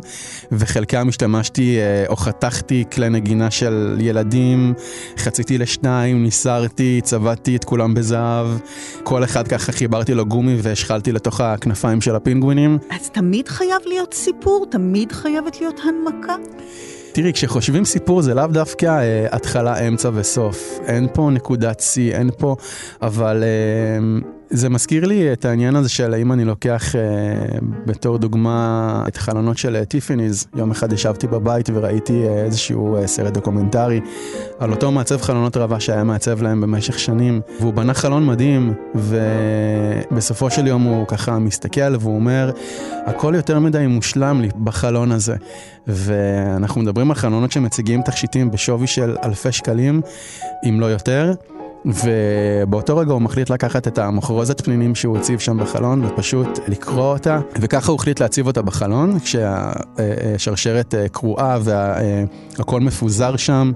וחלקם 0.52 1.08
השתמשתי 1.08 1.78
אה, 1.78 2.04
או 2.08 2.16
חתכתי 2.16 2.84
כלי 2.92 3.08
נגינה 3.08 3.50
של 3.50 3.96
ילדים, 4.00 4.74
חציתי 5.16 5.58
לשניים, 5.58 6.22
ניסרתי. 6.22 7.00
צבעתי 7.04 7.56
את 7.56 7.64
כולם 7.64 7.94
בזהב, 7.94 8.46
כל 9.02 9.24
אחד 9.24 9.48
ככה 9.48 9.72
חיברתי 9.72 10.14
לו 10.14 10.26
גומי 10.26 10.56
והשחלתי 10.62 11.12
לתוך 11.12 11.40
הכנפיים 11.40 12.00
של 12.00 12.16
הפינגווינים. 12.16 12.78
אז 12.90 13.10
תמיד 13.10 13.48
חייב 13.48 13.80
להיות 13.86 14.14
סיפור? 14.14 14.66
תמיד 14.70 15.12
חייבת 15.12 15.60
להיות 15.60 15.80
הנמקה? 15.84 16.34
תראי, 17.12 17.32
כשחושבים 17.32 17.84
סיפור 17.84 18.22
זה 18.22 18.34
לאו 18.34 18.46
דווקא 18.46 18.86
אה, 18.86 19.26
התחלה, 19.32 19.78
אמצע 19.78 20.10
וסוף. 20.14 20.78
אין 20.86 21.08
פה 21.14 21.30
נקודת 21.32 21.80
שיא, 21.80 22.14
אין 22.14 22.30
פה, 22.38 22.56
אבל... 23.02 23.42
אה, 23.42 24.41
זה 24.54 24.68
מזכיר 24.68 25.04
לי 25.04 25.32
את 25.32 25.44
העניין 25.44 25.76
הזה 25.76 25.88
של 25.88 26.14
האם 26.14 26.32
אני 26.32 26.44
לוקח 26.44 26.96
אה, 26.96 27.00
בתור 27.86 28.18
דוגמה 28.18 29.04
את 29.08 29.16
החלונות 29.16 29.58
של 29.58 29.76
אה, 29.76 29.84
טיפניז. 29.84 30.46
יום 30.56 30.70
אחד 30.70 30.92
ישבתי 30.92 31.26
בבית 31.26 31.70
וראיתי 31.74 32.26
אה, 32.26 32.44
איזשהו 32.44 32.96
אה, 32.96 33.06
סרט 33.06 33.32
דוקומנטרי 33.32 34.00
על 34.58 34.70
אותו 34.70 34.90
מעצב 34.90 35.20
חלונות 35.20 35.56
רב 35.56 35.80
שהיה 35.80 36.04
מעצב 36.04 36.42
להם 36.42 36.60
במשך 36.60 36.98
שנים, 36.98 37.40
והוא 37.60 37.74
בנה 37.74 37.94
חלון 37.94 38.26
מדהים, 38.26 38.74
ובסופו 38.94 40.50
של 40.50 40.66
יום 40.66 40.82
הוא 40.82 41.06
ככה 41.06 41.38
מסתכל 41.38 41.96
והוא 42.00 42.14
אומר, 42.14 42.50
הכל 43.06 43.32
יותר 43.36 43.58
מדי 43.58 43.86
מושלם 43.86 44.40
לי 44.40 44.48
בחלון 44.64 45.12
הזה. 45.12 45.36
ואנחנו 45.86 46.80
מדברים 46.80 47.10
על 47.10 47.16
חלונות 47.16 47.52
שמציגים 47.52 48.02
תכשיטים 48.02 48.50
בשווי 48.50 48.86
של 48.86 49.16
אלפי 49.24 49.52
שקלים, 49.52 50.00
אם 50.68 50.80
לא 50.80 50.86
יותר. 50.86 51.32
ובאותו 51.84 52.96
רגע 52.96 53.12
הוא 53.12 53.22
מחליט 53.22 53.50
לקחת 53.50 53.88
את 53.88 53.98
המחרוזת 53.98 54.60
פנינים 54.60 54.94
שהוא 54.94 55.18
הציב 55.18 55.38
שם 55.38 55.58
בחלון 55.58 56.04
ופשוט 56.04 56.48
לקרוא 56.68 57.12
אותה, 57.12 57.40
וככה 57.60 57.92
הוא 57.92 57.96
החליט 57.96 58.20
להציב 58.20 58.46
אותה 58.46 58.62
בחלון, 58.62 59.18
כשהשרשרת 59.18 60.94
אה, 60.94 61.08
קרועה 61.08 61.58
והכל 61.62 62.80
מפוזר 62.80 63.36
שם. 63.36 63.72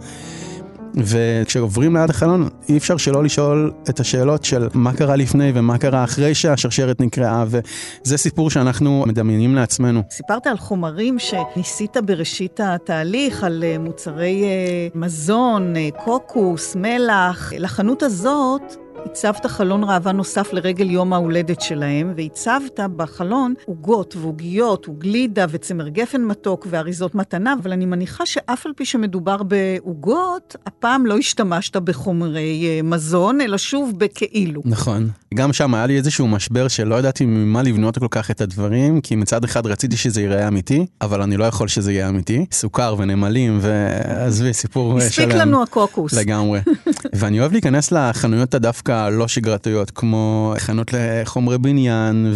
וכשעוברים 0.97 1.97
ליד 1.97 2.11
החלון 2.11 2.49
אי 2.69 2.77
אפשר 2.77 2.97
שלא 2.97 3.25
לשאול 3.25 3.73
את 3.91 4.01
השאלות 4.01 4.45
של 4.45 4.69
מה 4.75 4.93
קרה 4.93 5.17
לפני 5.17 5.53
ומה 5.55 5.79
קרה 5.79 6.05
אחרי 6.05 6.35
שהשרשרת 6.35 7.01
נקרעה 7.01 7.45
וזה 7.49 8.17
סיפור 8.17 8.51
שאנחנו 8.51 9.05
מדמיינים 9.07 9.55
לעצמנו. 9.55 10.03
סיפרת 10.11 10.47
על 10.47 10.57
חומרים 10.57 11.17
שניסית 11.19 11.97
בראשית 11.97 12.61
התהליך, 12.63 13.45
על 13.45 13.65
אה, 13.65 13.79
מוצרי 13.79 14.45
אה, 14.45 14.89
מזון, 14.95 15.77
אה, 15.77 15.89
קוקוס, 16.05 16.77
מלח. 16.77 17.53
לחנות 17.59 18.03
הזאת 18.03 18.86
הצבת 19.11 19.47
חלון 19.47 19.85
ראווה 19.85 20.13
נוסף 20.13 20.53
לרגל 20.53 20.91
יום 20.91 21.13
ההולדת 21.13 21.61
שלהם, 21.61 22.13
והצבת 22.17 22.81
בחלון 22.97 23.55
עוגות 23.65 24.17
ועוגיות 24.17 24.89
וגלידה 24.89 25.47
וצמר 25.49 25.89
גפן 25.89 26.23
מתוק 26.23 26.67
ואריזות 26.71 27.15
מתנה, 27.15 27.55
אבל 27.63 27.73
אני 27.73 27.87
מניחה 27.87 28.27
שאף 28.27 28.67
על 28.67 28.73
פי 28.77 28.85
שמדובר 28.85 29.43
בעוגות, 29.43 30.57
הפעם 30.67 31.07
לא 31.07 31.19
השתמשת 31.19 31.77
בחומרי 31.77 32.67
אה, 32.67 32.83
מזון, 32.83 33.41
אלא 33.41 33.59
שוב 33.59 33.93
בכאילו. 33.99 34.63
נכון. 34.65 35.09
גם 35.35 35.53
שם 35.53 35.75
היה 35.75 35.87
לי 35.87 35.97
איזשהו 35.97 36.29
משבר 36.29 36.69
שלא 36.69 36.95
ידעתי 36.95 37.27
ממה 37.27 37.63
לבנות 37.63 37.99
כל 37.99 38.09
כך 38.11 38.31
את 38.31 38.41
הדברים, 38.41 39.01
כי 39.01 39.17
מצד 39.17 39.45
אחד 39.45 39.67
רציתי 39.67 39.97
שזה 39.97 40.21
ייראה 40.21 40.49
אמיתי, 40.49 40.87
אבל 41.01 41.23
אני 41.23 41.37
לא 41.37 41.45
יכול 41.45 41.69
שזה 41.69 41.93
יהיה 41.93 42.09
אמיתי. 42.09 42.47
סוכר 42.53 42.95
ונמלים 42.99 43.59
ועזבי, 43.63 44.53
סיפור 44.53 45.01
שלם. 45.01 45.07
הספיק 45.07 45.29
לנו 45.29 45.63
הקוקוס. 45.63 46.13
לגמרי. 46.13 46.61
ואני 47.19 47.41
אוהב 47.41 47.53
להיכנס 47.53 47.93
לחנויות 47.93 48.55
הדווקא 48.55 48.96
הלא 48.97 49.29
שגרתיות, 49.29 49.91
כמו 49.91 50.55
חנות 50.59 50.91
לחומרי 50.93 51.59
בניין 51.59 52.35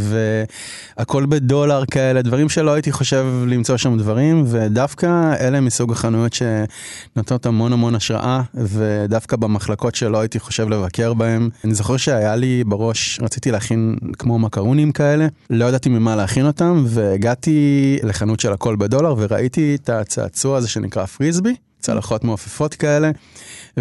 והכל 0.96 1.26
בדולר 1.26 1.84
כאלה, 1.90 2.22
דברים 2.22 2.48
שלא 2.48 2.70
הייתי 2.70 2.92
חושב 2.92 3.26
למצוא 3.46 3.76
שם 3.76 3.98
דברים, 3.98 4.44
ודווקא 4.46 5.34
אלה 5.40 5.60
מסוג 5.60 5.92
החנויות 5.92 6.32
שנותנות 6.32 7.46
המון 7.46 7.72
המון 7.72 7.94
השראה, 7.94 8.42
ודווקא 8.54 9.36
במחלקות 9.36 9.94
שלא 9.94 10.20
הייתי 10.20 10.40
חושב 10.40 10.68
לבקר 10.68 11.14
בהם. 11.14 11.48
אני 11.64 11.74
זוכר 11.74 11.96
שהיה 11.96 12.36
לי 12.36 12.64
בראש, 12.64 13.20
רציתי 13.22 13.50
להכין 13.50 13.96
כמו 14.18 14.38
מקרונים 14.38 14.92
כאלה, 14.92 15.26
לא 15.50 15.64
ידעתי 15.64 15.88
ממה 15.88 16.16
להכין 16.16 16.46
אותם, 16.46 16.84
והגעתי 16.86 17.98
לחנות 18.02 18.40
של 18.40 18.52
הכל 18.52 18.76
בדולר 18.76 19.14
וראיתי 19.18 19.74
את 19.74 19.88
הצעצוע 19.88 20.58
הזה 20.58 20.68
שנקרא 20.68 21.06
פריסבי. 21.06 21.54
צלחות 21.80 22.24
מעופפות 22.24 22.74
כאלה, 22.74 23.10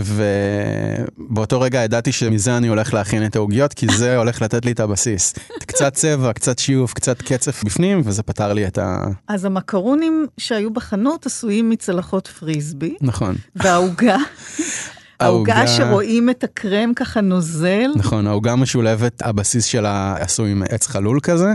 ובאותו 0.04 1.62
רגע 1.62 1.84
ידעתי 1.84 2.12
שמזה 2.12 2.58
אני 2.58 2.68
הולך 2.68 2.94
להכין 2.94 3.26
את 3.26 3.36
העוגיות, 3.36 3.74
כי 3.74 3.88
זה 3.98 4.18
הולך 4.18 4.42
לתת 4.42 4.66
לי 4.66 4.72
את 4.72 4.80
הבסיס. 4.80 5.34
קצת 5.60 5.94
צבע, 5.94 6.34
קצת 6.34 6.60
שיוף, 6.60 6.94
קצת 6.94 7.22
קצף 7.22 7.64
בפנים, 7.64 8.02
וזה 8.06 8.24
פתר 8.24 8.54
לי 8.54 8.68
את 8.68 8.78
ה... 8.78 8.98
אז 9.28 9.46
המקרונים 9.46 10.28
שהיו 10.38 10.72
בחנות 10.72 11.26
עשויים 11.26 11.70
מצלחות 11.70 12.28
פריסבי. 12.28 12.96
נכון. 13.02 13.36
והעוגה 13.56 14.18
העוגה 15.20 15.68
שרואים 15.68 16.30
את 16.30 16.44
הקרם 16.44 16.94
ככה 16.96 17.22
נוזל. 17.22 17.92
נכון, 17.96 18.28
העוגה 18.28 18.56
משולבת, 18.56 19.22
הבסיס 19.26 19.66
שלה 19.66 20.16
עשוי 20.20 20.52
עם 20.52 20.64
עץ 20.70 20.88
חלול 20.88 21.20
כזה, 21.20 21.54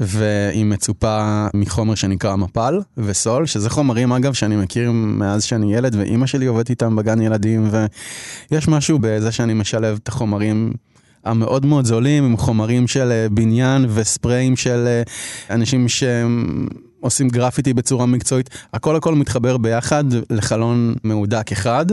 והיא 0.00 0.64
מצופה 0.64 1.46
מחומר 1.54 1.94
שנקרא 1.94 2.36
מפל 2.36 2.80
וסול, 2.98 3.46
שזה 3.46 3.70
חומרים 3.70 4.12
אגב 4.12 4.32
שאני 4.32 4.56
מכיר 4.56 4.90
מאז 4.92 5.44
שאני 5.44 5.74
ילד, 5.74 5.94
ואימא 5.94 6.26
שלי 6.26 6.46
עובדת 6.46 6.70
איתם 6.70 6.96
בגן 6.96 7.20
ילדים, 7.20 7.68
ויש 8.50 8.68
משהו 8.68 8.98
בזה 9.00 9.32
שאני 9.32 9.54
משלב 9.54 9.98
את 10.02 10.08
החומרים. 10.08 10.72
המאוד 11.24 11.66
מאוד 11.66 11.84
זולים 11.84 12.24
עם 12.24 12.36
חומרים 12.36 12.88
של 12.88 13.12
אה, 13.12 13.26
בניין 13.30 13.86
וספריים 13.94 14.56
של 14.56 14.84
אה, 14.86 15.02
אנשים 15.54 15.88
שהם 15.88 16.66
עושים 17.04 17.28
גרפיטי 17.28 17.74
בצורה 17.74 18.06
מקצועית, 18.06 18.50
הכל 18.72 18.96
הכל 18.96 19.14
מתחבר 19.14 19.56
ביחד 19.56 20.04
לחלון 20.30 20.94
מהודק 21.04 21.52
אחד, 21.52 21.86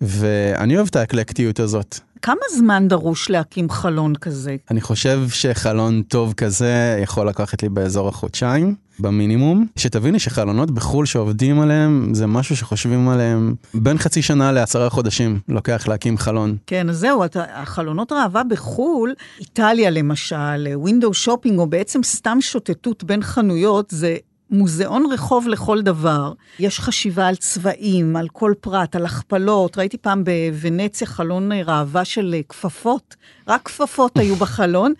ואני 0.00 0.76
אוהב 0.76 0.86
את 0.86 0.96
האקלקטיות 0.96 1.60
הזאת. 1.60 1.98
כמה 2.22 2.40
זמן 2.56 2.88
דרוש 2.88 3.30
להקים 3.30 3.70
חלון 3.70 4.14
כזה? 4.14 4.56
אני 4.70 4.80
חושב 4.80 5.22
שחלון 5.28 6.02
טוב 6.02 6.32
כזה 6.32 6.98
יכול 7.02 7.28
לקחת 7.28 7.62
לי 7.62 7.68
באזור 7.68 8.08
החודשיים, 8.08 8.74
במינימום. 8.98 9.66
שתביני 9.76 10.18
שחלונות 10.18 10.70
בחו"ל 10.70 11.06
שעובדים 11.06 11.60
עליהם, 11.60 12.14
זה 12.14 12.26
משהו 12.26 12.56
שחושבים 12.56 13.08
עליהם 13.08 13.54
בין 13.74 13.98
חצי 13.98 14.22
שנה 14.22 14.52
לעשרה 14.52 14.90
חודשים 14.90 15.38
לוקח 15.48 15.88
להקים 15.88 16.18
חלון. 16.18 16.56
כן, 16.66 16.90
אז 16.90 16.98
זהו, 16.98 17.24
אתה, 17.24 17.44
החלונות 17.54 18.12
ראווה 18.12 18.44
בחו"ל, 18.44 19.14
איטליה 19.40 19.90
למשל, 19.90 20.68
ווינדו 20.74 21.14
שופינג, 21.14 21.58
או 21.58 21.66
בעצם 21.66 22.02
סתם 22.02 22.38
שוטטות 22.40 23.04
בין 23.04 23.22
חנויות, 23.22 23.90
זה 23.90 24.16
מוזיאון 24.52 25.06
רחוב 25.12 25.48
לכל 25.48 25.82
דבר. 25.82 26.32
יש 26.58 26.80
חשיבה 26.80 27.26
על 27.28 27.36
צבעים, 27.36 28.16
על 28.16 28.28
כל 28.28 28.52
פרט, 28.60 28.96
על 28.96 29.04
הכפלות. 29.04 29.78
ראיתי 29.78 29.98
פעם 29.98 30.24
בוונציה 30.24 31.06
חלון 31.06 31.52
ראווה 31.52 32.04
של 32.04 32.34
כפפות, 32.48 33.16
רק 33.48 33.62
כפפות 33.62 34.18
היו 34.18 34.36
בחלון. 34.36 34.92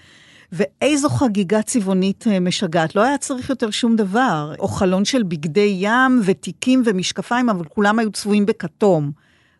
ואיזו 0.52 1.08
חגיגה 1.08 1.62
צבעונית 1.62 2.24
אה, 2.26 2.40
משגעת. 2.40 2.96
לא 2.96 3.02
היה 3.02 3.18
צריך 3.18 3.50
יותר 3.50 3.70
שום 3.70 3.96
דבר. 3.96 4.54
או 4.58 4.68
חלון 4.68 5.04
של 5.04 5.22
בגדי 5.22 5.76
ים 5.78 6.20
ותיקים 6.24 6.82
ומשקפיים, 6.86 7.48
אבל 7.48 7.64
כולם 7.64 7.98
היו 7.98 8.10
צבועים 8.10 8.46
בכתום. 8.46 9.12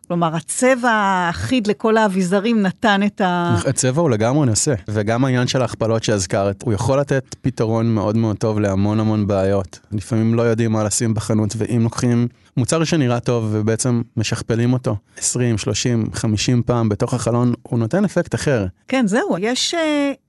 כלומר, 0.07 0.35
הצבע 0.35 0.89
האחיד 0.91 1.67
לכל 1.67 1.97
האביזרים 1.97 2.61
נתן 2.61 3.01
את 3.05 3.21
ה... 3.21 3.57
הצבע 3.67 4.01
הוא 4.01 4.09
לגמרי 4.09 4.45
נושא, 4.45 4.73
וגם 4.87 5.25
העניין 5.25 5.47
של 5.47 5.61
ההכפלות 5.61 6.03
שהזכרת, 6.03 6.63
הוא 6.63 6.73
יכול 6.73 6.99
לתת 6.99 7.35
פתרון 7.41 7.95
מאוד 7.95 8.17
מאוד 8.17 8.37
טוב 8.37 8.59
להמון 8.59 8.99
המון 8.99 9.27
בעיות. 9.27 9.79
לפעמים 9.91 10.35
לא 10.35 10.41
יודעים 10.41 10.71
מה 10.71 10.83
לשים 10.83 11.13
בחנות, 11.13 11.53
ואם 11.57 11.81
לוקחים 11.83 12.27
מוצר 12.57 12.83
שנראה 12.83 13.19
טוב 13.19 13.49
ובעצם 13.51 14.01
משכפלים 14.17 14.73
אותו 14.73 14.95
20, 15.17 15.57
30, 15.57 16.05
50 16.13 16.61
פעם 16.65 16.89
בתוך 16.89 17.13
החלון, 17.13 17.53
הוא 17.61 17.79
נותן 17.79 18.05
אפקט 18.05 18.35
אחר. 18.35 18.65
כן, 18.87 19.07
זהו, 19.07 19.37
יש 19.39 19.73
uh, 19.73 19.77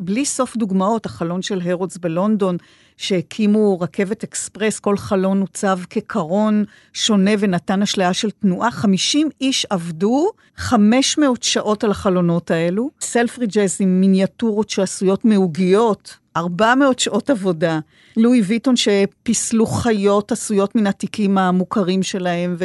בלי 0.00 0.24
סוף 0.24 0.56
דוגמאות, 0.56 1.06
החלון 1.06 1.42
של 1.42 1.60
הרודס 1.64 1.96
בלונדון, 1.96 2.56
שהקימו 2.96 3.80
רכבת 3.80 4.24
אקספרס, 4.24 4.80
כל 4.80 4.96
חלון 4.96 5.40
הוצב 5.40 5.78
כקרון 5.90 6.64
שונה 6.92 7.30
ונתן 7.38 7.82
אשליה 7.82 8.12
של 8.12 8.30
תנועה. 8.30 8.70
50 8.70 9.28
איש 9.40 9.66
עבדו 9.70 10.30
500 10.56 11.42
שעות 11.42 11.84
על 11.84 11.90
החלונות 11.90 12.50
האלו. 12.50 12.90
סלפריג'ס 13.00 13.80
עם 13.80 14.00
מיניאטורות 14.00 14.70
שעשויות 14.70 15.24
מעוגיות, 15.24 16.16
400 16.36 16.98
שעות 16.98 17.30
עבודה. 17.30 17.78
לואי 18.16 18.40
ויטון 18.40 18.74
שפיסלו 18.76 19.66
חיות 19.66 20.32
עשויות 20.32 20.74
מן 20.74 20.86
התיקים 20.86 21.38
המוכרים 21.38 22.02
שלהם, 22.02 22.56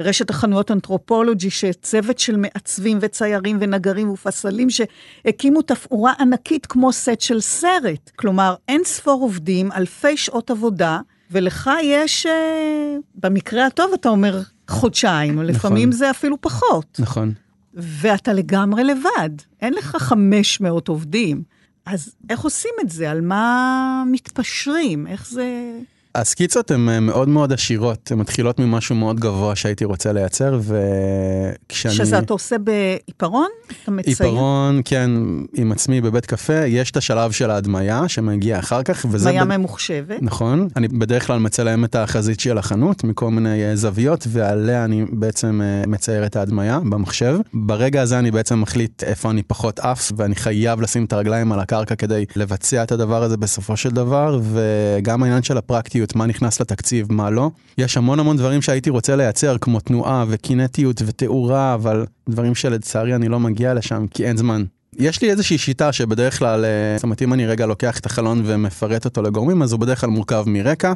ורשת 0.00 0.30
החנויות 0.30 0.70
אנתרופולוגי, 0.70 1.50
שצוות 1.50 2.18
של 2.18 2.36
מעצבים 2.36 2.98
וציירים 3.00 3.58
ונגרים 3.60 4.10
ופסלים 4.10 4.68
שהקימו 4.70 5.62
תפאורה 5.62 6.12
ענקית 6.20 6.66
כמו 6.66 6.92
סט 6.92 7.20
של 7.20 7.40
סרט. 7.40 8.10
כלומר, 8.16 8.54
אין 8.68 8.80
ספור 8.84 9.22
עובדים, 9.22 9.72
אלפי 9.72 10.16
שעות 10.16 10.50
עבודה, 10.50 11.00
ולך 11.30 11.70
יש, 11.82 12.26
אה, 12.26 12.96
במקרה 13.14 13.66
הטוב 13.66 13.90
אתה 13.94 14.08
אומר 14.08 14.40
חודשיים, 14.68 15.32
נכון. 15.32 15.46
לפעמים 15.46 15.92
זה 15.92 16.10
אפילו 16.10 16.40
פחות. 16.40 16.96
נכון. 16.98 17.32
ואתה 17.74 18.32
לגמרי 18.32 18.84
לבד, 18.84 19.30
אין 19.60 19.74
לך 19.74 19.96
500 19.96 20.88
עובדים. 20.88 21.53
אז 21.86 22.14
איך 22.30 22.40
עושים 22.40 22.74
את 22.80 22.90
זה? 22.90 23.10
על 23.10 23.20
מה 23.20 24.04
מתפשרים? 24.06 25.06
איך 25.06 25.26
זה... 25.26 25.78
הסקיצות 26.14 26.70
הן 26.70 26.88
אה, 26.88 27.00
מאוד 27.00 27.28
מאוד 27.28 27.52
עשירות, 27.52 28.12
הן 28.12 28.18
מתחילות 28.18 28.58
ממשהו 28.58 28.94
מאוד 28.94 29.20
גבוה 29.20 29.56
שהייתי 29.56 29.84
רוצה 29.84 30.12
לייצר, 30.12 30.60
וכשאני... 30.60 31.94
שזה 31.94 32.18
אתה 32.18 32.32
עושה 32.32 32.56
בעיפרון? 32.58 33.48
אתה 33.82 33.90
מצייר? 33.90 34.16
עיפרון, 34.18 34.80
כן, 34.84 35.10
עם 35.54 35.72
עצמי 35.72 36.00
בבית 36.00 36.26
קפה. 36.26 36.52
יש 36.66 36.90
את 36.90 36.96
השלב 36.96 37.30
של 37.30 37.50
ההדמיה 37.50 38.08
שמגיע 38.08 38.58
אחר 38.58 38.82
כך, 38.82 39.06
וזה... 39.10 39.28
הדמיה 39.28 39.44
ב... 39.44 39.56
ממוחשבת. 39.56 40.18
נכון. 40.22 40.68
אני 40.76 40.88
בדרך 40.88 41.26
כלל 41.26 41.38
מצלם 41.38 41.84
את 41.84 41.94
החזית 41.94 42.40
של 42.40 42.58
החנות 42.58 43.04
מכל 43.04 43.30
מיני 43.30 43.64
אה, 43.64 43.76
זוויות, 43.76 44.26
ועליה 44.28 44.84
אני 44.84 45.04
בעצם 45.12 45.60
אה, 45.62 45.86
מצייר 45.86 46.26
את 46.26 46.36
ההדמיה 46.36 46.80
במחשב. 46.80 47.38
ברגע 47.54 48.02
הזה 48.02 48.18
אני 48.18 48.30
בעצם 48.30 48.60
מחליט 48.60 49.02
איפה 49.02 49.30
אני 49.30 49.42
פחות 49.42 49.78
עף, 49.78 50.12
ואני 50.16 50.34
חייב 50.34 50.80
לשים 50.80 51.04
את 51.04 51.12
הרגליים 51.12 51.52
על 51.52 51.60
הקרקע 51.60 51.94
כדי 51.94 52.24
לבצע 52.36 52.82
את 52.82 52.92
הדבר 52.92 53.22
הזה 53.22 53.36
בסופו 53.36 53.76
של 53.76 53.90
דבר, 53.90 54.40
וגם 54.42 55.22
העניין 55.22 55.42
של 55.42 55.58
הפרקטיות. 55.58 56.03
קינטיות, 56.04 56.16
מה 56.16 56.26
נכנס 56.26 56.60
לתקציב, 56.60 57.12
מה 57.12 57.30
לא. 57.30 57.50
יש 57.78 57.96
המון 57.96 58.20
המון 58.20 58.36
דברים 58.36 58.62
שהייתי 58.62 58.90
רוצה 58.90 59.16
לייצר, 59.16 59.56
כמו 59.60 59.80
תנועה 59.80 60.24
וקינטיות 60.28 61.02
ותאורה, 61.06 61.74
אבל 61.74 62.06
דברים 62.28 62.54
שלצערי 62.54 63.14
אני 63.14 63.28
לא 63.28 63.40
מגיע 63.40 63.74
לשם, 63.74 64.06
כי 64.10 64.24
אין 64.24 64.36
זמן. 64.36 64.64
יש 64.98 65.22
לי 65.22 65.30
איזושהי 65.30 65.58
שיטה 65.58 65.92
שבדרך 65.92 66.38
כלל, 66.38 66.64
אה, 66.64 66.96
זאת 66.96 67.02
אומרת, 67.04 67.22
אם 67.22 67.32
אני 67.32 67.46
רגע 67.46 67.66
לוקח 67.66 67.98
את 67.98 68.06
החלון 68.06 68.42
ומפרט 68.44 69.04
אותו 69.04 69.22
לגורמים, 69.22 69.62
אז 69.62 69.72
הוא 69.72 69.80
בדרך 69.80 70.00
כלל 70.00 70.10
מורכב 70.10 70.44
מרקע, 70.46 70.92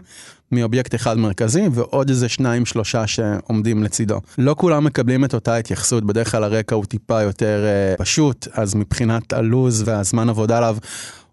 מאובייקט 0.52 0.94
אחד 0.94 1.18
מרכזי, 1.18 1.62
ועוד 1.72 2.08
איזה 2.08 2.28
שניים 2.28 2.66
שלושה 2.66 3.06
שעומדים 3.06 3.82
לצידו. 3.82 4.20
לא 4.38 4.54
כולם 4.58 4.84
מקבלים 4.84 5.24
את 5.24 5.34
אותה 5.34 5.56
התייחסות, 5.56 6.04
בדרך 6.04 6.30
כלל 6.30 6.44
הרקע 6.44 6.74
הוא 6.74 6.84
טיפה 6.84 7.22
יותר 7.22 7.64
אה, 7.64 7.96
פשוט, 7.98 8.48
אז 8.52 8.74
מבחינת 8.74 9.32
הלוז 9.32 9.82
והזמן 9.86 10.28
עבודה 10.28 10.58
עליו, 10.58 10.76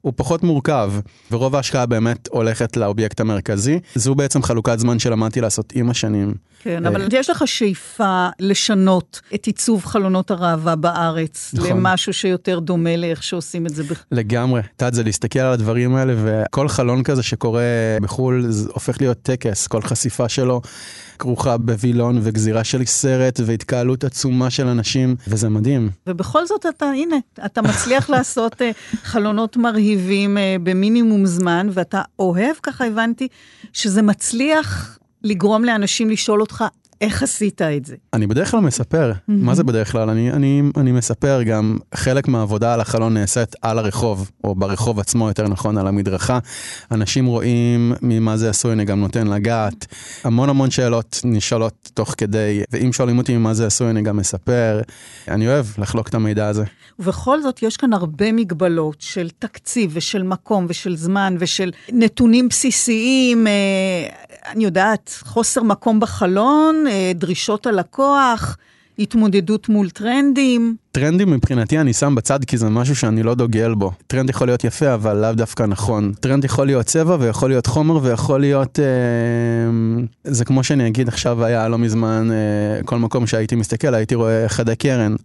הוא 0.05 0.13
פחות 0.15 0.43
מורכב, 0.43 0.91
ורוב 1.31 1.55
ההשקעה 1.55 1.85
באמת 1.85 2.27
הולכת 2.31 2.77
לאובייקט 2.77 3.19
המרכזי. 3.19 3.79
זו 3.95 4.15
בעצם 4.15 4.43
חלוקת 4.43 4.79
זמן 4.79 4.99
שלמדתי 4.99 5.41
לעשות 5.41 5.73
עם 5.75 5.89
השנים. 5.89 6.33
כן, 6.63 6.85
אבל 6.85 7.07
יש 7.11 7.29
לך 7.29 7.47
שאיפה 7.47 8.27
לשנות 8.39 9.21
את 9.35 9.45
עיצוב 9.45 9.85
חלונות 9.85 10.31
הראווה 10.31 10.75
בארץ, 10.75 11.53
נכון. 11.53 11.69
למשהו 11.69 12.13
שיותר 12.13 12.59
דומה 12.59 12.97
לאיך 12.97 13.23
שעושים 13.23 13.65
את 13.65 13.75
זה 13.75 13.83
בחו"ל. 13.83 14.05
לגמרי. 14.11 14.61
את 14.75 14.81
יודעת, 14.81 14.93
זה 14.93 15.03
להסתכל 15.03 15.39
על 15.39 15.53
הדברים 15.53 15.95
האלה, 15.95 16.13
וכל 16.17 16.69
חלון 16.69 17.03
כזה 17.03 17.23
שקורה 17.23 17.63
בחו"ל, 18.01 18.45
זה 18.49 18.69
הופך 18.73 19.01
להיות 19.01 19.17
טקס, 19.21 19.67
כל 19.67 19.81
חשיפה 19.81 20.29
שלו. 20.29 20.61
כרוכה 21.19 21.57
בווילון 21.57 22.19
וגזירה 22.21 22.63
של 22.63 22.85
סרט 22.85 23.39
והתקהלות 23.45 24.03
עצומה 24.03 24.49
של 24.49 24.67
אנשים, 24.67 25.15
וזה 25.27 25.49
מדהים. 25.49 25.89
ובכל 26.07 26.45
זאת 26.45 26.65
אתה, 26.65 26.85
הנה, 26.85 27.15
אתה 27.45 27.61
מצליח 27.61 28.09
לעשות 28.09 28.61
uh, 28.61 28.65
חלונות 29.03 29.57
מרהיבים 29.57 30.37
uh, 30.37 30.39
במינימום 30.63 31.25
זמן, 31.25 31.67
ואתה 31.71 32.01
אוהב, 32.19 32.55
ככה 32.63 32.85
הבנתי, 32.85 33.27
שזה 33.73 34.01
מצליח 34.01 34.99
לגרום 35.23 35.63
לאנשים 35.65 36.09
לשאול 36.09 36.41
אותך, 36.41 36.63
איך 37.01 37.23
עשית 37.23 37.61
את 37.61 37.85
זה? 37.85 37.95
אני 38.13 38.27
בדרך 38.27 38.51
כלל 38.51 38.59
מספר. 38.59 39.11
Mm-hmm. 39.11 39.21
מה 39.27 39.55
זה 39.55 39.63
בדרך 39.63 39.91
כלל? 39.91 40.09
אני, 40.09 40.31
אני, 40.31 40.61
אני 40.77 40.91
מספר 40.91 41.43
גם, 41.43 41.77
חלק 41.95 42.27
מהעבודה 42.27 42.73
על 42.73 42.81
החלון 42.81 43.13
נעשית 43.13 43.55
על 43.61 43.79
הרחוב, 43.79 44.31
או 44.43 44.55
ברחוב 44.55 44.99
עצמו, 44.99 45.27
יותר 45.27 45.47
נכון, 45.47 45.77
על 45.77 45.87
המדרכה. 45.87 46.39
אנשים 46.91 47.25
רואים 47.25 47.93
ממה 48.01 48.37
זה 48.37 48.49
עשוי, 48.49 48.71
אני 48.71 48.85
גם 48.85 48.99
נותן 48.99 49.27
לגעת. 49.27 49.85
המון 50.23 50.49
המון 50.49 50.71
שאלות 50.71 51.21
נשאלות 51.23 51.91
תוך 51.93 52.15
כדי, 52.17 52.63
ואם 52.71 52.93
שואלים 52.93 53.17
אותי 53.17 53.37
ממה 53.37 53.53
זה 53.53 53.67
עשוי, 53.67 53.89
אני 53.89 54.01
גם 54.01 54.17
מספר. 54.17 54.81
אני 55.27 55.47
אוהב 55.47 55.65
לחלוק 55.77 56.09
את 56.09 56.15
המידע 56.15 56.47
הזה. 56.47 56.63
ובכל 56.99 57.41
זאת, 57.41 57.63
יש 57.63 57.77
כאן 57.77 57.93
הרבה 57.93 58.31
מגבלות 58.31 58.95
של 58.99 59.29
תקציב 59.39 59.91
ושל 59.93 60.23
מקום 60.23 60.65
ושל 60.69 60.95
זמן 60.95 61.35
ושל 61.39 61.71
נתונים 61.91 62.49
בסיסיים. 62.49 63.47
אה, 63.47 63.53
אני 64.51 64.63
יודעת, 64.63 65.19
חוסר 65.23 65.63
מקום 65.63 65.99
בחלון, 65.99 66.84
דרישות 67.15 67.67
הלקוח, 67.67 68.57
התמודדות 68.99 69.69
מול 69.69 69.89
טרנדים. 69.89 70.75
טרנדים 70.91 71.31
מבחינתי 71.31 71.79
אני 71.79 71.93
שם 71.93 72.15
בצד 72.15 72.45
כי 72.45 72.57
זה 72.57 72.69
משהו 72.69 72.95
שאני 72.95 73.23
לא 73.23 73.35
דוגל 73.35 73.73
בו. 73.73 73.91
טרנד 74.07 74.29
יכול 74.29 74.47
להיות 74.47 74.63
יפה 74.63 74.93
אבל 74.93 75.17
לאו 75.17 75.33
דווקא 75.33 75.63
נכון. 75.63 76.13
טרנד 76.19 76.45
יכול 76.45 76.65
להיות 76.65 76.85
צבע 76.85 77.17
ויכול 77.19 77.49
להיות 77.49 77.65
חומר 77.65 77.99
ויכול 78.03 78.39
להיות... 78.39 78.79
אה, 78.79 78.85
זה 80.23 80.45
כמו 80.45 80.63
שאני 80.63 80.87
אגיד 80.87 81.07
עכשיו 81.07 81.45
היה 81.45 81.67
לא 81.67 81.77
מזמן 81.77 82.29
אה, 82.31 82.83
כל 82.83 82.97
מקום 82.99 83.27
שהייתי 83.27 83.55
מסתכל 83.55 83.93
הייתי 83.93 84.15
רואה 84.15 84.49
חדי 84.49 84.75
קרן. 84.75 85.15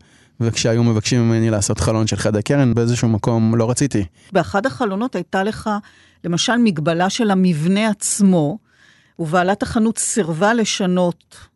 וכשהיו 0.43 0.85
מבקשים 0.85 1.29
ממני 1.29 1.51
לעשות 1.51 1.81
חלון 1.81 2.07
של 2.07 2.17
חדי 2.17 2.43
קרן 2.43 2.75
באיזשהו 2.75 3.09
מקום 3.09 3.55
לא 3.55 3.71
רציתי. 3.71 4.05
באחד 4.33 4.67
החלונות 4.67 5.15
הייתה 5.15 5.45
לך 5.45 5.71
למשל 6.25 6.57
מגבלה 6.57 7.11
של 7.11 7.31
המבנה 7.31 7.89
עצמו. 7.89 8.59
ובעלת 9.19 9.63
החנות 9.63 9.99
סירבה 9.99 10.55
לשנות 10.55 11.50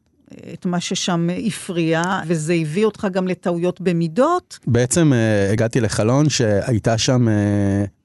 את 0.52 0.66
מה 0.66 0.80
ששם 0.80 1.28
הפריע, 1.46 2.02
וזה 2.26 2.52
הביא 2.52 2.84
אותך 2.84 3.06
גם 3.12 3.28
לטעויות 3.28 3.80
במידות. 3.80 4.58
בעצם 4.66 5.12
uh, 5.12 5.52
הגעתי 5.52 5.80
לחלון 5.80 6.28
שהייתה 6.28 6.98
שם 6.98 7.28
uh, 7.28 7.30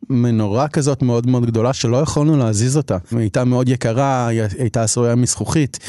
מנורה 0.09 0.67
כזאת 0.67 1.01
מאוד 1.01 1.27
מאוד 1.27 1.45
גדולה 1.45 1.73
שלא 1.73 1.97
יכולנו 1.97 2.37
להזיז 2.37 2.77
אותה. 2.77 2.97
היא 3.11 3.19
הייתה 3.19 3.45
מאוד 3.45 3.69
יקרה, 3.69 4.27
היא 4.27 4.41
הייתה 4.59 4.83
עשויה 4.83 5.15
מזכוכית, 5.15 5.79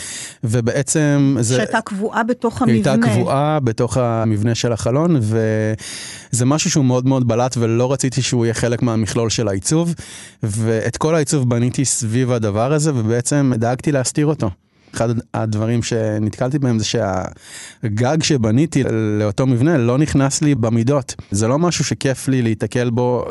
ובעצם 0.44 1.36
זה... 1.40 1.56
שהייתה 1.56 1.80
קבועה 1.80 2.22
בתוך 2.22 2.62
המבנה. 2.62 2.74
היא 2.74 2.84
הייתה 2.90 3.06
קבועה 3.06 3.60
בתוך 3.60 3.96
המבנה 3.96 4.54
של 4.54 4.72
החלון, 4.72 5.16
וזה 5.20 6.44
משהו 6.44 6.70
שהוא 6.70 6.84
מאוד 6.84 7.06
מאוד 7.06 7.28
בלט, 7.28 7.56
ולא 7.56 7.92
רציתי 7.92 8.22
שהוא 8.22 8.44
יהיה 8.44 8.54
חלק 8.54 8.82
מהמכלול 8.82 9.30
של 9.30 9.48
העיצוב, 9.48 9.94
ואת 10.42 10.96
כל 10.96 11.14
העיצוב 11.14 11.48
בניתי 11.48 11.84
סביב 11.84 12.32
הדבר 12.32 12.72
הזה, 12.72 12.94
ובעצם 12.94 13.52
דאגתי 13.56 13.92
להסתיר 13.92 14.26
אותו. 14.26 14.50
אחד 14.94 15.08
הדברים 15.34 15.82
שנתקלתי 15.82 16.58
בהם 16.58 16.78
זה 16.78 16.84
שהגג 16.84 18.22
שבניתי 18.22 18.82
לאותו 19.18 19.46
מבנה 19.46 19.78
לא 19.78 19.98
נכנס 19.98 20.42
לי 20.42 20.54
במידות. 20.54 21.14
זה 21.30 21.48
לא 21.48 21.58
משהו 21.58 21.84
שכיף 21.84 22.28
לי 22.28 22.42
להיתקל 22.42 22.90
בו, 22.90 23.24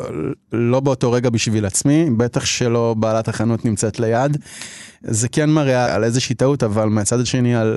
לא 0.52 0.80
באותו 0.80 1.12
רגע 1.12 1.30
בשביל 1.30 1.66
עצמי, 1.66 2.10
בטח 2.16 2.44
שלא 2.44 2.94
בעלת 2.98 3.28
החנות 3.28 3.64
נמצאת 3.64 4.00
ליד. 4.00 4.36
זה 5.02 5.28
כן 5.28 5.50
מראה 5.50 5.94
על 5.94 6.04
איזושהי 6.04 6.34
טעות, 6.34 6.62
אבל 6.62 6.88
מהצד 6.88 7.20
השני 7.20 7.56
על... 7.56 7.76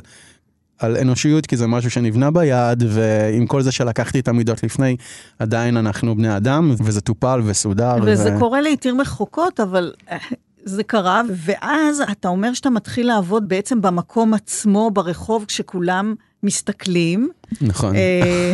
על 0.80 0.98
אנושיות, 0.98 1.46
כי 1.46 1.58
זה 1.58 1.68
משהו 1.68 1.92
שנבנה 1.92 2.32
ביד, 2.32 2.84
ועם 2.88 3.48
כל 3.48 3.62
זה 3.62 3.72
שלקחתי 3.72 4.20
את 4.20 4.28
המידות 4.28 4.64
לפני, 4.64 4.96
עדיין 5.40 5.78
אנחנו 5.78 6.16
בני 6.16 6.38
אדם, 6.38 6.76
וזה 6.84 7.02
טופל 7.02 7.42
וסודר. 7.46 7.96
וזה 8.04 8.36
ו... 8.36 8.40
קורה 8.40 8.62
לעיתים 8.62 9.02
רחוקות, 9.02 9.60
אבל 9.60 9.94
זה 10.66 10.84
קרה, 10.84 11.22
ואז 11.30 12.04
אתה 12.12 12.28
אומר 12.28 12.54
שאתה 12.54 12.70
מתחיל 12.70 13.08
לעבוד 13.08 13.50
בעצם 13.50 13.82
במקום 13.82 14.34
עצמו, 14.34 14.92
ברחוב, 14.92 15.46
כשכולם 15.48 16.16
מסתכלים. 16.44 17.30
נכון. 17.62 17.96
אה, 17.96 18.54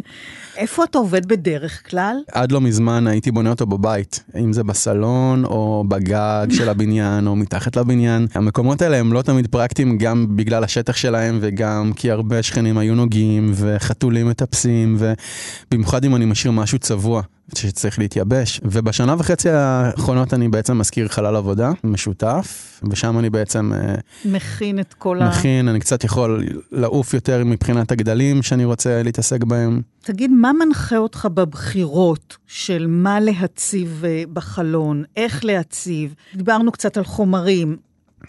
איפה 0.56 0.84
אתה 0.84 0.98
עובד 0.98 1.26
בדרך 1.26 1.90
כלל? 1.90 2.16
עד 2.32 2.52
לא 2.52 2.60
מזמן 2.60 3.06
הייתי 3.06 3.30
בונה 3.30 3.50
אותו 3.50 3.66
בבית, 3.66 4.24
אם 4.40 4.52
זה 4.52 4.64
בסלון 4.64 5.44
או 5.44 5.84
בגג 5.88 6.46
של 6.50 6.68
הבניין 6.68 7.26
או 7.26 7.36
מתחת 7.36 7.76
לבניין. 7.76 8.26
המקומות 8.34 8.82
האלה 8.82 8.96
הם 8.96 9.12
לא 9.12 9.22
תמיד 9.22 9.46
פרקטיים 9.46 9.98
גם 9.98 10.26
בגלל 10.36 10.64
השטח 10.64 10.96
שלהם 10.96 11.38
וגם 11.40 11.92
כי 11.96 12.10
הרבה 12.10 12.42
שכנים 12.42 12.78
היו 12.78 12.94
נוגעים 12.94 13.52
וחתולים 13.54 14.28
מטפסים 14.28 14.96
ובמיוחד 14.98 16.04
אם 16.04 16.16
אני 16.16 16.24
משאיר 16.24 16.52
משהו 16.52 16.78
צבוע. 16.78 17.22
שצריך 17.54 17.98
להתייבש. 17.98 18.60
ובשנה 18.64 19.14
וחצי 19.18 19.50
האחרונות 19.50 20.34
אני 20.34 20.48
בעצם 20.48 20.78
מזכיר 20.78 21.08
חלל 21.08 21.36
עבודה 21.36 21.70
משותף, 21.84 22.80
ושם 22.90 23.18
אני 23.18 23.30
בעצם... 23.30 23.72
אה, 23.72 23.94
מכין 24.24 24.78
את 24.80 24.94
כל 24.94 25.22
ה... 25.22 25.28
מכין, 25.28 25.68
אני 25.68 25.80
קצת 25.80 26.04
יכול 26.04 26.46
לעוף 26.72 27.14
יותר 27.14 27.44
מבחינת 27.44 27.92
הגדלים 27.92 28.42
שאני 28.42 28.64
רוצה 28.64 29.02
להתעסק 29.02 29.44
בהם. 29.44 29.82
תגיד, 30.02 30.30
מה 30.30 30.52
מנחה 30.52 30.96
אותך 30.96 31.28
בבחירות 31.34 32.36
של 32.46 32.86
מה 32.88 33.20
להציב 33.20 34.02
אה, 34.04 34.22
בחלון, 34.32 35.04
איך 35.16 35.44
להציב? 35.44 36.14
דיברנו 36.34 36.72
קצת 36.72 36.96
על 36.96 37.04
חומרים. 37.04 37.76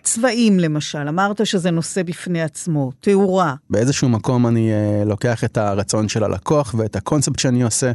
צבעים 0.03 0.59
למשל, 0.59 1.07
אמרת 1.07 1.45
שזה 1.45 1.71
נושא 1.71 2.03
בפני 2.03 2.41
עצמו, 2.41 2.91
תאורה. 2.99 3.55
באיזשהו 3.69 4.09
מקום 4.09 4.47
אני 4.47 4.71
uh, 4.71 5.07
לוקח 5.07 5.43
את 5.43 5.57
הרצון 5.57 6.09
של 6.09 6.23
הלקוח 6.23 6.75
ואת 6.77 6.95
הקונספט 6.95 7.39
שאני 7.39 7.63
עושה 7.63 7.91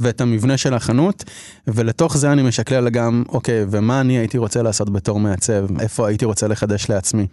ואת 0.00 0.20
המבנה 0.20 0.56
של 0.56 0.74
החנות, 0.74 1.24
ולתוך 1.66 2.16
זה 2.16 2.32
אני 2.32 2.42
משקלל 2.42 2.88
גם, 2.88 3.22
אוקיי, 3.28 3.64
ומה 3.70 4.00
אני 4.00 4.18
הייתי 4.18 4.38
רוצה 4.38 4.62
לעשות 4.62 4.90
בתור 4.90 5.20
מעצב, 5.20 5.80
איפה 5.80 6.08
הייתי 6.08 6.24
רוצה 6.24 6.48
לחדש 6.48 6.90
לעצמי. 6.90 7.26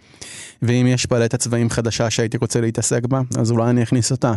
ואם 0.62 0.86
יש 0.86 1.06
פלטת 1.06 1.40
צבעים 1.40 1.70
חדשה 1.70 2.10
שהייתי 2.10 2.36
רוצה 2.36 2.60
להתעסק 2.60 3.06
בה, 3.06 3.20
אז 3.38 3.50
אולי 3.50 3.70
אני 3.70 3.82
אכניס 3.82 4.10
אותה. 4.10 4.34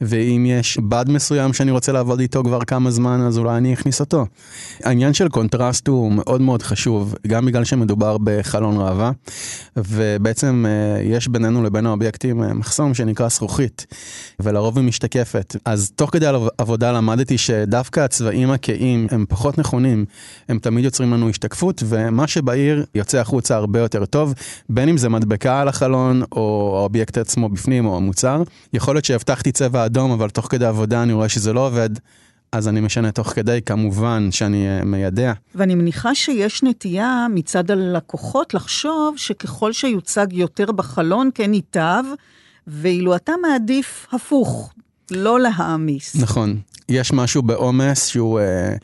ואם 0.00 0.46
יש 0.48 0.78
בד 0.78 1.04
מסוים 1.08 1.52
שאני 1.52 1.70
רוצה 1.70 1.92
לעבוד 1.92 2.20
איתו 2.20 2.42
כבר 2.44 2.64
כמה 2.64 2.90
זמן, 2.90 3.20
אז 3.20 3.38
אולי 3.38 3.56
אני 3.56 3.74
אכניס 3.74 4.00
אותו. 4.00 4.26
העניין 4.82 5.14
של 5.14 5.28
קונטרסט 5.28 5.88
הוא 5.88 6.12
מאוד 6.12 6.40
מאוד 6.40 6.62
חשוב, 6.62 7.14
גם 7.26 7.46
בגלל 7.46 7.64
שמדובר 7.64 8.16
בחלון 8.24 8.76
ראווה, 8.76 9.10
ובעצם 9.76 10.66
אה, 10.68 11.02
יש 11.02 11.28
בינינו 11.28 11.62
לבין 11.62 11.86
האובייקטים 11.86 12.42
אה, 12.42 12.54
מחסום 12.54 12.94
שנקרא 12.94 13.28
זכוכית, 13.28 13.86
ולרוב 14.40 14.78
היא 14.78 14.86
משתקפת. 14.86 15.56
אז 15.64 15.90
תוך 15.96 16.10
כדי 16.12 16.26
עבודה 16.58 16.92
למדתי 16.92 17.38
שדווקא 17.38 18.00
הצבעים 18.00 18.50
הכהים 18.50 19.06
הם 19.10 19.24
פחות 19.28 19.58
נכונים, 19.58 20.04
הם 20.48 20.58
תמיד 20.58 20.84
יוצרים 20.84 21.12
לנו 21.12 21.28
השתקפות, 21.28 21.82
ומה 21.86 22.26
שבעיר 22.26 22.84
יוצא 22.94 23.18
החוצה 23.18 23.56
הרבה 23.56 23.80
יותר 23.80 24.04
טוב, 24.04 24.34
בין 24.68 24.88
אם 24.88 24.96
זה 24.96 25.08
מדבקה 25.08 25.60
על 25.60 25.68
החלון, 25.68 26.22
או 26.32 26.74
האובייקט 26.78 27.18
עצמו 27.18 27.48
בפנים, 27.48 27.86
או 27.86 27.96
המוצר. 27.96 28.42
יכול 28.72 28.94
להיות 28.94 29.04
שהבטחתי 29.04 29.52
צבע 29.52 29.86
אדום, 29.86 30.10
אבל 30.10 30.30
תוך 30.30 30.46
כדי 30.50 30.64
עבודה 30.66 31.02
אני 31.02 31.12
רואה 31.12 31.28
שזה 31.28 31.52
לא 31.52 31.66
עובד. 31.66 31.90
אז 32.56 32.68
אני 32.68 32.80
משנה 32.80 33.12
תוך 33.12 33.28
כדי, 33.28 33.60
כמובן 33.66 34.28
שאני 34.30 34.68
אה, 34.68 34.84
מיידע. 34.84 35.32
ואני 35.54 35.74
מניחה 35.74 36.14
שיש 36.14 36.62
נטייה 36.62 37.26
מצד 37.30 37.70
הלקוחות 37.70 38.54
לחשוב 38.54 39.14
שככל 39.16 39.72
שיוצג 39.72 40.26
יותר 40.32 40.72
בחלון, 40.72 41.30
כן 41.34 41.54
ייטב, 41.54 42.04
ואילו 42.66 43.16
אתה 43.16 43.32
מעדיף 43.42 44.06
הפוך, 44.12 44.72
לא 45.10 45.40
להעמיס. 45.40 46.16
נכון. 46.16 46.58
יש 46.88 47.12
משהו 47.12 47.42
בעומס 47.42 48.06
שהוא 48.06 48.40
אה, 48.40 48.76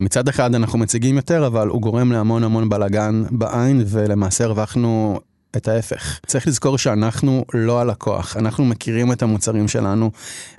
מצד 0.00 0.28
אחד 0.28 0.54
אנחנו 0.54 0.78
מציגים 0.78 1.16
יותר, 1.16 1.46
אבל 1.46 1.68
הוא 1.68 1.80
גורם 1.80 2.12
להמון 2.12 2.44
המון 2.44 2.68
בלאגן 2.68 3.22
בעין, 3.30 3.84
ולמעשה 3.86 4.44
הרווחנו 4.44 5.20
את 5.56 5.68
ההפך. 5.68 6.20
צריך 6.26 6.46
לזכור 6.46 6.78
שאנחנו 6.78 7.44
לא 7.54 7.80
הלקוח, 7.80 8.36
אנחנו 8.36 8.64
מכירים 8.64 9.12
את 9.12 9.22
המוצרים 9.22 9.68
שלנו, 9.68 10.10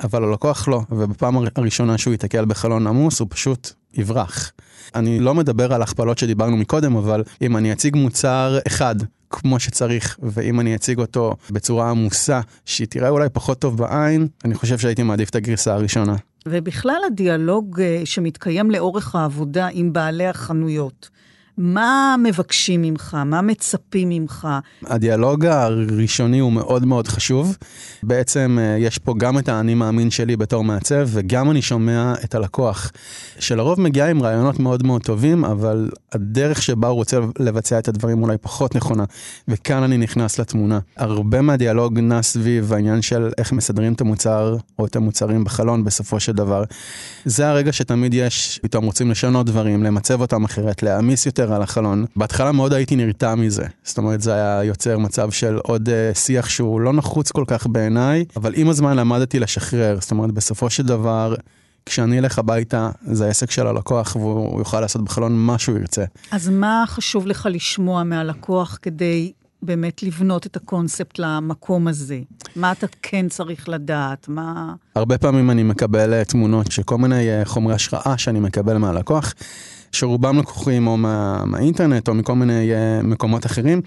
אבל 0.03 0.23
הלקוח 0.23 0.67
לא, 0.67 0.81
ובפעם 0.91 1.37
הראשונה 1.55 1.97
שהוא 1.97 2.11
ייתקל 2.11 2.45
בחלון 2.45 2.87
עמוס, 2.87 3.19
הוא 3.19 3.27
פשוט 3.31 3.71
יברח. 3.93 4.51
אני 4.95 5.19
לא 5.19 5.35
מדבר 5.35 5.73
על 5.73 5.81
הכפלות 5.81 6.17
שדיברנו 6.17 6.57
מקודם, 6.57 6.95
אבל 6.95 7.23
אם 7.41 7.57
אני 7.57 7.73
אציג 7.73 7.95
מוצר 7.95 8.59
אחד 8.67 8.95
כמו 9.29 9.59
שצריך, 9.59 10.17
ואם 10.23 10.59
אני 10.59 10.75
אציג 10.75 10.99
אותו 10.99 11.35
בצורה 11.51 11.89
עמוסה, 11.89 12.41
שהיא 12.65 12.87
תראה 12.87 13.09
אולי 13.09 13.29
פחות 13.33 13.59
טוב 13.59 13.77
בעין, 13.77 14.27
אני 14.45 14.55
חושב 14.55 14.77
שהייתי 14.77 15.03
מעדיף 15.03 15.29
את 15.29 15.35
הגרסה 15.35 15.73
הראשונה. 15.73 16.15
ובכלל 16.45 17.01
הדיאלוג 17.07 17.81
אה, 17.81 18.01
שמתקיים 18.05 18.71
לאורך 18.71 19.15
העבודה 19.15 19.67
עם 19.71 19.93
בעלי 19.93 20.27
החנויות. 20.27 21.09
מה 21.57 22.15
מבקשים 22.23 22.81
ממך? 22.81 23.17
מה 23.25 23.41
מצפים 23.41 24.09
ממך? 24.09 24.47
הדיאלוג 24.85 25.45
הראשוני 25.45 26.39
הוא 26.39 26.51
מאוד 26.51 26.85
מאוד 26.85 27.07
חשוב. 27.07 27.57
בעצם 28.03 28.57
אה, 28.61 28.77
יש 28.77 28.97
פה 28.97 29.13
גם 29.17 29.37
את 29.37 29.49
האני 29.49 29.73
מאמין 29.73 30.09
שלי 30.11 30.37
בתור 30.37 30.63
מעצב, 30.63 31.07
וגם 31.11 31.51
אני 31.51 31.61
שומע 31.61 32.13
את 32.23 32.35
הלקוח, 32.35 32.91
שלרוב 33.39 33.81
מגיע 33.81 34.07
עם 34.07 34.23
רעיונות 34.23 34.59
מאוד 34.59 34.85
מאוד 34.85 35.03
טובים, 35.03 35.45
אבל 35.45 35.89
הדרך 36.11 36.61
שבה 36.61 36.87
הוא 36.87 36.95
רוצה 36.95 37.19
לבצע 37.39 37.79
את 37.79 37.87
הדברים 37.87 38.23
אולי 38.23 38.37
פחות 38.37 38.75
נכונה. 38.75 39.03
וכאן 39.47 39.83
אני 39.83 39.97
נכנס 39.97 40.39
לתמונה. 40.39 40.79
הרבה 40.97 41.41
מהדיאלוג 41.41 41.99
נע 41.99 42.21
סביב 42.21 42.73
העניין 42.73 43.01
של 43.01 43.29
איך 43.37 43.51
מסדרים 43.51 43.93
את 43.93 44.01
המוצר, 44.01 44.57
או 44.79 44.85
את 44.85 44.95
המוצרים 44.95 45.43
בחלון 45.43 45.83
בסופו 45.83 46.19
של 46.19 46.31
דבר. 46.31 46.63
זה 47.25 47.49
הרגע 47.49 47.71
שתמיד 47.73 48.13
יש, 48.13 48.59
פתאום 48.63 48.85
רוצים 48.85 49.11
לשנות 49.11 49.45
דברים, 49.45 49.83
למצב 49.83 50.21
אותם 50.21 50.43
אחרת, 50.43 50.83
להעמיס 50.83 51.25
יותר 51.25 51.50
על 51.51 51.61
החלון. 51.61 52.05
בהתחלה 52.15 52.51
מאוד 52.51 52.73
הייתי 52.73 52.95
נרתע 52.95 53.35
מזה. 53.35 53.65
זאת 53.83 53.97
אומרת, 53.97 54.21
זה 54.21 54.33
היה 54.33 54.63
יוצר 54.63 54.97
מצב 54.97 55.31
של 55.31 55.57
עוד 55.63 55.89
uh, 55.89 56.17
שיח 56.17 56.49
שהוא 56.49 56.81
לא 56.81 56.93
נחוץ 56.93 57.31
כל 57.31 57.43
כך 57.47 57.67
בעיניי, 57.67 58.25
אבל 58.35 58.53
עם 58.55 58.69
הזמן 58.69 58.97
למדתי 58.97 59.39
לשחרר. 59.39 59.97
זאת 60.01 60.11
אומרת, 60.11 60.31
בסופו 60.31 60.69
של 60.69 60.83
דבר... 60.83 61.35
כשאני 61.85 62.19
אלך 62.19 62.39
הביתה, 62.39 62.89
זה 63.11 63.25
העסק 63.25 63.51
של 63.51 63.67
הלקוח, 63.67 64.15
והוא 64.15 64.59
יוכל 64.59 64.81
לעשות 64.81 65.03
בחלון 65.03 65.31
מה 65.33 65.57
שהוא 65.57 65.77
ירצה. 65.77 66.03
אז 66.31 66.49
מה 66.49 66.83
חשוב 66.87 67.27
לך 67.27 67.49
לשמוע 67.51 68.03
מהלקוח 68.03 68.77
כדי 68.81 69.31
באמת 69.61 70.03
לבנות 70.03 70.45
את 70.45 70.55
הקונספט 70.55 71.19
למקום 71.19 71.87
הזה? 71.87 72.19
מה 72.55 72.71
אתה 72.71 72.87
כן 73.01 73.29
צריך 73.29 73.69
לדעת? 73.69 74.27
מה... 74.27 74.73
הרבה 74.95 75.17
פעמים 75.17 75.51
אני 75.51 75.63
מקבל 75.63 76.13
אה, 76.13 76.25
תמונות 76.25 76.71
של 76.71 76.83
כל 76.83 76.97
מיני 76.97 77.29
אה, 77.29 77.45
חומרי 77.45 77.73
השראה 77.73 78.17
שאני 78.17 78.39
מקבל 78.39 78.77
מהלקוח. 78.77 79.33
שרובם 79.91 80.39
לקוחים 80.39 80.87
או 80.87 80.97
מה, 80.97 81.45
מהאינטרנט 81.45 82.07
או 82.07 82.13
מכל 82.13 82.35
מיני 82.35 82.71
uh, 82.71 83.03
מקומות 83.03 83.45
אחרים, 83.45 83.81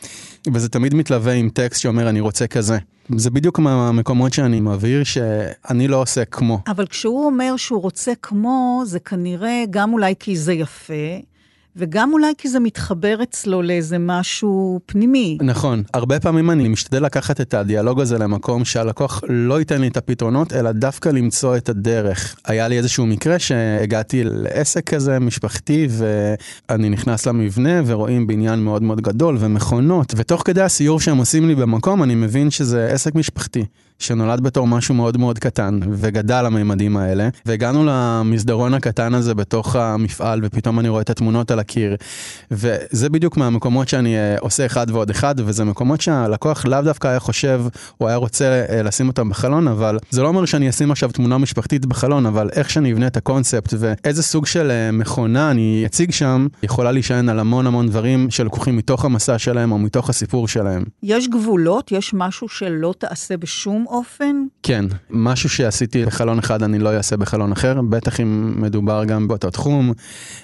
וזה 0.52 0.68
תמיד 0.68 0.94
מתלווה 0.94 1.32
עם 1.32 1.48
טקסט 1.48 1.80
שאומר 1.80 2.08
אני 2.08 2.20
רוצה 2.20 2.46
כזה. 2.46 2.78
זה 3.16 3.30
בדיוק 3.30 3.58
מהמקומות 3.58 4.32
שאני 4.32 4.60
מבהיר 4.60 5.04
שאני 5.04 5.88
לא 5.88 6.02
עושה 6.02 6.24
כמו. 6.24 6.58
אבל 6.66 6.86
כשהוא 6.86 7.26
אומר 7.26 7.56
שהוא 7.56 7.82
רוצה 7.82 8.12
כמו, 8.22 8.82
זה 8.86 9.00
כנראה 9.00 9.64
גם 9.70 9.92
אולי 9.92 10.14
כי 10.18 10.36
זה 10.36 10.52
יפה, 10.52 10.94
וגם 11.76 12.12
אולי 12.12 12.32
כי 12.38 12.48
זה 12.48 12.60
מתחבר 12.60 13.22
אצלו 13.22 13.62
לאיזה 13.62 13.96
משהו 13.98 14.80
פנימי. 14.86 15.38
נכון, 15.42 15.82
הרבה 15.94 16.20
פעמים 16.20 16.50
אני 16.50 16.68
משתדל 16.68 17.04
לקחת 17.04 17.40
את 17.40 17.54
הדיאלוג 17.54 18.00
הזה 18.00 18.18
למקום 18.18 18.64
שהלקוח 18.64 19.20
לא 19.28 19.58
ייתן 19.58 19.80
לי 19.80 19.88
את 19.88 19.96
הפתרונות, 19.96 20.52
אלא 20.52 20.72
דווקא 20.72 21.08
למצוא 21.08 21.56
את 21.56 21.68
הדרך. 21.68 22.36
היה 22.44 22.68
לי 22.68 22.78
איזשהו 22.78 23.06
מקרה 23.06 23.38
שהגעתי 23.38 24.24
לעסק 24.24 24.94
כזה 24.94 25.18
משפחתי, 25.18 25.88
ואני 25.90 26.88
נכנס 26.88 27.26
למבנה 27.26 27.82
ורואים 27.86 28.26
בניין 28.26 28.64
מאוד 28.64 28.82
מאוד 28.82 29.00
גדול 29.00 29.36
ומכונות, 29.40 30.14
ותוך 30.16 30.42
כדי 30.44 30.62
הסיור 30.62 31.00
שהם 31.00 31.16
עושים 31.16 31.48
לי 31.48 31.54
במקום, 31.54 32.02
אני 32.02 32.14
מבין 32.14 32.50
שזה 32.50 32.86
עסק 32.92 33.14
משפחתי. 33.14 33.64
שנולד 33.98 34.40
בתור 34.40 34.66
משהו 34.66 34.94
מאוד 34.94 35.16
מאוד 35.16 35.38
קטן, 35.38 35.80
וגדל 35.90 36.42
לממדים 36.42 36.96
האלה, 36.96 37.28
והגענו 37.46 37.84
למסדרון 37.86 38.74
הקטן 38.74 39.14
הזה 39.14 39.34
בתוך 39.34 39.76
המפעל, 39.76 40.40
ופתאום 40.42 40.80
אני 40.80 40.88
רואה 40.88 41.02
את 41.02 41.10
התמונות 41.10 41.50
על 41.50 41.58
הקיר. 41.58 41.96
וזה 42.50 43.08
בדיוק 43.08 43.36
מהמקומות 43.36 43.88
שאני 43.88 44.16
uh, 44.16 44.40
עושה 44.40 44.66
אחד 44.66 44.86
ועוד 44.90 45.10
אחד, 45.10 45.34
וזה 45.38 45.64
מקומות 45.64 46.00
שהלקוח 46.00 46.66
לאו 46.66 46.82
דווקא 46.82 47.08
היה 47.08 47.20
חושב, 47.20 47.62
הוא 47.96 48.08
היה 48.08 48.16
רוצה 48.16 48.64
uh, 48.68 48.72
לשים 48.72 49.08
אותם 49.08 49.28
בחלון, 49.28 49.68
אבל 49.68 49.98
זה 50.10 50.22
לא 50.22 50.28
אומר 50.28 50.44
שאני 50.44 50.70
אשים 50.70 50.90
עכשיו 50.90 51.10
תמונה 51.10 51.38
משפחתית 51.38 51.86
בחלון, 51.86 52.26
אבל 52.26 52.50
איך 52.52 52.70
שאני 52.70 52.92
אבנה 52.92 53.06
את 53.06 53.16
הקונספט, 53.16 53.74
ואיזה 53.78 54.22
סוג 54.22 54.46
של 54.46 54.70
uh, 54.70 54.96
מכונה 54.96 55.50
אני 55.50 55.82
אציג 55.86 56.10
שם, 56.10 56.46
יכולה 56.62 56.92
להישען 56.92 57.28
על 57.28 57.38
המון 57.38 57.66
המון 57.66 57.88
דברים 57.88 58.30
שלקוחים 58.30 58.76
מתוך 58.76 59.04
המסע 59.04 59.38
שלהם, 59.38 59.72
או 59.72 59.78
מתוך 59.78 60.10
הסיפור 60.10 60.48
שלהם. 60.48 60.84
יש 61.02 61.28
גבולות? 61.28 61.92
יש 61.92 62.14
משהו 62.14 62.48
שלא 62.48 62.94
תעשה 62.98 63.36
בשום 63.36 63.83
אופן? 63.86 64.44
כן, 64.62 64.84
משהו 65.10 65.48
שעשיתי 65.48 66.04
בחלון 66.04 66.38
אחד 66.38 66.62
אני 66.62 66.78
לא 66.78 66.96
אעשה 66.96 67.16
בחלון 67.16 67.52
אחר, 67.52 67.82
בטח 67.82 68.20
אם 68.20 68.54
מדובר 68.62 69.04
גם 69.04 69.28
באותו 69.28 69.50
תחום. 69.50 69.92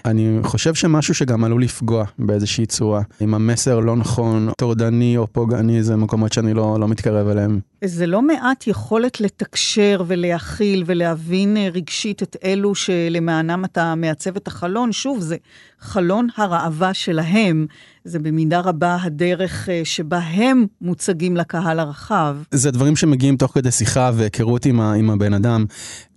אני 0.05 0.39
חושב 0.43 0.75
שמשהו 0.75 1.15
שגם 1.15 1.45
עלול 1.45 1.63
לפגוע 1.63 2.05
באיזושהי 2.19 2.67
צורה. 2.67 3.03
אם 3.21 3.35
המסר 3.35 3.79
לא 3.81 3.97
נכון, 3.97 4.51
טורדני 4.59 5.17
או 5.17 5.27
פוגעני, 5.27 5.83
זה 5.83 5.97
מקומות 5.97 6.33
שאני 6.33 6.55
לא, 6.55 6.77
לא 6.81 6.89
מתקרב 6.89 7.29
אליהם. 7.29 7.61
זה 7.85 8.07
לא 8.07 8.23
מעט 8.23 8.67
יכולת 8.67 9.21
לתקשר 9.21 10.03
ולהכיל 10.07 10.83
ולהבין 10.87 11.57
אה, 11.57 11.69
רגשית 11.73 12.23
את 12.23 12.37
אלו 12.45 12.75
שלמענם 12.75 13.65
אתה 13.65 13.95
מעצב 13.95 14.37
את 14.37 14.47
החלון. 14.47 14.93
שוב, 14.93 15.21
זה 15.21 15.37
חלון 15.81 16.29
הראווה 16.37 16.95
שלהם. 16.95 17.67
זה 18.05 18.19
במידה 18.19 18.61
רבה 18.61 18.97
הדרך 19.03 19.69
אה, 19.69 19.81
שבה 19.85 20.19
הם 20.19 20.67
מוצגים 20.81 21.37
לקהל 21.37 21.81
הרחב. 21.81 22.37
זה 22.51 22.71
דברים 22.71 22.97
שמגיעים 22.97 23.37
תוך 23.37 23.53
כדי 23.55 23.71
שיחה 23.71 24.11
והיכרות 24.15 24.67
עם, 24.67 24.81
עם 24.81 25.11
הבן 25.11 25.35
אדם. 25.35 25.65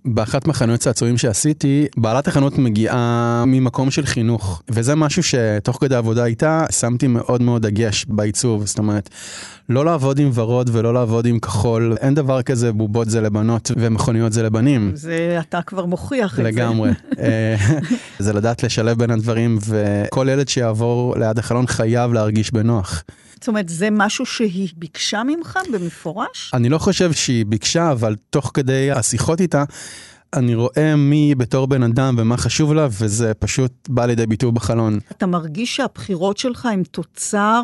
באחת 0.04 0.46
מחנויות 0.46 0.80
צעצועים 0.80 1.18
שעשיתי, 1.18 1.86
בעלת 1.96 2.28
החנות 2.28 2.58
מגיעה 2.58 3.44
ממקום 3.46 3.90
של 3.90 4.06
חינוך, 4.06 4.62
וזה 4.68 4.94
משהו 4.94 5.22
שתוך 5.22 5.78
כדי 5.80 5.94
עבודה 5.94 6.24
איתה 6.24 6.64
שמתי 6.70 7.06
מאוד 7.06 7.42
מאוד 7.42 7.66
דגש 7.66 8.04
בעיצוב, 8.08 8.66
זאת 8.66 8.78
אומרת, 8.78 9.08
לא 9.68 9.84
לעבוד 9.84 10.18
עם 10.18 10.30
ורוד 10.34 10.70
ולא 10.72 10.94
לעבוד 10.94 11.26
עם 11.26 11.38
כחול, 11.38 11.96
אין 12.00 12.14
דבר 12.14 12.42
כזה 12.42 12.72
בובות 12.72 13.10
זה 13.10 13.20
לבנות 13.20 13.70
ומכוניות 13.76 14.32
זה 14.32 14.42
לבנים. 14.42 14.90
זה 14.94 15.38
אתה 15.40 15.62
כבר 15.62 15.86
מוכיח 15.86 16.32
את 16.32 16.36
זה. 16.36 16.42
לגמרי. 16.42 16.90
אה, 17.18 17.56
זה 18.18 18.32
לדעת 18.32 18.62
לשלב 18.62 18.98
בין 18.98 19.10
הדברים, 19.10 19.58
וכל 19.66 20.28
ילד 20.30 20.48
שיעבור 20.48 21.16
ליד 21.18 21.38
החלון 21.38 21.66
חייב 21.66 22.12
להרגיש 22.12 22.50
בנוח. 22.50 23.04
זאת 23.44 23.48
אומרת, 23.48 23.68
זה 23.68 23.88
משהו 23.92 24.26
שהיא 24.26 24.68
ביקשה 24.76 25.22
ממך 25.26 25.58
במפורש? 25.72 26.50
אני 26.54 26.68
לא 26.68 26.78
חושב 26.78 27.12
שהיא 27.12 27.46
ביקשה, 27.46 27.92
אבל 27.92 28.16
תוך 28.30 28.50
כדי 28.54 28.90
השיחות 28.90 29.40
איתה, 29.40 29.64
אני 30.34 30.54
רואה 30.54 30.96
מי 30.96 31.11
היא 31.11 31.34
בתור 31.34 31.66
בן 31.66 31.82
אדם 31.82 32.14
ומה 32.18 32.36
חשוב 32.36 32.72
לה, 32.74 32.88
וזה 32.90 33.34
פשוט 33.34 33.72
בא 33.88 34.06
לידי 34.06 34.26
ביטוי 34.26 34.52
בחלון. 34.52 34.98
אתה 35.12 35.26
מרגיש 35.26 35.76
שהבחירות 35.76 36.38
שלך 36.38 36.66
הם 36.66 36.82
תוצר 36.90 37.62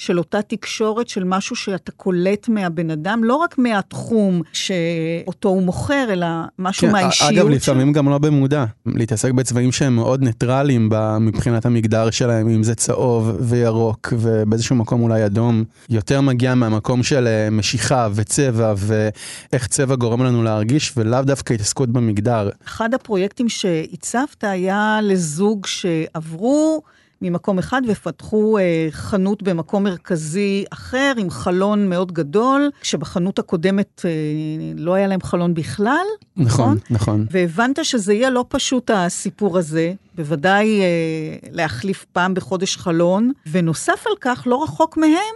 של 0.00 0.18
אותה 0.18 0.42
תקשורת, 0.42 1.08
של 1.08 1.24
משהו 1.24 1.56
שאתה 1.56 1.92
קולט 1.92 2.48
מהבן 2.48 2.90
אדם, 2.90 3.24
לא 3.24 3.34
רק 3.34 3.58
מהתחום 3.58 4.42
שאותו 4.52 5.48
הוא 5.48 5.62
מוכר, 5.62 6.06
אלא 6.10 6.26
משהו 6.58 6.86
כן, 6.86 6.92
מהאישיות. 6.92 7.32
אגב, 7.32 7.48
לפעמים 7.48 7.92
גם 7.92 8.08
לא 8.08 8.18
במודע. 8.18 8.64
להתעסק 8.86 9.32
בצבעים 9.32 9.72
שהם 9.72 9.96
מאוד 9.96 10.22
ניטרליים 10.22 10.90
מבחינת 11.20 11.66
המגדר 11.66 12.10
שלהם, 12.10 12.48
אם 12.48 12.62
זה 12.62 12.74
צהוב 12.74 13.36
וירוק 13.40 14.12
ובאיזשהו 14.18 14.76
מקום 14.76 15.02
אולי 15.02 15.26
אדום, 15.26 15.64
יותר 15.90 16.20
מגיע 16.20 16.54
מהמקום 16.54 17.02
של 17.02 17.26
אה, 17.26 17.50
משיכה 17.50 18.08
וצבע 18.14 18.74
ואיך 18.76 19.66
צבע 19.66 19.94
גורם 19.94 20.22
לנו 20.22 20.42
להרגיש, 20.42 20.92
ולאו 20.96 21.22
דווקא 21.22 21.54
התעסקות 21.54 21.88
במגדר. 21.88 22.48
אחד 22.66 22.94
הפרויקטים 22.94 23.48
שהצבת 23.48 24.44
היה 24.44 24.98
לזוג 25.02 25.66
שעברו... 25.66 26.82
ממקום 27.22 27.58
אחד 27.58 27.82
ופתחו 27.88 28.58
אה, 28.58 28.88
חנות 28.90 29.42
במקום 29.42 29.84
מרכזי 29.84 30.64
אחר 30.72 31.12
עם 31.16 31.30
חלון 31.30 31.88
מאוד 31.88 32.12
גדול, 32.12 32.70
כשבחנות 32.80 33.38
הקודמת 33.38 34.02
אה, 34.04 34.10
לא 34.76 34.94
היה 34.94 35.06
להם 35.06 35.20
חלון 35.22 35.54
בכלל, 35.54 36.06
נכון? 36.36 36.68
נכון, 36.68 36.78
נכון. 36.90 37.26
והבנת 37.30 37.84
שזה 37.84 38.12
יהיה 38.14 38.30
לא 38.30 38.44
פשוט 38.48 38.90
הסיפור 38.94 39.58
הזה, 39.58 39.92
בוודאי 40.14 40.80
אה, 40.80 40.86
להחליף 41.52 42.06
פעם 42.12 42.34
בחודש 42.34 42.76
חלון, 42.76 43.32
ונוסף 43.50 44.06
על 44.06 44.12
כך, 44.20 44.42
לא 44.46 44.62
רחוק 44.62 44.96
מהם, 44.96 45.34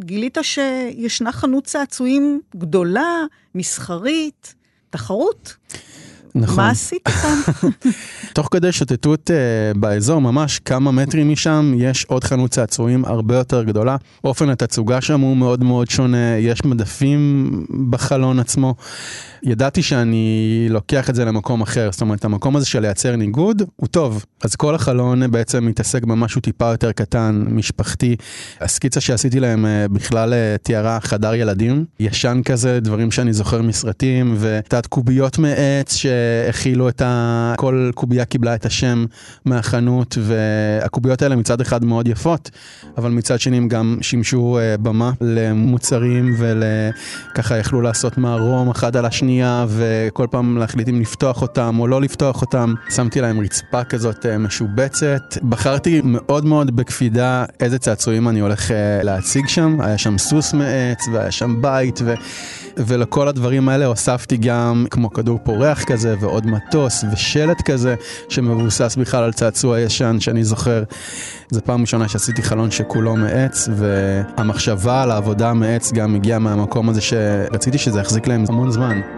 גילית 0.00 0.38
שישנה 0.42 1.32
חנות 1.32 1.64
צעצועים 1.64 2.40
גדולה, 2.56 3.24
מסחרית, 3.54 4.54
תחרות. 4.90 5.56
נכון. 6.40 6.56
מה 6.56 6.70
עשית 6.70 7.08
כאן? 7.08 7.38
תוך 8.34 8.48
כדי 8.50 8.72
שוטטות 8.72 9.30
uh, 9.30 9.78
באזור, 9.78 10.20
ממש 10.20 10.58
כמה 10.58 10.90
מטרים 10.90 11.32
משם, 11.32 11.74
יש 11.76 12.04
עוד 12.04 12.24
חנות 12.24 12.50
צעצועים 12.50 13.04
הרבה 13.04 13.36
יותר 13.36 13.62
גדולה. 13.62 13.96
אופן 14.24 14.50
התצוגה 14.50 15.00
שם 15.00 15.20
הוא 15.20 15.36
מאוד 15.36 15.64
מאוד 15.64 15.90
שונה, 15.90 16.36
יש 16.38 16.64
מדפים 16.64 17.50
בחלון 17.90 18.38
עצמו. 18.38 18.74
ידעתי 19.42 19.82
שאני 19.82 20.66
לוקח 20.70 21.10
את 21.10 21.14
זה 21.14 21.24
למקום 21.24 21.62
אחר, 21.62 21.88
זאת 21.92 22.00
אומרת, 22.00 22.24
המקום 22.24 22.56
הזה 22.56 22.66
של 22.66 22.80
לייצר 22.80 23.16
ניגוד 23.16 23.62
הוא 23.76 23.88
טוב. 23.88 24.24
אז 24.44 24.56
כל 24.56 24.74
החלון 24.74 25.30
בעצם 25.30 25.66
מתעסק 25.66 26.04
במשהו 26.04 26.40
טיפה 26.40 26.70
יותר 26.70 26.92
קטן, 26.92 27.44
משפחתי. 27.48 28.16
הסקיצה 28.60 29.00
שעשיתי 29.00 29.40
להם 29.40 29.66
אה, 29.66 29.88
בכלל 29.88 30.32
אה, 30.32 30.56
תיארה 30.62 31.00
חדר 31.00 31.34
ילדים, 31.34 31.84
ישן 32.00 32.40
כזה, 32.44 32.80
דברים 32.80 33.10
שאני 33.10 33.32
זוכר 33.32 33.62
מסרטים, 33.62 34.36
ותת 34.38 34.86
קוביות 34.86 35.38
מעץ, 35.38 35.94
ש... 35.94 36.06
שהכילו 36.46 36.88
את 36.88 37.02
ה... 37.02 37.54
כל 37.56 37.90
קובייה 37.94 38.24
קיבלה 38.24 38.54
את 38.54 38.66
השם 38.66 39.04
מהחנות, 39.44 40.18
והקוביות 40.20 41.22
האלה 41.22 41.36
מצד 41.36 41.60
אחד 41.60 41.84
מאוד 41.84 42.08
יפות, 42.08 42.50
אבל 42.98 43.10
מצד 43.10 43.40
שני 43.40 43.56
הם 43.56 43.68
גם 43.68 43.98
שימשו 44.00 44.58
אה, 44.58 44.76
במה 44.76 45.12
למוצרים 45.20 46.36
וככה 46.38 47.56
יכלו 47.56 47.80
לעשות 47.80 48.18
מערום 48.18 48.70
אחד 48.70 48.96
על 48.96 49.04
השנייה, 49.04 49.66
וכל 49.68 50.26
פעם 50.30 50.58
להחליט 50.58 50.88
אם 50.88 51.00
לפתוח 51.00 51.42
אותם 51.42 51.76
או 51.78 51.86
לא 51.86 52.00
לפתוח 52.00 52.40
אותם. 52.40 52.74
שמתי 52.90 53.20
להם 53.20 53.40
רצפה 53.40 53.84
כזאת 53.84 54.26
אה, 54.26 54.38
משובצת. 54.38 55.38
בחרתי 55.48 56.00
מאוד 56.04 56.44
מאוד 56.44 56.76
בקפידה 56.76 57.44
איזה 57.60 57.78
צעצועים 57.78 58.28
אני 58.28 58.40
הולך 58.40 58.70
להציג 59.02 59.48
שם. 59.48 59.76
היה 59.80 59.98
שם 59.98 60.18
סוס 60.18 60.54
מעץ 60.54 61.08
והיה 61.12 61.30
שם 61.30 61.62
בית. 61.62 62.00
ו... 62.04 62.14
ולכל 62.86 63.28
הדברים 63.28 63.68
האלה 63.68 63.86
הוספתי 63.86 64.36
גם 64.36 64.86
כמו 64.90 65.12
כדור 65.12 65.38
פורח 65.44 65.84
כזה 65.84 66.14
ועוד 66.20 66.46
מטוס 66.46 67.04
ושלט 67.12 67.62
כזה 67.62 67.94
שמבוסס 68.28 68.96
בכלל 68.96 69.24
על 69.24 69.32
צעצוע 69.32 69.80
ישן 69.80 70.16
שאני 70.20 70.44
זוכר. 70.44 70.82
זו 71.50 71.60
פעם 71.64 71.80
ראשונה 71.80 72.08
שעשיתי 72.08 72.42
חלון 72.42 72.70
שכולו 72.70 73.16
מעץ 73.16 73.68
והמחשבה 73.76 75.02
על 75.02 75.10
העבודה 75.10 75.54
מעץ 75.54 75.92
גם 75.92 76.14
הגיעה 76.14 76.38
מהמקום 76.38 76.88
הזה 76.88 77.00
שרציתי 77.00 77.78
שזה 77.78 78.00
יחזיק 78.00 78.26
להם 78.26 78.44
המון 78.48 78.70
זמן. 78.70 79.17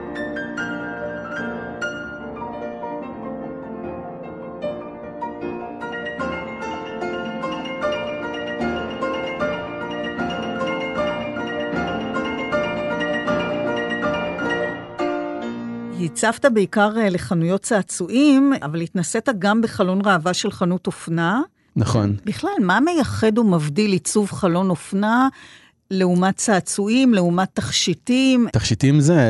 הצבת 16.21 16.45
בעיקר 16.55 16.93
אה, 16.97 17.09
לחנויות 17.09 17.63
צעצועים, 17.63 18.53
אבל 18.63 18.81
התנסית 18.81 19.29
גם 19.39 19.63
בחלון 19.63 20.01
ראווה 20.05 20.35
של 20.35 20.51
חנות 20.51 20.87
אופנה. 20.87 21.43
נכון. 21.77 22.17
בכלל, 22.25 22.51
מה 22.61 22.81
מייחד 22.81 23.39
ומבדיל 23.39 23.93
עיצוב 23.93 24.31
חלון 24.33 24.71
אופנה 24.71 25.29
לעומת 25.91 26.37
צעצועים, 26.37 27.15
לעומת 27.15 27.49
תכשיטים? 27.55 28.47
תכשיטים 28.53 29.01
זה, 29.01 29.21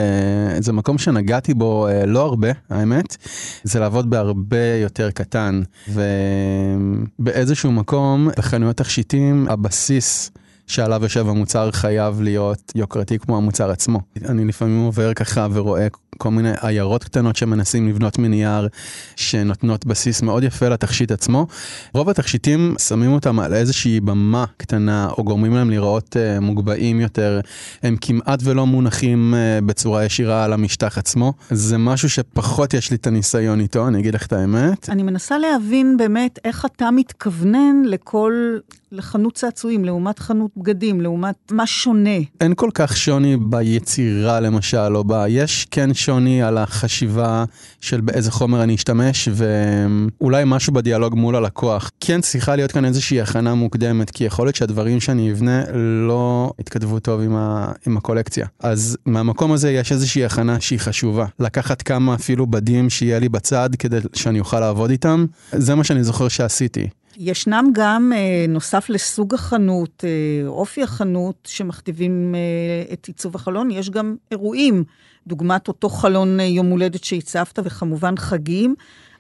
זה 0.59 0.73
מקום 0.73 0.99
שנגעתי 0.99 1.55
בו 1.55 1.89
אה, 1.89 2.07
לא 2.07 2.25
הרבה, 2.25 2.49
האמת. 2.71 3.17
זה 3.63 3.81
לעבוד 3.81 4.11
בהרבה 4.11 4.77
יותר 4.83 5.11
קטן. 5.11 5.63
ובאיזשהו 5.89 7.73
מקום, 7.73 8.29
בחנויות 8.39 8.77
תכשיטים, 8.77 9.47
הבסיס... 9.49 10.31
שעליו 10.67 11.03
יושב 11.03 11.29
המוצר 11.29 11.71
חייב 11.71 12.21
להיות 12.21 12.73
יוקרתי 12.75 13.19
כמו 13.19 13.37
המוצר 13.37 13.71
עצמו. 13.71 14.01
אני 14.29 14.45
לפעמים 14.45 14.81
עובר 14.81 15.15
ככה 15.15 15.47
ורואה 15.53 15.87
כל 16.21 16.31
מיני 16.31 16.51
עיירות 16.61 17.05
קטנות 17.05 17.37
שמנסים 17.37 17.89
לבנות 17.89 18.19
מנייר, 18.19 18.69
שנותנות 19.17 19.87
בסיס 19.87 20.23
מאוד 20.23 20.45
יפה 20.45 20.69
לתכשיט 20.69 21.13
עצמו. 21.13 21.47
רוב 21.95 22.09
התכשיטים 22.09 22.75
שמים 22.79 23.13
אותם 23.13 23.41
על 23.41 23.55
איזושהי 23.55 24.01
במה 24.01 24.45
קטנה, 24.57 25.09
או 25.19 25.25
גורמים 25.25 25.55
להם 25.55 25.71
לראות 25.71 26.17
uh, 26.17 26.41
מוגבהים 26.41 27.01
יותר. 27.01 27.41
הם 27.83 27.97
כמעט 28.01 28.41
ולא 28.45 28.67
מונחים 28.67 29.35
uh, 29.35 29.65
בצורה 29.65 30.05
ישירה 30.05 30.45
על 30.45 30.53
המשטח 30.53 30.99
עצמו. 30.99 31.33
זה 31.51 31.79
משהו 31.79 32.11
שפחות 32.11 32.75
יש 32.75 32.91
לי 32.91 32.97
את 32.97 33.07
הניסיון 33.07 33.61
איתו, 33.61 33.89
אני 33.89 33.99
אגיד 33.99 34.15
לך 34.15 34.27
את 34.27 34.33
האמת. 34.33 34.91
אני 34.91 35.03
מנסה 35.03 35.39
להבין 35.39 35.97
באמת 35.97 36.39
איך 36.45 36.65
אתה 36.65 36.91
מתכוונן 36.91 37.83
לכל 37.85 38.59
לחנות 38.93 39.35
צעצועים, 39.35 39.85
לעומת 39.85 40.19
חנות 40.19 40.51
בגדים, 40.57 41.01
לעומת 41.01 41.35
מה 41.51 41.67
שונה. 41.67 42.19
אין 42.41 42.55
כל 42.55 42.71
כך 42.75 42.97
שוני 42.97 43.37
ביצירה 43.37 44.41
למשל, 44.41 44.97
או 44.97 45.05
ב... 45.05 45.25
יש 45.29 45.67
כן 45.71 45.95
שוני 45.95 46.10
על 46.43 46.59
החשיבה 46.59 47.45
של 47.81 48.01
באיזה 48.01 48.31
חומר 48.31 48.63
אני 48.63 48.75
אשתמש, 48.75 49.29
ואולי 49.33 50.43
משהו 50.47 50.73
בדיאלוג 50.73 51.15
מול 51.15 51.37
הלקוח. 51.37 51.91
כן 52.01 52.21
צריכה 52.21 52.57
להיות 52.57 52.73
כאן 52.73 52.85
איזושהי 52.85 53.21
הכנה 53.21 53.55
מוקדמת, 53.55 54.11
כי 54.11 54.25
יכול 54.25 54.47
להיות 54.47 54.57
שהדברים 54.57 55.01
שאני 55.01 55.33
אבנה 55.33 55.63
לא 56.07 56.53
יתכתבו 56.59 57.01
טוב 57.01 57.21
עם, 57.21 57.37
ה... 57.37 57.73
עם 57.87 57.97
הקולקציה. 57.97 58.47
אז 58.61 58.97
מהמקום 59.07 59.53
הזה 59.53 59.71
יש 59.71 59.93
איזושהי 59.93 60.25
הכנה 60.25 60.61
שהיא 60.61 60.79
חשובה. 60.79 61.27
לקחת 61.41 61.83
כמה 61.83 62.15
אפילו 62.15 62.47
בדים 62.47 62.91
שיהיה 62.91 63.19
לי 63.19 63.29
בצד 63.29 63.71
כדי 63.79 63.99
שאני 64.15 64.41
אוכל 64.41 64.61
לעבוד 64.61 64.91
איתם, 64.91 65.27
זה 65.53 65.75
מה 65.75 65.85
שאני 65.85 66.05
זוכר 66.05 66.29
שעשיתי. 66.29 66.89
ישנם 67.23 67.65
גם, 67.73 68.13
אה, 68.17 68.47
נוסף 68.49 68.89
לסוג 68.89 69.35
החנות, 69.35 70.05
אה, 70.05 70.49
אופי 70.49 70.83
החנות, 70.83 71.49
שמכתיבים 71.51 72.35
אה, 72.35 72.93
את 72.93 73.07
עיצוב 73.07 73.37
החלון, 73.37 73.71
יש 73.71 73.91
גם 73.91 74.17
אירועים, 74.31 74.85
דוגמת 75.27 75.69
אותו 75.69 75.89
חלון 75.89 76.41
יום 76.41 76.67
הולדת 76.67 77.05
שהצבת, 77.05 77.59
וכמובן 77.65 78.17
חגים. 78.17 78.75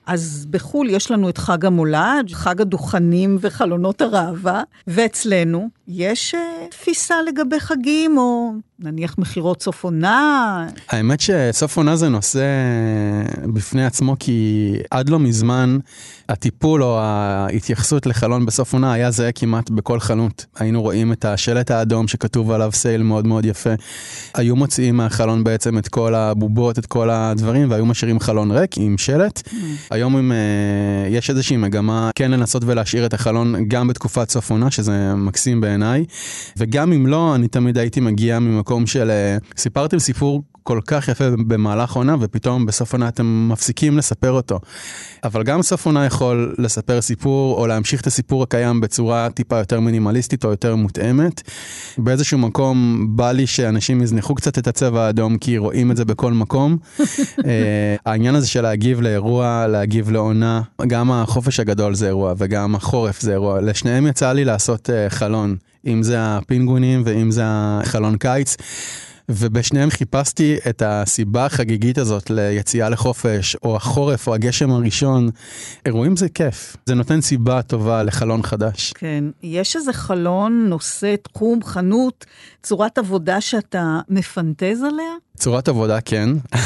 אז 0.07 0.47
בחו"ל 0.51 0.89
יש 0.91 1.11
לנו 1.11 1.29
את 1.29 1.39
חג 1.39 1.65
המולד, 1.65 2.31
חג 2.33 2.61
הדוכנים 2.61 3.39
וחלונות 3.41 4.01
הראווה, 4.01 4.63
ואצלנו 4.87 5.69
יש 5.93 6.35
uh, 6.35 6.71
תפיסה 6.71 7.15
לגבי 7.29 7.61
חגים, 7.61 8.19
או 8.19 8.53
נניח 8.79 9.15
מכירות 9.19 9.63
סוף 9.63 9.85
עונה. 9.85 10.67
האמת 10.89 11.21
שסוף 11.21 11.77
עונה 11.77 11.97
זה 11.97 12.09
נושא 12.09 12.45
בפני 13.55 13.85
עצמו, 13.85 14.17
כי 14.19 14.73
עד 14.91 15.09
לא 15.09 15.19
מזמן 15.19 15.79
הטיפול 16.29 16.83
או 16.83 16.99
ההתייחסות 17.01 18.07
לחלון 18.07 18.47
בסוף 18.47 18.73
עונה 18.73 18.93
היה 18.93 19.11
זהה 19.11 19.33
כמעט 19.33 19.71
בכל 19.71 20.01
חנות. 20.01 20.47
היינו 20.57 20.83
רואים 20.83 21.13
את 21.13 21.25
השלט 21.25 21.71
האדום 21.71 22.09
שכתוב 22.09 22.51
עליו 22.51 22.71
סייל 22.73 23.03
מאוד 23.03 23.27
מאוד 23.27 23.45
יפה. 23.45 23.71
היו 24.35 24.57
מוציאים 24.57 24.97
מהחלון 24.97 25.45
בעצם 25.45 25.79
את 25.79 25.89
כל 25.89 26.15
הבובות, 26.15 26.79
את 26.79 26.87
כל 26.87 27.11
הדברים, 27.11 27.71
והיו 27.71 27.87
משאירים 27.87 28.21
חלון 28.21 28.51
ריק 28.51 28.71
עם 28.77 28.99
שלט. 28.99 29.39
Mm. 29.39 29.55
היום 29.91 30.17
אם, 30.17 30.33
uh, 30.33 31.09
יש 31.09 31.31
איזושהי 31.31 31.57
מגמה 31.57 32.11
כן 32.15 32.31
לנסות 32.31 32.63
ולהשאיר 32.67 33.07
את 33.07 33.15
החלון 33.15 33.55
גם 33.69 33.89
בתקופת 33.89 34.31
סוף 34.31 34.51
עונה, 34.51 34.71
שזה 34.71 35.15
מקסים 35.15 35.61
בעיניי. 35.61 35.80
וגם 36.57 36.93
אם 36.93 37.07
לא, 37.07 37.35
אני 37.35 37.49
תמיד 37.49 37.79
הייתי 37.79 38.01
מגיע 38.01 38.39
ממקום 38.39 38.87
של... 38.87 39.11
Uh, 39.11 39.45
סיפרתם 39.57 39.99
סיפור 39.99 40.43
כל 40.63 40.81
כך 40.87 41.09
יפה 41.09 41.25
במהלך 41.31 41.93
עונה, 41.93 42.17
ופתאום 42.21 42.67
בסוף 42.67 42.93
עונה 42.93 43.09
אתם 43.09 43.49
מפסיקים 43.53 43.99
לספר 43.99 44.31
אותו. 44.31 44.61
אבל 45.25 45.43
גם 45.43 45.63
סוף 45.63 45.87
עונה 45.87 46.07
יכול 46.07 46.55
לספר 46.59 47.01
סיפור, 47.01 47.61
או 47.61 47.67
להמשיך 47.67 48.01
את 48.01 48.07
הסיפור 48.07 48.43
הקיים 48.43 48.81
בצורה 48.81 49.29
טיפה 49.35 49.59
יותר 49.59 49.81
מינימליסטית 49.81 50.45
או 50.45 50.51
יותר 50.51 50.77
מותאמת. 50.77 51.43
באיזשהו 51.99 52.39
מקום 52.39 53.07
בא 53.11 53.33
לי 53.33 53.47
שאנשים 53.47 54.03
יזנחו 54.03 54.35
קצת 54.35 54.59
את 54.59 54.67
הצבע 54.67 55.07
האדום, 55.07 55.39
כי 55.39 55.59
רואים 55.59 55.91
את 55.91 55.97
זה 55.97 56.05
בכל 56.05 56.33
מקום. 56.33 56.77
uh, 57.01 57.05
העניין 58.07 58.35
הזה 58.35 58.49
של 58.49 58.61
להגיב 58.61 59.01
לאירוע, 59.01 59.67
להגיב 59.67 60.11
לעונה, 60.11 60.63
גם 60.87 61.13
החופש 61.13 61.61
הגדול 61.61 61.95
זה 61.95 62.07
אירוע, 62.07 62.35
וגם 62.39 62.75
החורף 62.75 63.21
זה 63.21 63.33
אירוע. 63.33 63.61
לשניהם 63.61 64.07
יצא 64.07 64.33
לי 64.33 64.45
לעשות 64.45 64.91
uh, 64.91 64.93
חלון, 65.11 65.57
אם 65.87 66.03
זה 66.03 66.17
הפינגונים 66.19 67.03
ואם 67.05 67.31
זה 67.31 67.43
החלון 67.47 68.17
קיץ. 68.17 68.57
ובשניהם 69.33 69.91
חיפשתי 69.91 70.57
את 70.69 70.83
הסיבה 70.87 71.47
החגיגית 71.47 71.99
הזאת 71.99 72.31
ליציאה 72.31 72.89
לחופש, 72.89 73.57
או 73.63 73.77
החורף, 73.77 74.27
או 74.27 74.35
הגשם 74.35 74.71
הראשון. 74.71 75.31
אירועים 75.87 76.17
זה 76.17 76.29
כיף, 76.29 76.77
זה 76.87 76.95
נותן 76.95 77.21
סיבה 77.21 77.63
טובה 77.63 78.03
לחלון 78.03 78.43
חדש. 78.43 78.93
כן, 78.93 79.25
יש 79.43 79.77
איזה 79.77 79.93
חלון, 79.93 80.67
נושא, 80.69 81.15
תחום, 81.23 81.63
חנות, 81.65 82.27
צורת 82.63 82.99
עבודה 82.99 83.41
שאתה 83.41 84.01
מפנטז 84.09 84.83
עליה? 84.83 85.13
צורת 85.37 85.69
עבודה, 85.69 86.01
כן. 86.01 86.29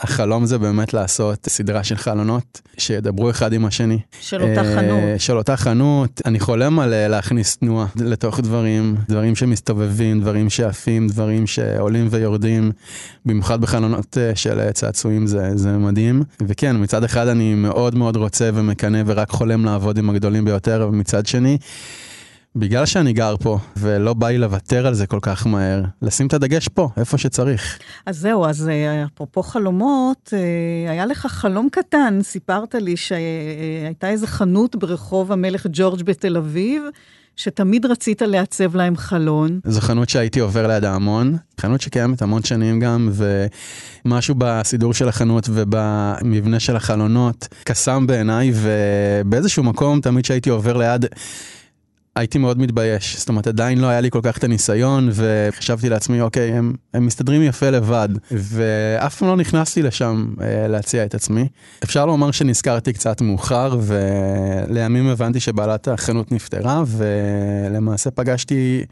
החלום 0.00 0.46
זה 0.46 0.58
באמת 0.58 0.94
לעשות 0.94 1.48
סדרה 1.48 1.84
של 1.84 1.96
חלונות 1.96 2.60
שידברו 2.78 3.30
אחד 3.30 3.52
עם 3.52 3.64
השני. 3.64 3.98
של 4.20 4.42
אותה 4.42 4.60
אה, 4.60 4.76
חנות. 4.76 5.20
של 5.20 5.36
אותה 5.36 5.56
חנות. 5.56 6.22
אני 6.24 6.40
חולם 6.40 6.80
על 6.80 6.92
אה, 6.92 7.08
להכניס 7.08 7.56
תנועה 7.56 7.86
לתוך 7.96 8.40
דברים, 8.40 8.96
דברים 9.08 9.36
שמסתובבים, 9.36 10.20
דברים 10.20 10.50
שעפים, 10.50 11.08
דברים 11.08 11.46
שעולים 11.46 12.08
ויורדים. 12.10 12.72
במיוחד 13.26 13.60
בחלונות 13.60 14.18
אה, 14.18 14.32
של 14.34 14.70
צעצועים 14.70 15.26
זה, 15.26 15.50
זה 15.54 15.78
מדהים. 15.78 16.22
וכן, 16.42 16.82
מצד 16.82 17.04
אחד 17.04 17.28
אני 17.28 17.54
מאוד 17.54 17.94
מאוד 17.94 18.16
רוצה 18.16 18.50
ומקנא 18.54 19.02
ורק 19.06 19.30
חולם 19.30 19.64
לעבוד 19.64 19.98
עם 19.98 20.10
הגדולים 20.10 20.44
ביותר, 20.44 20.88
ומצד 20.92 21.26
שני, 21.26 21.58
בגלל 22.56 22.86
שאני 22.86 23.12
גר 23.12 23.34
פה, 23.36 23.58
ולא 23.76 24.14
בא 24.14 24.28
לי 24.28 24.38
לוותר 24.38 24.86
על 24.86 24.94
זה 24.94 25.06
כל 25.06 25.18
כך 25.22 25.46
מהר, 25.46 25.82
לשים 26.02 26.26
את 26.26 26.32
הדגש 26.32 26.68
פה, 26.68 26.88
איפה 26.96 27.18
שצריך. 27.18 27.78
אז 28.06 28.18
זהו, 28.18 28.46
אז 28.46 28.68
אה, 28.68 29.04
אפרופו 29.04 29.42
חלומות, 29.42 30.32
אה, 30.32 30.90
היה 30.90 31.06
לך 31.06 31.26
חלום 31.26 31.68
קטן, 31.72 32.18
סיפרת 32.22 32.74
לי 32.74 32.96
שהייתה 32.96 34.08
איזה 34.08 34.26
חנות 34.26 34.76
ברחוב 34.76 35.32
המלך 35.32 35.66
ג'ורג' 35.72 36.02
בתל 36.02 36.36
אביב, 36.36 36.82
שתמיד 37.36 37.86
רצית 37.86 38.22
לעצב 38.22 38.76
להם 38.76 38.96
חלון. 38.96 39.60
זו 39.64 39.80
חנות 39.80 40.08
שהייתי 40.08 40.40
עובר 40.40 40.66
לידה 40.66 40.94
המון, 40.94 41.36
חנות 41.60 41.80
שקיימת 41.80 42.22
המון 42.22 42.42
שנים 42.42 42.80
גם, 42.80 43.10
ומשהו 44.04 44.34
בסידור 44.38 44.94
של 44.94 45.08
החנות 45.08 45.48
ובמבנה 45.52 46.60
של 46.60 46.76
החלונות 46.76 47.48
קסם 47.64 48.06
בעיניי, 48.06 48.52
ובאיזשהו 48.54 49.62
מקום 49.62 50.00
תמיד 50.00 50.24
שהייתי 50.24 50.50
עובר 50.50 50.76
ליד... 50.76 51.06
הייתי 52.16 52.38
מאוד 52.38 52.58
מתבייש. 52.58 53.16
זאת 53.18 53.28
אומרת, 53.28 53.46
עדיין 53.46 53.78
לא 53.78 53.86
היה 53.86 54.00
לי 54.00 54.10
כל 54.10 54.20
כך 54.22 54.38
את 54.38 54.44
הניסיון, 54.44 55.08
וחשבתי 55.12 55.88
לעצמי, 55.88 56.20
אוקיי, 56.20 56.52
הם, 56.52 56.74
הם 56.94 57.06
מסתדרים 57.06 57.42
יפה 57.42 57.70
לבד, 57.70 58.08
ואף 58.30 59.18
פעם 59.18 59.28
לא 59.28 59.36
נכנסתי 59.36 59.82
לשם 59.82 60.34
אה, 60.40 60.68
להציע 60.68 61.04
את 61.04 61.14
עצמי. 61.14 61.48
אפשר 61.84 62.06
לומר 62.06 62.30
שנזכרתי 62.30 62.92
קצת 62.92 63.20
מאוחר, 63.20 63.78
ולימים 63.80 65.06
הבנתי 65.06 65.40
שבעלת 65.40 65.88
החנות 65.88 66.32
נפטרה, 66.32 66.82
ולמעשה 66.86 68.10
פגשתי 68.10 68.84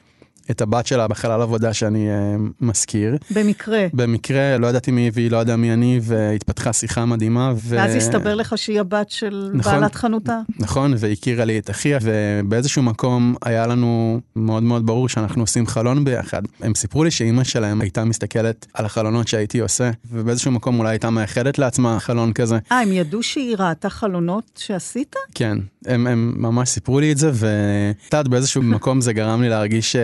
את 0.50 0.60
הבת 0.60 0.86
שלה 0.86 1.08
בחלל 1.08 1.42
עבודה 1.42 1.72
שאני 1.72 2.08
uh, 2.08 2.40
מזכיר. 2.60 3.16
במקרה. 3.30 3.86
במקרה, 3.92 4.58
לא 4.58 4.66
ידעתי 4.66 4.90
מי 4.90 5.00
היא 5.00 5.10
והיא 5.14 5.30
לא 5.30 5.36
ידעה 5.36 5.56
מי 5.56 5.72
אני, 5.72 6.00
והתפתחה 6.02 6.72
שיחה 6.72 7.04
מדהימה. 7.04 7.52
ו... 7.56 7.76
ואז 7.76 7.94
הסתבר 7.94 8.34
לך 8.34 8.58
שהיא 8.58 8.80
הבת 8.80 9.10
של 9.10 9.50
נכון, 9.54 9.72
בעלת 9.72 9.94
חנותה. 9.94 10.40
נכון, 10.58 10.94
והכירה 10.98 11.44
לי 11.44 11.58
את 11.58 11.70
אחיה, 11.70 11.98
ובאיזשהו 12.02 12.82
מקום 12.82 13.34
היה 13.42 13.66
לנו 13.66 14.20
מאוד 14.36 14.62
מאוד 14.62 14.86
ברור 14.86 15.08
שאנחנו 15.08 15.42
עושים 15.42 15.66
חלון 15.66 16.04
ביחד. 16.04 16.42
הם 16.60 16.74
סיפרו 16.74 17.04
לי 17.04 17.10
שאימא 17.10 17.44
שלהם 17.44 17.80
הייתה 17.80 18.04
מסתכלת 18.04 18.66
על 18.74 18.84
החלונות 18.84 19.28
שהייתי 19.28 19.58
עושה, 19.58 19.90
ובאיזשהו 20.10 20.52
מקום 20.52 20.78
אולי 20.78 20.90
הייתה 20.90 21.10
מאחדת 21.10 21.58
לעצמה 21.58 22.00
חלון 22.00 22.32
כזה. 22.32 22.58
אה, 22.72 22.80
הם 22.80 22.92
ידעו 22.92 23.22
שהיא 23.22 23.56
ראתה 23.58 23.90
חלונות 23.90 24.44
שעשית? 24.56 25.16
כן, 25.34 25.58
הם, 25.86 26.06
הם 26.06 26.34
ממש 26.36 26.68
סיפרו 26.68 27.00
לי 27.00 27.12
את 27.12 27.18
זה, 27.18 27.30
וקצת 27.34 28.28
באיזשהו 28.28 28.62
מקום 28.62 29.00
זה 29.00 29.12
גרם 29.12 29.42
לי 29.42 29.48
להרגיש 29.48 29.96
uh, 29.96 29.98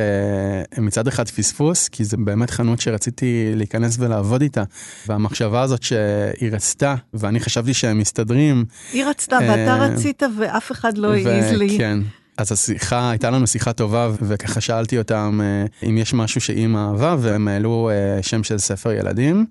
מצד 0.78 1.08
אחד 1.08 1.28
פספוס, 1.28 1.88
כי 1.88 2.04
זה 2.04 2.16
באמת 2.16 2.50
חנות 2.50 2.80
שרציתי 2.80 3.52
להיכנס 3.54 3.96
ולעבוד 3.98 4.42
איתה. 4.42 4.62
והמחשבה 5.06 5.62
הזאת 5.62 5.82
שהיא 5.82 6.50
רצתה, 6.52 6.94
ואני 7.14 7.40
חשבתי 7.40 7.74
שהם 7.74 7.98
מסתדרים. 7.98 8.64
היא 8.92 9.04
רצתה, 9.04 9.38
ואתה 9.42 9.76
uh, 9.76 9.80
רצית, 9.80 10.22
ואף 10.38 10.72
אחד 10.72 10.98
לא 10.98 11.12
העז 11.12 11.52
לי. 11.52 11.78
כן. 11.78 11.98
אז 12.36 12.52
השיחה, 12.52 13.10
הייתה 13.10 13.30
לנו 13.30 13.46
שיחה 13.46 13.72
טובה, 13.72 14.10
וככה 14.22 14.60
שאלתי 14.60 14.98
אותם 14.98 15.40
uh, 15.40 15.86
אם 15.88 15.98
יש 15.98 16.14
משהו 16.14 16.40
שאימא 16.40 16.78
אהבה, 16.78 17.16
והם 17.20 17.48
העלו 17.48 17.90
uh, 17.90 18.22
שם 18.22 18.44
של 18.44 18.58
ספר 18.58 18.92
ילדים. 18.92 19.46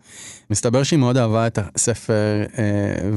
מסתבר 0.53 0.83
שהיא 0.83 0.99
מאוד 0.99 1.17
אהבה 1.17 1.47
את 1.47 1.59
הספר 1.75 2.43
uh, 2.45 2.57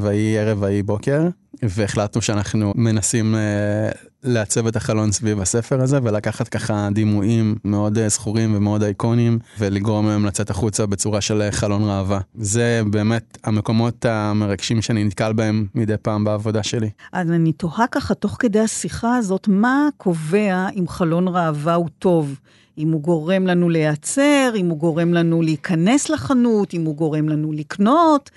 ויהי 0.02 0.38
ערב 0.38 0.62
ויהי 0.62 0.82
בוקר, 0.82 1.28
והחלטנו 1.62 2.22
שאנחנו 2.22 2.72
מנסים 2.76 3.34
uh, 3.34 3.96
לעצב 4.22 4.66
את 4.66 4.76
החלון 4.76 5.12
סביב 5.12 5.40
הספר 5.40 5.82
הזה 5.82 5.98
ולקחת 6.02 6.48
ככה 6.48 6.88
דימויים 6.92 7.56
מאוד 7.64 7.98
uh, 7.98 8.00
זכורים 8.08 8.54
ומאוד 8.54 8.82
אייקונים 8.82 9.38
ולגרום 9.58 10.08
להם 10.08 10.26
לצאת 10.26 10.50
החוצה 10.50 10.86
בצורה 10.86 11.20
של 11.20 11.42
חלון 11.50 11.82
ראווה. 11.84 12.20
זה 12.34 12.82
באמת 12.90 13.38
המקומות 13.44 14.04
המרגשים 14.04 14.82
שאני 14.82 15.04
נתקל 15.04 15.32
בהם 15.32 15.66
מדי 15.74 15.96
פעם 16.02 16.24
בעבודה 16.24 16.62
שלי. 16.62 16.90
אז 17.12 17.30
אני 17.30 17.52
תוהה 17.52 17.86
ככה 17.90 18.14
תוך 18.14 18.36
כדי 18.38 18.60
השיחה 18.60 19.16
הזאת, 19.16 19.48
מה 19.48 19.88
קובע 19.96 20.66
אם 20.76 20.88
חלון 20.88 21.28
ראווה 21.28 21.74
הוא 21.74 21.88
טוב? 21.98 22.34
אם 22.78 22.92
הוא 22.92 23.00
גורם 23.00 23.46
לנו 23.46 23.68
להיעצר, 23.68 24.52
אם 24.56 24.66
הוא 24.66 24.78
גורם 24.78 25.14
לנו 25.14 25.42
להיכנס 25.42 26.08
לחנות, 26.08 26.74
אם 26.74 26.84
הוא 26.84 26.96
גורם 26.96 27.28
לנו 27.28 27.52
לקנות. 27.52 28.30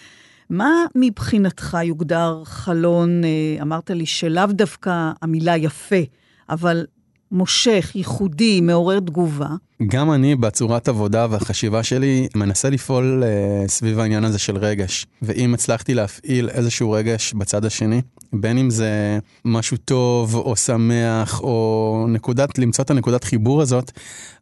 מה 0.49 0.85
מבחינתך 0.95 1.77
יוגדר 1.83 2.41
חלון, 2.45 3.23
אה, 3.23 3.61
אמרת 3.61 3.89
לי 3.89 4.05
שלאו 4.05 4.45
דווקא 4.45 5.11
המילה 5.21 5.57
יפה, 5.57 6.01
אבל 6.49 6.85
מושך, 7.31 7.91
ייחודי, 7.95 8.61
מעורר 8.61 8.99
תגובה? 8.99 9.49
גם 9.87 10.11
אני, 10.11 10.35
בצורת 10.35 10.87
עבודה 10.87 11.27
והחשיבה 11.29 11.83
שלי, 11.83 12.27
מנסה 12.35 12.69
לפעול 12.69 13.23
uh, 13.23 13.69
סביב 13.69 13.99
העניין 13.99 14.23
הזה 14.23 14.39
של 14.39 14.57
רגש. 14.57 15.05
ואם 15.21 15.53
הצלחתי 15.53 15.93
להפעיל 15.93 16.49
איזשהו 16.49 16.91
רגש 16.91 17.33
בצד 17.33 17.65
השני, 17.65 18.01
בין 18.33 18.57
אם 18.57 18.69
זה 18.69 19.19
משהו 19.45 19.77
טוב 19.77 20.35
או 20.35 20.55
שמח 20.55 21.41
או 21.41 22.05
נקודת, 22.09 22.59
למצוא 22.59 22.83
את 22.83 22.89
הנקודת 22.89 23.23
חיבור 23.23 23.61
הזאת, 23.61 23.91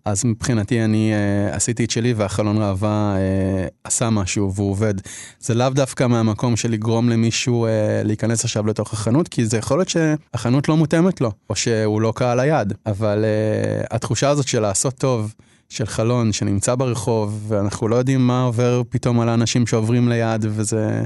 אז 0.05 0.25
מבחינתי 0.25 0.83
אני 0.83 1.13
uh, 1.13 1.55
עשיתי 1.55 1.83
את 1.85 1.91
שלי 1.91 2.13
והחלון 2.13 2.57
ראווה 2.57 3.15
uh, 3.15 3.69
עשה 3.83 4.09
משהו 4.09 4.53
והוא 4.53 4.71
עובד. 4.71 4.93
זה 5.39 5.53
לאו 5.53 5.69
דווקא 5.69 6.07
מהמקום 6.07 6.55
של 6.55 6.71
לגרום 6.71 7.09
למישהו 7.09 7.65
uh, 7.65 7.69
להיכנס 8.07 8.45
עכשיו 8.45 8.67
לתוך 8.67 8.93
החנות, 8.93 9.27
כי 9.27 9.45
זה 9.45 9.57
יכול 9.57 9.77
להיות 9.77 9.89
שהחנות 9.89 10.69
לא 10.69 10.77
מותאמת 10.77 11.21
לו, 11.21 11.31
או 11.49 11.55
שהוא 11.55 12.01
לא 12.01 12.13
קהל 12.15 12.39
היעד, 12.39 12.73
אבל 12.85 13.25
uh, 13.25 13.87
התחושה 13.91 14.29
הזאת 14.29 14.47
של 14.47 14.59
לעשות 14.59 14.93
טוב, 14.93 15.33
של 15.69 15.85
חלון 15.85 16.33
שנמצא 16.33 16.75
ברחוב, 16.75 17.45
ואנחנו 17.47 17.87
לא 17.87 17.95
יודעים 17.95 18.27
מה 18.27 18.43
עובר 18.43 18.81
פתאום 18.89 19.19
על 19.19 19.29
האנשים 19.29 19.67
שעוברים 19.67 20.09
ליד, 20.09 20.45
וזה... 20.49 21.03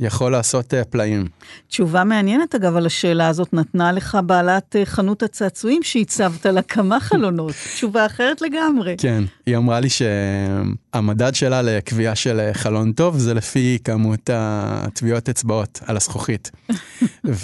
יכול 0.00 0.32
לעשות 0.32 0.74
uh, 0.74 0.76
פלאים. 0.90 1.26
תשובה 1.68 2.04
מעניינת, 2.04 2.54
אגב, 2.54 2.76
על 2.76 2.86
השאלה 2.86 3.28
הזאת 3.28 3.54
נתנה 3.54 3.92
לך 3.92 4.18
בעלת 4.26 4.76
uh, 4.76 4.86
חנות 4.86 5.22
הצעצועים 5.22 5.82
שהצבת 5.82 6.46
לה 6.46 6.62
כמה 6.62 7.00
חלונות. 7.00 7.54
תשובה 7.74 8.06
אחרת 8.06 8.42
לגמרי. 8.42 8.94
כן, 8.98 9.24
היא 9.46 9.56
אמרה 9.56 9.80
לי 9.80 9.88
שהמדד 9.88 11.34
שלה 11.34 11.62
לקביעה 11.62 12.14
של 12.14 12.50
uh, 12.50 12.58
חלון 12.58 12.92
טוב 12.92 13.18
זה 13.18 13.34
לפי 13.34 13.78
כמות 13.84 14.30
הטביעות 14.32 15.28
אצבעות 15.28 15.80
על 15.86 15.96
הזכוכית. 15.96 16.50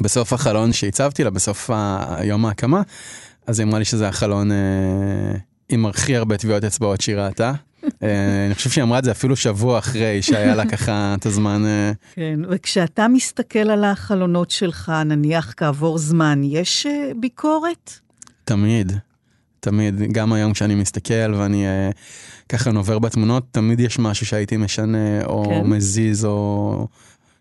ובסוף 0.00 0.32
החלון 0.32 0.72
שהצבתי 0.72 1.24
לה, 1.24 1.30
בסוף 1.30 1.70
יום 2.24 2.46
ההקמה, 2.46 2.82
אז 3.46 3.58
היא 3.58 3.68
אמרה 3.68 3.78
לי 3.78 3.84
שזה 3.84 4.08
החלון 4.08 4.52
אה, 4.52 4.56
עם 5.68 5.86
הכי 5.86 6.16
הרבה 6.16 6.36
טביעות 6.36 6.64
אצבעות 6.64 7.00
שהיא 7.00 7.16
ראתה. 7.16 7.52
אה, 8.02 8.46
אני 8.46 8.54
חושב 8.54 8.70
שהיא 8.70 8.84
אמרה 8.84 8.98
את 8.98 9.04
זה 9.04 9.10
אפילו 9.10 9.36
שבוע 9.36 9.78
אחרי 9.78 10.22
שהיה 10.22 10.54
לה 10.54 10.66
ככה 10.66 11.14
את 11.18 11.26
הזמן. 11.26 11.66
אה. 11.66 11.92
כן, 12.14 12.40
וכשאתה 12.50 13.08
מסתכל 13.08 13.70
על 13.70 13.84
החלונות 13.84 14.50
שלך, 14.50 14.92
נניח 15.04 15.54
כעבור 15.56 15.98
זמן, 15.98 16.40
יש 16.44 16.86
ביקורת? 17.20 17.92
תמיד, 18.44 18.92
תמיד. 19.60 20.12
גם 20.12 20.32
היום 20.32 20.52
כשאני 20.52 20.74
מסתכל 20.74 21.34
ואני 21.34 21.66
ככה 22.48 22.72
נובר 22.72 22.98
בתמונות, 22.98 23.44
תמיד 23.50 23.80
יש 23.80 23.98
משהו 23.98 24.26
שהייתי 24.26 24.56
משנה, 24.56 25.24
או 25.24 25.44
כן. 25.44 25.66
מזיז, 25.66 26.24
או 26.24 26.88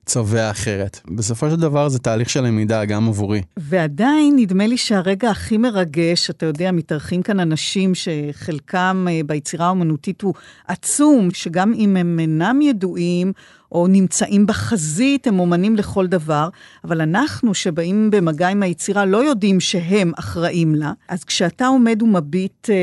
צובע 0.08 0.52
אחרת. 0.52 1.00
בסופו 1.16 1.50
של 1.50 1.56
דבר 1.56 1.90
זה 1.90 2.00
תהליך 2.00 2.30
של 2.30 2.42
למידה 2.42 2.86
גם 2.86 3.08
עבורי. 3.08 3.42
ועדיין 3.58 4.36
נדמה 4.36 4.68
לי 4.68 4.78
שהרגע 4.78 5.30
הכי 5.30 5.58
מרגש, 5.58 6.30
אתה 6.30 6.46
יודע, 6.46 6.72
מתארחים 6.72 7.22
כאן 7.22 7.40
אנשים 7.40 7.92
שחלקם 7.96 9.06
אה, 9.10 9.20
ביצירה 9.26 9.66
האומנותית 9.66 10.22
הוא 10.22 10.34
עצום, 10.68 11.30
שגם 11.34 11.74
אם 11.74 11.98
הם 11.98 12.20
אינם 12.20 12.62
ידועים, 12.62 13.34
או 13.72 13.88
נמצאים 13.88 14.46
בחזית, 14.46 15.28
הם 15.28 15.40
אומנים 15.40 15.76
לכל 15.76 16.08
דבר, 16.08 16.50
אבל 16.84 17.02
אנחנו 17.02 17.54
שבאים 17.54 18.12
במגע 18.12 18.48
עם 18.48 18.64
היצירה 18.64 19.06
לא 19.06 19.24
יודעים 19.24 19.60
שהם 19.60 20.12
אחראים 20.20 20.76
לה. 20.76 20.92
אז 21.08 21.24
כשאתה 21.24 21.68
עומד 21.68 22.02
ומביט 22.02 22.70
אה, 22.70 22.76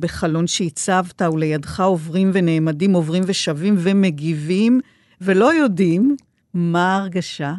בחלון 0.00 0.46
שהצבת, 0.46 1.22
ולידך 1.22 1.80
עוברים 1.80 2.30
ונעמדים, 2.34 2.92
עוברים 2.92 3.22
ושבים 3.26 3.74
ומגיבים, 3.78 4.80
ולא 5.20 5.54
יודעים, 5.54 6.16
מה 6.54 6.96
ההרגשה? 6.96 7.54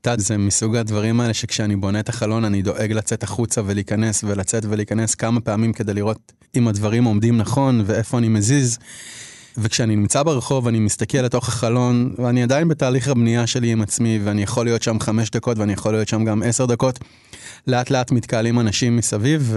את 0.00 0.06
יודעת, 0.06 0.20
זה 0.20 0.38
מסוג 0.38 0.76
הדברים 0.76 1.20
האלה 1.20 1.34
שכשאני 1.34 1.76
בונה 1.76 2.00
את 2.00 2.08
החלון, 2.08 2.44
אני 2.44 2.62
דואג 2.62 2.92
לצאת 2.92 3.22
החוצה 3.22 3.60
ולהיכנס 3.66 4.24
ולצאת 4.24 4.64
ולהיכנס 4.68 5.14
כמה 5.14 5.40
פעמים 5.40 5.72
כדי 5.72 5.94
לראות 5.94 6.32
אם 6.54 6.68
הדברים 6.68 7.04
עומדים 7.04 7.36
נכון 7.36 7.82
ואיפה 7.86 8.18
אני 8.18 8.28
מזיז. 8.28 8.78
וכשאני 9.58 9.96
נמצא 9.96 10.22
ברחוב, 10.22 10.68
אני 10.68 10.78
מסתכל 10.78 11.18
לתוך 11.18 11.48
החלון, 11.48 12.14
ואני 12.18 12.42
עדיין 12.42 12.68
בתהליך 12.68 13.08
הבנייה 13.08 13.46
שלי 13.46 13.72
עם 13.72 13.82
עצמי, 13.82 14.20
ואני 14.24 14.42
יכול 14.42 14.64
להיות 14.64 14.82
שם 14.82 15.00
חמש 15.00 15.30
דקות, 15.30 15.58
ואני 15.58 15.72
יכול 15.72 15.92
להיות 15.92 16.08
שם 16.08 16.24
גם 16.24 16.42
עשר 16.42 16.66
דקות. 16.66 16.98
לאט 17.66 17.90
לאט 17.90 18.10
מתקהלים 18.10 18.60
אנשים 18.60 18.96
מסביב, 18.96 19.56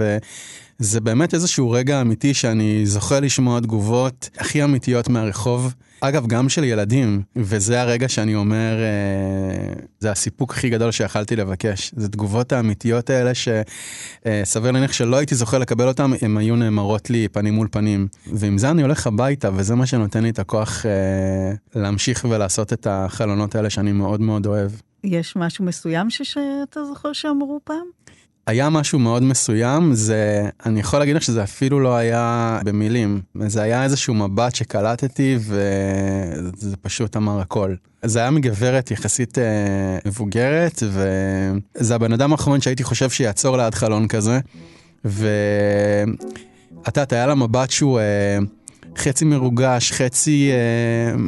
וזה 0.80 1.00
באמת 1.00 1.34
איזשהו 1.34 1.70
רגע 1.70 2.00
אמיתי 2.00 2.34
שאני 2.34 2.86
זוכה 2.86 3.20
לשמוע 3.20 3.60
תגובות 3.60 4.30
הכי 4.38 4.64
אמיתיות 4.64 5.08
מהרחוב. 5.08 5.74
אגב, 6.00 6.26
גם 6.26 6.48
של 6.48 6.64
ילדים, 6.64 7.22
וזה 7.36 7.80
הרגע 7.80 8.08
שאני 8.08 8.34
אומר, 8.34 8.76
אה, 8.78 9.82
זה 10.00 10.10
הסיפוק 10.10 10.52
הכי 10.52 10.70
גדול 10.70 10.90
שיכלתי 10.90 11.36
לבקש. 11.36 11.92
זה 11.96 12.08
תגובות 12.08 12.52
האמיתיות 12.52 13.10
האלה 13.10 13.32
שסביר 13.34 14.66
אה, 14.66 14.72
להניח 14.72 14.92
שלא 14.92 15.16
הייתי 15.16 15.34
זוכה 15.34 15.58
לקבל 15.58 15.88
אותן, 15.88 16.10
הן 16.22 16.36
היו 16.36 16.56
נאמרות 16.56 17.10
לי 17.10 17.28
פנים 17.28 17.54
מול 17.54 17.68
פנים. 17.70 18.08
ועם 18.32 18.58
זה 18.58 18.70
אני 18.70 18.82
הולך 18.82 19.06
הביתה, 19.06 19.50
וזה 19.54 19.74
מה 19.74 19.86
שנותן 19.86 20.22
לי 20.22 20.30
את 20.30 20.38
הכוח 20.38 20.86
אה, 20.86 21.80
להמשיך 21.80 22.26
ולעשות 22.30 22.72
את 22.72 22.86
החלונות 22.90 23.54
האלה 23.54 23.70
שאני 23.70 23.92
מאוד 23.92 24.20
מאוד 24.20 24.46
אוהב. 24.46 24.70
יש 25.04 25.36
משהו 25.36 25.64
מסוים 25.64 26.10
שאתה 26.10 26.84
זוכר 26.84 27.12
שאמרו 27.12 27.60
פעם? 27.64 27.86
היה 28.48 28.70
משהו 28.70 28.98
מאוד 28.98 29.22
מסוים, 29.22 29.94
זה, 29.94 30.48
אני 30.66 30.80
יכול 30.80 30.98
להגיד 30.98 31.16
לך 31.16 31.22
שזה 31.22 31.42
אפילו 31.42 31.80
לא 31.80 31.96
היה 31.96 32.58
במילים, 32.64 33.20
זה 33.46 33.62
היה 33.62 33.84
איזשהו 33.84 34.14
מבט 34.14 34.54
שקלטתי 34.54 35.38
וזה 35.40 36.76
פשוט 36.82 37.16
אמר 37.16 37.40
הכל. 37.40 37.74
זה 38.04 38.18
היה 38.18 38.30
מגברת 38.30 38.90
יחסית 38.90 39.38
אה, 39.38 39.44
מבוגרת, 40.06 40.82
וזה 40.82 41.94
הבן 41.94 42.12
אדם 42.12 42.32
האחרון 42.32 42.60
שהייתי 42.60 42.84
חושב 42.84 43.10
שיעצור 43.10 43.56
ליד 43.56 43.74
חלון 43.74 44.08
כזה, 44.08 44.40
ואת 45.04 46.06
יודעת, 46.86 47.12
היה 47.12 47.26
לה 47.26 47.34
מבט 47.34 47.70
שהוא 47.70 48.00
אה, 48.00 48.38
חצי 48.96 49.24
מרוגש, 49.24 49.92
חצי... 49.92 50.50
אה, 50.52 51.20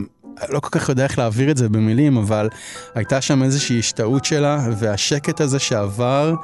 לא 0.48 0.60
כל 0.60 0.68
כך 0.70 0.88
יודע 0.88 1.04
איך 1.04 1.18
להעביר 1.18 1.50
את 1.50 1.56
זה 1.56 1.68
במילים, 1.68 2.16
אבל 2.16 2.48
הייתה 2.94 3.20
שם 3.20 3.42
איזושהי 3.42 3.78
השתאות 3.78 4.24
שלה, 4.24 4.68
והשקט 4.78 5.40
הזה 5.40 5.58
שעבר, 5.58 6.34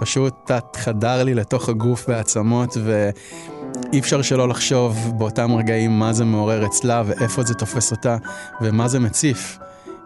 פשוט 0.00 0.50
את 0.50 0.76
חדר 0.76 1.24
לי 1.24 1.34
לתוך 1.34 1.68
הגוף 1.68 2.04
והעצמות, 2.08 2.76
ואי 2.84 3.98
אפשר 3.98 4.22
שלא 4.22 4.48
לחשוב 4.48 5.12
באותם 5.18 5.54
רגעים 5.54 5.98
מה 5.98 6.12
זה 6.12 6.24
מעורר 6.24 6.66
אצלה, 6.66 7.02
ואיפה 7.06 7.42
זה 7.42 7.54
תופס 7.54 7.90
אותה, 7.90 8.16
ומה 8.60 8.88
זה 8.88 9.00
מציף. 9.00 9.58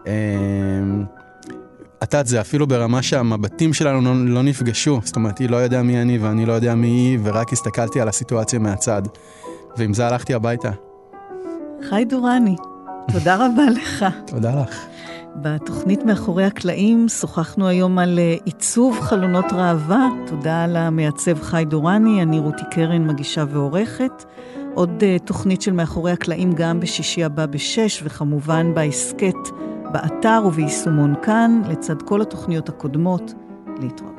אמ, 0.07 1.05
את 2.03 2.13
יודעת, 2.13 2.27
זה 2.27 2.41
אפילו 2.41 2.67
ברמה 2.67 3.01
שהמבטים 3.01 3.73
שלנו 3.73 4.01
לא, 4.01 4.33
לא 4.33 4.41
נפגשו. 4.41 4.99
זאת 5.03 5.15
אומרת, 5.15 5.37
היא 5.37 5.49
לא 5.49 5.57
יודעה 5.57 5.83
מי 5.83 6.01
אני 6.01 6.17
ואני 6.17 6.45
לא 6.45 6.53
יודע 6.53 6.75
מי 6.75 6.87
היא, 6.87 7.19
ורק 7.23 7.53
הסתכלתי 7.53 8.01
על 8.01 8.07
הסיטואציה 8.07 8.59
מהצד. 8.59 9.01
ועם 9.77 9.93
זה 9.93 10.07
הלכתי 10.07 10.33
הביתה. 10.33 10.71
חי 11.89 12.05
דורני, 12.09 12.55
תודה 13.11 13.35
רבה 13.35 13.63
לך. 13.75 14.05
תודה 14.27 14.61
לך. 14.61 14.92
בתוכנית 15.35 16.05
מאחורי 16.05 16.43
הקלעים 16.43 17.09
שוחחנו 17.09 17.67
היום 17.67 17.99
על 17.99 18.19
אה, 18.19 18.35
עיצוב 18.45 18.99
חלונות 18.99 19.45
ראווה. 19.51 20.07
תודה 20.27 20.65
למעצב 20.67 21.41
חי 21.41 21.63
דורני, 21.67 22.21
אני 22.21 22.39
רותי 22.39 22.63
קרן, 22.71 23.07
מגישה 23.07 23.43
ועורכת. 23.49 24.25
עוד 24.73 24.89
uh, 25.03 25.25
תוכנית 25.25 25.61
של 25.61 25.71
מאחורי 25.71 26.11
הקלעים 26.11 26.53
גם 26.53 26.79
בשישי 26.79 27.23
הבא 27.23 27.45
בשש, 27.45 28.01
וכמובן 28.03 28.73
בהסכת 28.73 29.35
באתר 29.91 30.43
וביישומון 30.45 31.13
כאן, 31.21 31.61
לצד 31.69 32.01
כל 32.01 32.21
התוכניות 32.21 32.69
הקודמות. 32.69 33.33
להתראות. 33.81 34.12